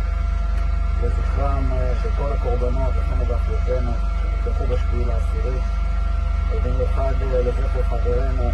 לזכרם 1.04 1.72
של 2.04 2.10
כל 2.18 2.32
הקורבנות, 2.34 2.94
אחינו 3.00 3.28
ואחיותינו, 3.28 3.92
שנפתחו 4.22 4.68
בשביעי 4.68 5.06
לעשירי, 5.06 5.60
ובמיוחד 6.52 7.14
לזכר 7.22 7.84
חברינו, 7.84 8.52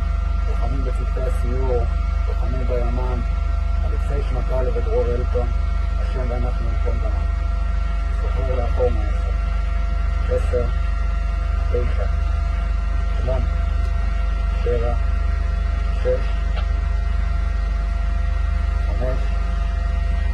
לוחמים 0.50 0.84
בצוותי 0.84 1.22
הסיור, 1.22 1.86
לוחמים 2.28 2.68
בימ"מ, 2.68 3.22
אלכסי 3.86 4.30
שמקאלה 4.30 4.70
ודרור 4.78 5.06
אלטון, 5.06 5.48
השם 6.00 6.26
ואנחנו 6.30 6.66
נקום 6.72 7.00
דמם. 7.00 7.26
זוכר 8.22 8.56
לאחור 8.56 8.90
מעשר, 8.90 9.30
עשר, 10.30 10.66
תשע, 11.70 12.06
שמונה, 13.22 13.46
שבע, 14.64 14.94
שש, 16.04 16.43
חמש, 19.04 19.20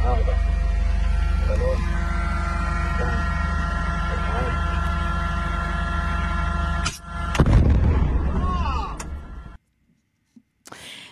ארבע, 0.04 0.32
שלוש, 1.46 1.80
שתיים, 2.94 3.18
אחד. 4.14 4.44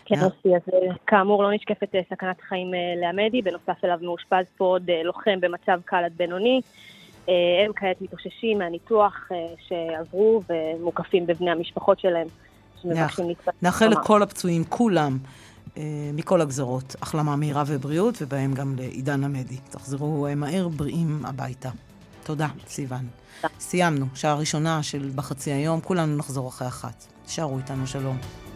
כן, 0.04 0.22
אוסי, 0.22 0.56
אז 0.56 0.62
כאמור 1.06 1.42
לא 1.42 1.54
נשקפת 1.54 1.92
סכנת 2.11 2.40
חיים 2.48 2.70
לעמדי, 3.00 3.42
בנוסף 3.42 3.84
אליו 3.84 3.98
מאושפז 4.02 4.44
פה 4.56 4.64
עוד 4.64 4.90
לוחם 5.04 5.40
במצב 5.40 5.80
קל 5.84 6.04
עד 6.04 6.12
בינוני. 6.16 6.61
הם 7.64 7.72
כעת 7.76 8.00
מתאוששים 8.00 8.59
מהניתוח 8.59 9.28
שעברו 9.68 10.42
ומוקפים 10.48 11.26
בבני 11.26 11.50
המשפחות 11.50 12.00
שלהם 12.00 12.26
שמבקשים 12.82 13.28
להתפתח. 13.28 13.52
נאחל 13.62 13.88
לכל 13.88 14.22
הפצועים, 14.22 14.64
כולם, 14.64 15.18
מכל 16.14 16.40
הגזרות, 16.40 16.96
החלמה 17.02 17.36
מהירה 17.36 17.64
ובריאות, 17.66 18.14
ובהם 18.22 18.54
גם 18.54 18.76
לעידן 18.76 19.24
עמדי. 19.24 19.56
תחזרו 19.70 20.26
מהר 20.36 20.68
בריאים 20.68 21.24
הביתה. 21.24 21.70
תודה, 22.24 22.48
סיוון. 22.68 23.06
סיימנו, 23.60 24.06
שעה 24.14 24.34
ראשונה 24.34 24.82
של 24.82 25.10
בחצי 25.14 25.52
היום, 25.52 25.80
כולנו 25.80 26.16
נחזור 26.16 26.48
אחרי 26.48 26.68
אחת. 26.68 27.06
שערו 27.26 27.58
איתנו, 27.58 27.86
שלום. 27.86 28.47